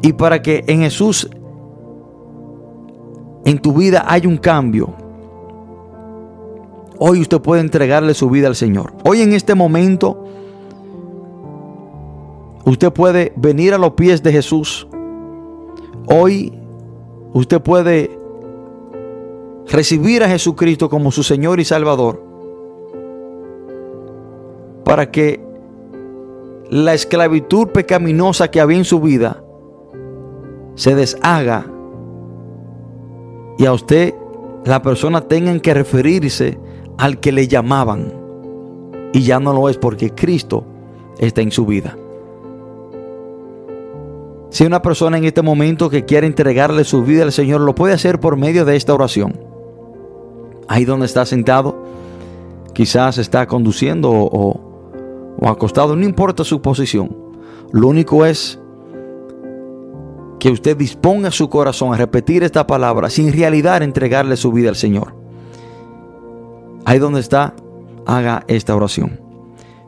y 0.00 0.12
para 0.12 0.42
que 0.42 0.64
en 0.68 0.80
Jesús, 0.80 1.28
en 3.44 3.58
tu 3.58 3.72
vida 3.72 4.04
haya 4.06 4.28
un 4.28 4.36
cambio, 4.36 4.94
hoy 6.98 7.20
usted 7.20 7.40
puede 7.40 7.60
entregarle 7.60 8.14
su 8.14 8.30
vida 8.30 8.48
al 8.48 8.56
Señor. 8.56 8.92
Hoy 9.04 9.22
en 9.22 9.32
este 9.32 9.54
momento, 9.54 10.24
usted 12.64 12.92
puede 12.92 13.32
venir 13.36 13.74
a 13.74 13.78
los 13.78 13.92
pies 13.92 14.22
de 14.22 14.32
Jesús. 14.32 14.86
Hoy 16.06 16.52
usted 17.32 17.60
puede 17.60 18.18
recibir 19.66 20.22
a 20.22 20.28
Jesucristo 20.28 20.88
como 20.88 21.10
su 21.10 21.22
Señor 21.22 21.60
y 21.60 21.64
Salvador, 21.64 22.22
para 24.84 25.10
que 25.10 25.44
la 26.70 26.94
esclavitud 26.94 27.68
pecaminosa 27.68 28.50
que 28.50 28.60
había 28.60 28.78
en 28.78 28.84
su 28.84 29.00
vida 29.00 29.42
se 30.74 30.94
deshaga 30.94 31.66
y 33.58 33.66
a 33.66 33.72
usted 33.72 34.14
la 34.64 34.82
persona 34.82 35.20
tenga 35.22 35.56
que 35.60 35.74
referirse 35.74 36.58
al 36.98 37.20
que 37.20 37.32
le 37.32 37.48
llamaban 37.48 38.12
y 39.12 39.22
ya 39.22 39.40
no 39.40 39.52
lo 39.52 39.68
es 39.68 39.78
porque 39.78 40.10
Cristo 40.10 40.64
está 41.18 41.40
en 41.40 41.50
su 41.50 41.66
vida. 41.66 41.96
Si 44.50 44.64
una 44.64 44.82
persona 44.82 45.18
en 45.18 45.24
este 45.24 45.42
momento 45.42 45.90
que 45.90 46.04
quiere 46.04 46.26
entregarle 46.26 46.84
su 46.84 47.02
vida 47.02 47.24
al 47.24 47.32
Señor, 47.32 47.60
lo 47.60 47.74
puede 47.74 47.94
hacer 47.94 48.20
por 48.20 48.36
medio 48.36 48.64
de 48.64 48.76
esta 48.76 48.94
oración 48.94 49.54
ahí 50.68 50.84
donde 50.84 51.06
está 51.06 51.26
sentado, 51.26 51.76
quizás 52.72 53.18
está 53.18 53.46
conduciendo 53.46 54.10
o, 54.10 55.34
o 55.38 55.48
acostado, 55.48 55.96
no 55.96 56.04
importa 56.04 56.44
su 56.44 56.60
posición. 56.62 57.16
Lo 57.72 57.88
único 57.88 58.24
es 58.24 58.58
que 60.38 60.50
usted 60.50 60.76
disponga 60.76 61.30
su 61.30 61.48
corazón 61.48 61.92
a 61.94 61.96
repetir 61.96 62.42
esta 62.42 62.66
palabra 62.66 63.10
sin 63.10 63.32
realidad 63.32 63.82
entregarle 63.82 64.36
su 64.36 64.52
vida 64.52 64.68
al 64.68 64.76
Señor. 64.76 65.23
Ahí 66.84 66.98
donde 66.98 67.20
está, 67.20 67.54
haga 68.06 68.44
esta 68.46 68.74
oración. 68.74 69.20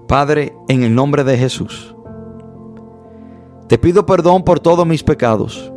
Padre, 0.09 0.55
en 0.69 0.83
el 0.83 0.95
nombre 0.95 1.25
de 1.25 1.37
Jesús, 1.37 1.95
te 3.69 3.79
pido 3.79 4.07
perdón 4.07 4.45
por 4.45 4.61
todos 4.61 4.87
mis 4.87 5.03
pecados. 5.03 5.73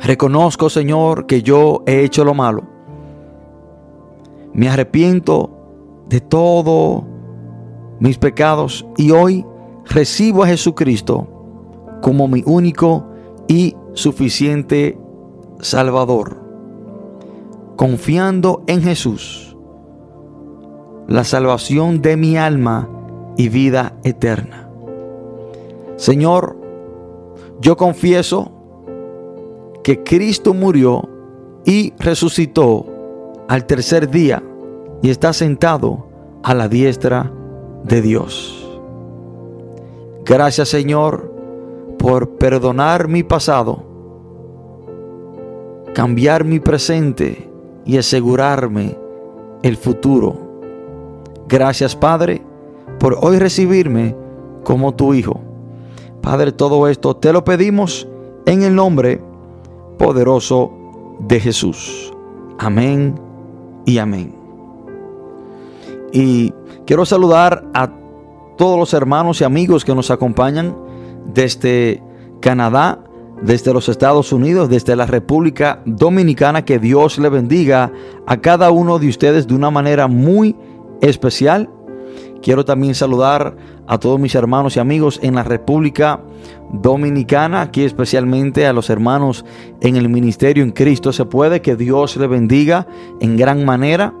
Reconozco, 0.00 0.70
Señor, 0.70 1.26
que 1.26 1.42
yo 1.42 1.82
he 1.86 2.02
hecho 2.02 2.24
lo 2.24 2.34
malo. 2.34 2.62
Me 4.52 4.68
arrepiento 4.68 5.50
de 6.08 6.20
todos 6.20 7.04
mis 8.00 8.16
pecados 8.16 8.86
y 8.96 9.10
hoy 9.10 9.44
recibo 9.84 10.42
a 10.42 10.46
Jesucristo 10.46 11.28
como 12.00 12.28
mi 12.28 12.42
único 12.46 13.06
y 13.48 13.76
suficiente 13.92 14.98
Salvador. 15.60 16.42
Confiando 17.76 18.62
en 18.66 18.82
Jesús, 18.82 19.47
la 21.08 21.24
salvación 21.24 22.02
de 22.02 22.18
mi 22.18 22.36
alma 22.36 22.86
y 23.38 23.48
vida 23.48 23.94
eterna. 24.04 24.68
Señor, 25.96 26.56
yo 27.60 27.78
confieso 27.78 28.52
que 29.82 30.04
Cristo 30.04 30.52
murió 30.52 31.08
y 31.64 31.94
resucitó 31.98 32.84
al 33.48 33.64
tercer 33.64 34.10
día 34.10 34.42
y 35.02 35.08
está 35.08 35.32
sentado 35.32 36.06
a 36.42 36.54
la 36.54 36.68
diestra 36.68 37.32
de 37.84 38.02
Dios. 38.02 38.78
Gracias 40.26 40.68
Señor 40.68 41.32
por 41.98 42.36
perdonar 42.36 43.08
mi 43.08 43.22
pasado, 43.22 43.82
cambiar 45.94 46.44
mi 46.44 46.60
presente 46.60 47.50
y 47.86 47.96
asegurarme 47.96 48.98
el 49.62 49.78
futuro. 49.78 50.47
Gracias 51.48 51.96
Padre 51.96 52.42
por 52.98 53.18
hoy 53.22 53.38
recibirme 53.38 54.14
como 54.64 54.94
tu 54.94 55.14
Hijo. 55.14 55.40
Padre, 56.20 56.52
todo 56.52 56.88
esto 56.88 57.16
te 57.16 57.32
lo 57.32 57.42
pedimos 57.42 58.06
en 58.44 58.62
el 58.62 58.74
nombre 58.74 59.20
poderoso 59.98 60.70
de 61.20 61.40
Jesús. 61.40 62.12
Amén 62.58 63.18
y 63.86 63.96
amén. 63.96 64.34
Y 66.12 66.52
quiero 66.84 67.06
saludar 67.06 67.64
a 67.72 67.90
todos 68.58 68.78
los 68.78 68.92
hermanos 68.92 69.40
y 69.40 69.44
amigos 69.44 69.86
que 69.86 69.94
nos 69.94 70.10
acompañan 70.10 70.76
desde 71.32 72.02
Canadá, 72.40 72.98
desde 73.40 73.72
los 73.72 73.88
Estados 73.88 74.32
Unidos, 74.32 74.68
desde 74.68 74.96
la 74.96 75.06
República 75.06 75.80
Dominicana. 75.86 76.64
Que 76.64 76.78
Dios 76.78 77.18
le 77.18 77.30
bendiga 77.30 77.90
a 78.26 78.36
cada 78.38 78.70
uno 78.70 78.98
de 78.98 79.08
ustedes 79.08 79.46
de 79.46 79.54
una 79.54 79.70
manera 79.70 80.08
muy 80.08 80.54
especial. 81.00 81.70
Quiero 82.42 82.64
también 82.64 82.94
saludar 82.94 83.56
a 83.86 83.98
todos 83.98 84.20
mis 84.20 84.34
hermanos 84.34 84.76
y 84.76 84.80
amigos 84.80 85.18
en 85.22 85.34
la 85.34 85.42
República 85.42 86.20
Dominicana, 86.72 87.62
aquí 87.62 87.84
especialmente 87.84 88.66
a 88.66 88.72
los 88.72 88.90
hermanos 88.90 89.44
en 89.80 89.96
el 89.96 90.08
ministerio 90.08 90.62
en 90.62 90.70
Cristo. 90.70 91.12
Se 91.12 91.24
puede 91.24 91.62
que 91.62 91.74
Dios 91.74 92.16
le 92.16 92.26
bendiga 92.26 92.86
en 93.20 93.36
gran 93.36 93.64
manera. 93.64 94.14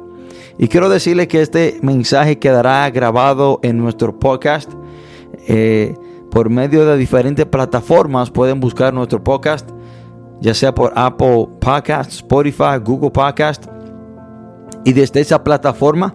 Y 0.58 0.68
quiero 0.68 0.88
decirle 0.88 1.28
que 1.28 1.40
este 1.40 1.78
mensaje 1.82 2.38
quedará 2.38 2.90
grabado 2.90 3.60
en 3.62 3.78
nuestro 3.78 4.18
podcast. 4.18 4.72
Eh, 5.46 5.94
por 6.30 6.50
medio 6.50 6.84
de 6.84 6.96
diferentes 6.96 7.46
plataformas 7.46 8.30
pueden 8.30 8.60
buscar 8.60 8.92
nuestro 8.92 9.22
podcast, 9.22 9.70
ya 10.40 10.54
sea 10.54 10.74
por 10.74 10.92
Apple 10.94 11.48
Podcast, 11.60 12.10
Spotify, 12.10 12.78
Google 12.82 13.10
Podcast. 13.10 13.66
Y 14.84 14.92
desde 14.92 15.20
esa 15.20 15.42
plataforma 15.44 16.14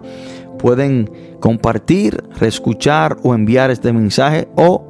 pueden 0.64 1.10
compartir, 1.40 2.24
reescuchar 2.40 3.18
o 3.22 3.34
enviar 3.34 3.70
este 3.70 3.92
mensaje 3.92 4.48
o 4.56 4.86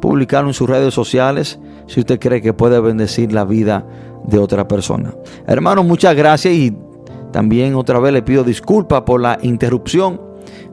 publicarlo 0.00 0.48
en 0.48 0.54
sus 0.54 0.66
redes 0.66 0.94
sociales 0.94 1.58
si 1.86 2.00
usted 2.00 2.18
cree 2.18 2.40
que 2.40 2.54
puede 2.54 2.80
bendecir 2.80 3.30
la 3.30 3.44
vida 3.44 3.84
de 4.24 4.38
otra 4.38 4.66
persona. 4.66 5.12
Hermano, 5.46 5.84
muchas 5.84 6.16
gracias 6.16 6.54
y 6.54 6.74
también 7.32 7.74
otra 7.74 7.98
vez 7.98 8.14
le 8.14 8.22
pido 8.22 8.44
disculpas 8.44 9.02
por 9.02 9.20
la 9.20 9.38
interrupción 9.42 10.18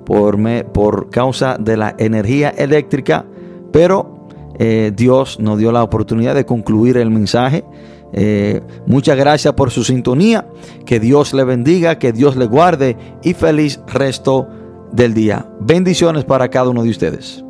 por, 0.06 0.38
me, 0.38 0.64
por 0.64 1.10
causa 1.10 1.58
de 1.60 1.76
la 1.76 1.94
energía 1.98 2.48
eléctrica, 2.52 3.26
pero 3.74 4.30
eh, 4.60 4.94
Dios 4.96 5.42
nos 5.42 5.60
dio 5.60 5.74
la 5.74 5.84
oportunidad 5.84 6.36
de 6.36 6.46
concluir 6.46 6.96
el 6.96 7.12
mensaje. 7.12 7.66
Eh, 8.14 8.62
muchas 8.86 9.18
gracias 9.18 9.54
por 9.54 9.72
su 9.72 9.84
sintonía. 9.84 10.48
Que 10.86 11.00
Dios 11.00 11.34
le 11.34 11.44
bendiga, 11.44 12.00
que 12.00 12.14
Dios 12.14 12.36
le 12.36 12.46
guarde 12.46 12.98
y 13.24 13.34
feliz 13.34 13.80
resto 13.88 14.48
del 14.92 15.14
día. 15.14 15.50
Bendiciones 15.60 16.26
para 16.26 16.50
cada 16.50 16.70
uno 16.70 16.84
de 16.84 16.90
ustedes. 16.90 17.44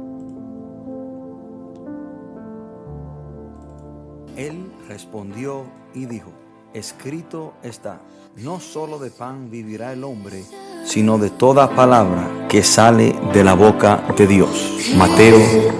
Él 4.35 4.71
respondió 4.87 5.63
y 5.93 6.05
dijo, 6.05 6.31
escrito 6.73 7.53
está, 7.63 7.99
no 8.37 8.59
solo 8.59 8.99
de 8.99 9.09
pan 9.09 9.49
vivirá 9.49 9.93
el 9.93 10.03
hombre, 10.03 10.43
sino 10.85 11.17
de 11.17 11.31
toda 11.31 11.69
palabra 11.75 12.47
que 12.47 12.61
sale 12.61 13.15
de 13.33 13.43
la 13.43 13.55
boca 13.55 14.03
de 14.15 14.27
Dios. 14.27 14.93
Mateo 14.95 15.39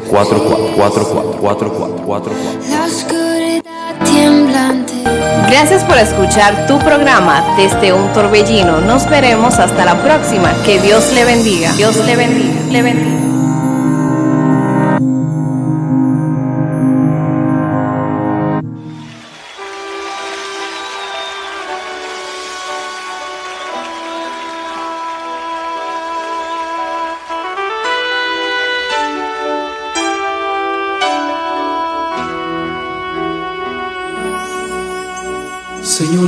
4, 0.10 0.44
4, 0.76 1.08
4, 1.40 1.40
4, 1.40 2.04
4, 2.06 2.34
Gracias 5.50 5.84
por 5.86 5.98
escuchar 5.98 6.68
tu 6.68 6.78
programa 6.78 7.56
desde 7.58 7.92
un 7.92 8.12
torbellino. 8.14 8.80
Nos 8.82 9.10
veremos 9.10 9.60
hasta 9.60 9.86
la 9.86 10.02
próxima. 10.04 10.54
Que 10.66 10.80
Dios 10.80 11.12
le 11.14 11.26
bendiga. 11.26 11.72
Dios 11.74 11.96
le 12.06 12.16
bendiga. 12.16 12.62
Le 12.70 12.82
bendiga. 12.84 13.27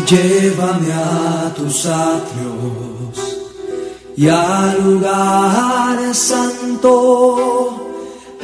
Llévame 0.10 0.92
a 0.92 1.54
tus 1.56 1.86
atrios 1.86 3.38
y 4.18 4.28
al 4.28 4.84
lugar 4.84 6.16
santo, 6.16 7.88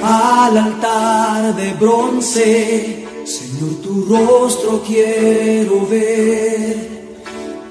al 0.02 0.58
altar 0.58 1.56
de 1.56 1.74
bronce. 1.74 3.08
Señor, 3.26 3.82
tu 3.82 4.06
rostro 4.06 4.84
quiero 4.86 5.88
ver. 5.88 6.94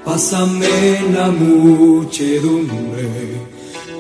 Pásame 0.04 1.00
la 1.12 1.28
muchedumbre 1.30 3.08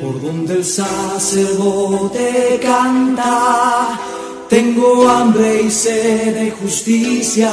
por 0.00 0.20
donde 0.20 0.54
el 0.54 0.64
sacerdote 0.64 2.58
canta. 2.60 4.00
Tengo 4.48 5.08
hambre 5.08 5.62
y 5.62 5.70
sed 5.70 6.34
de 6.34 6.50
justicia 6.50 7.50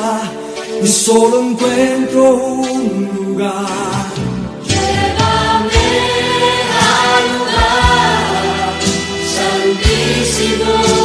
y 0.83 0.87
solo 0.87 1.41
encuentro 1.41 2.35
un 2.35 3.09
lugar. 3.15 4.11
Llévame 4.67 5.87
al 6.79 7.23
lugar 7.37 8.79
santísimo. 9.35 11.00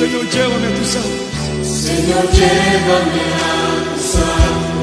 Señor, 0.00 0.24
llévame 0.30 0.66
a 0.66 0.74
tus 0.78 0.96
aguas. 0.96 1.66
Señor, 1.66 2.24
llévame 2.32 3.20
a 3.36 3.94
tus 3.96 4.14
aguas 4.16 4.80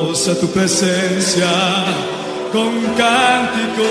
A 0.00 0.34
tu 0.34 0.48
presencia 0.48 1.46
con 2.52 2.72
cántico. 2.96 3.88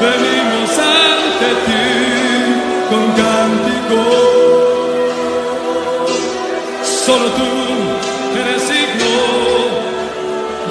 Venimos 0.00 0.70
ante 0.78 1.50
ti 1.66 1.86
con 2.88 3.04
cántico. 3.22 4.00
Solo 6.82 7.26
tú 7.38 7.50
eres 8.40 8.62
signo 8.62 9.12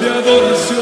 de 0.00 0.06
adoración. 0.10 0.79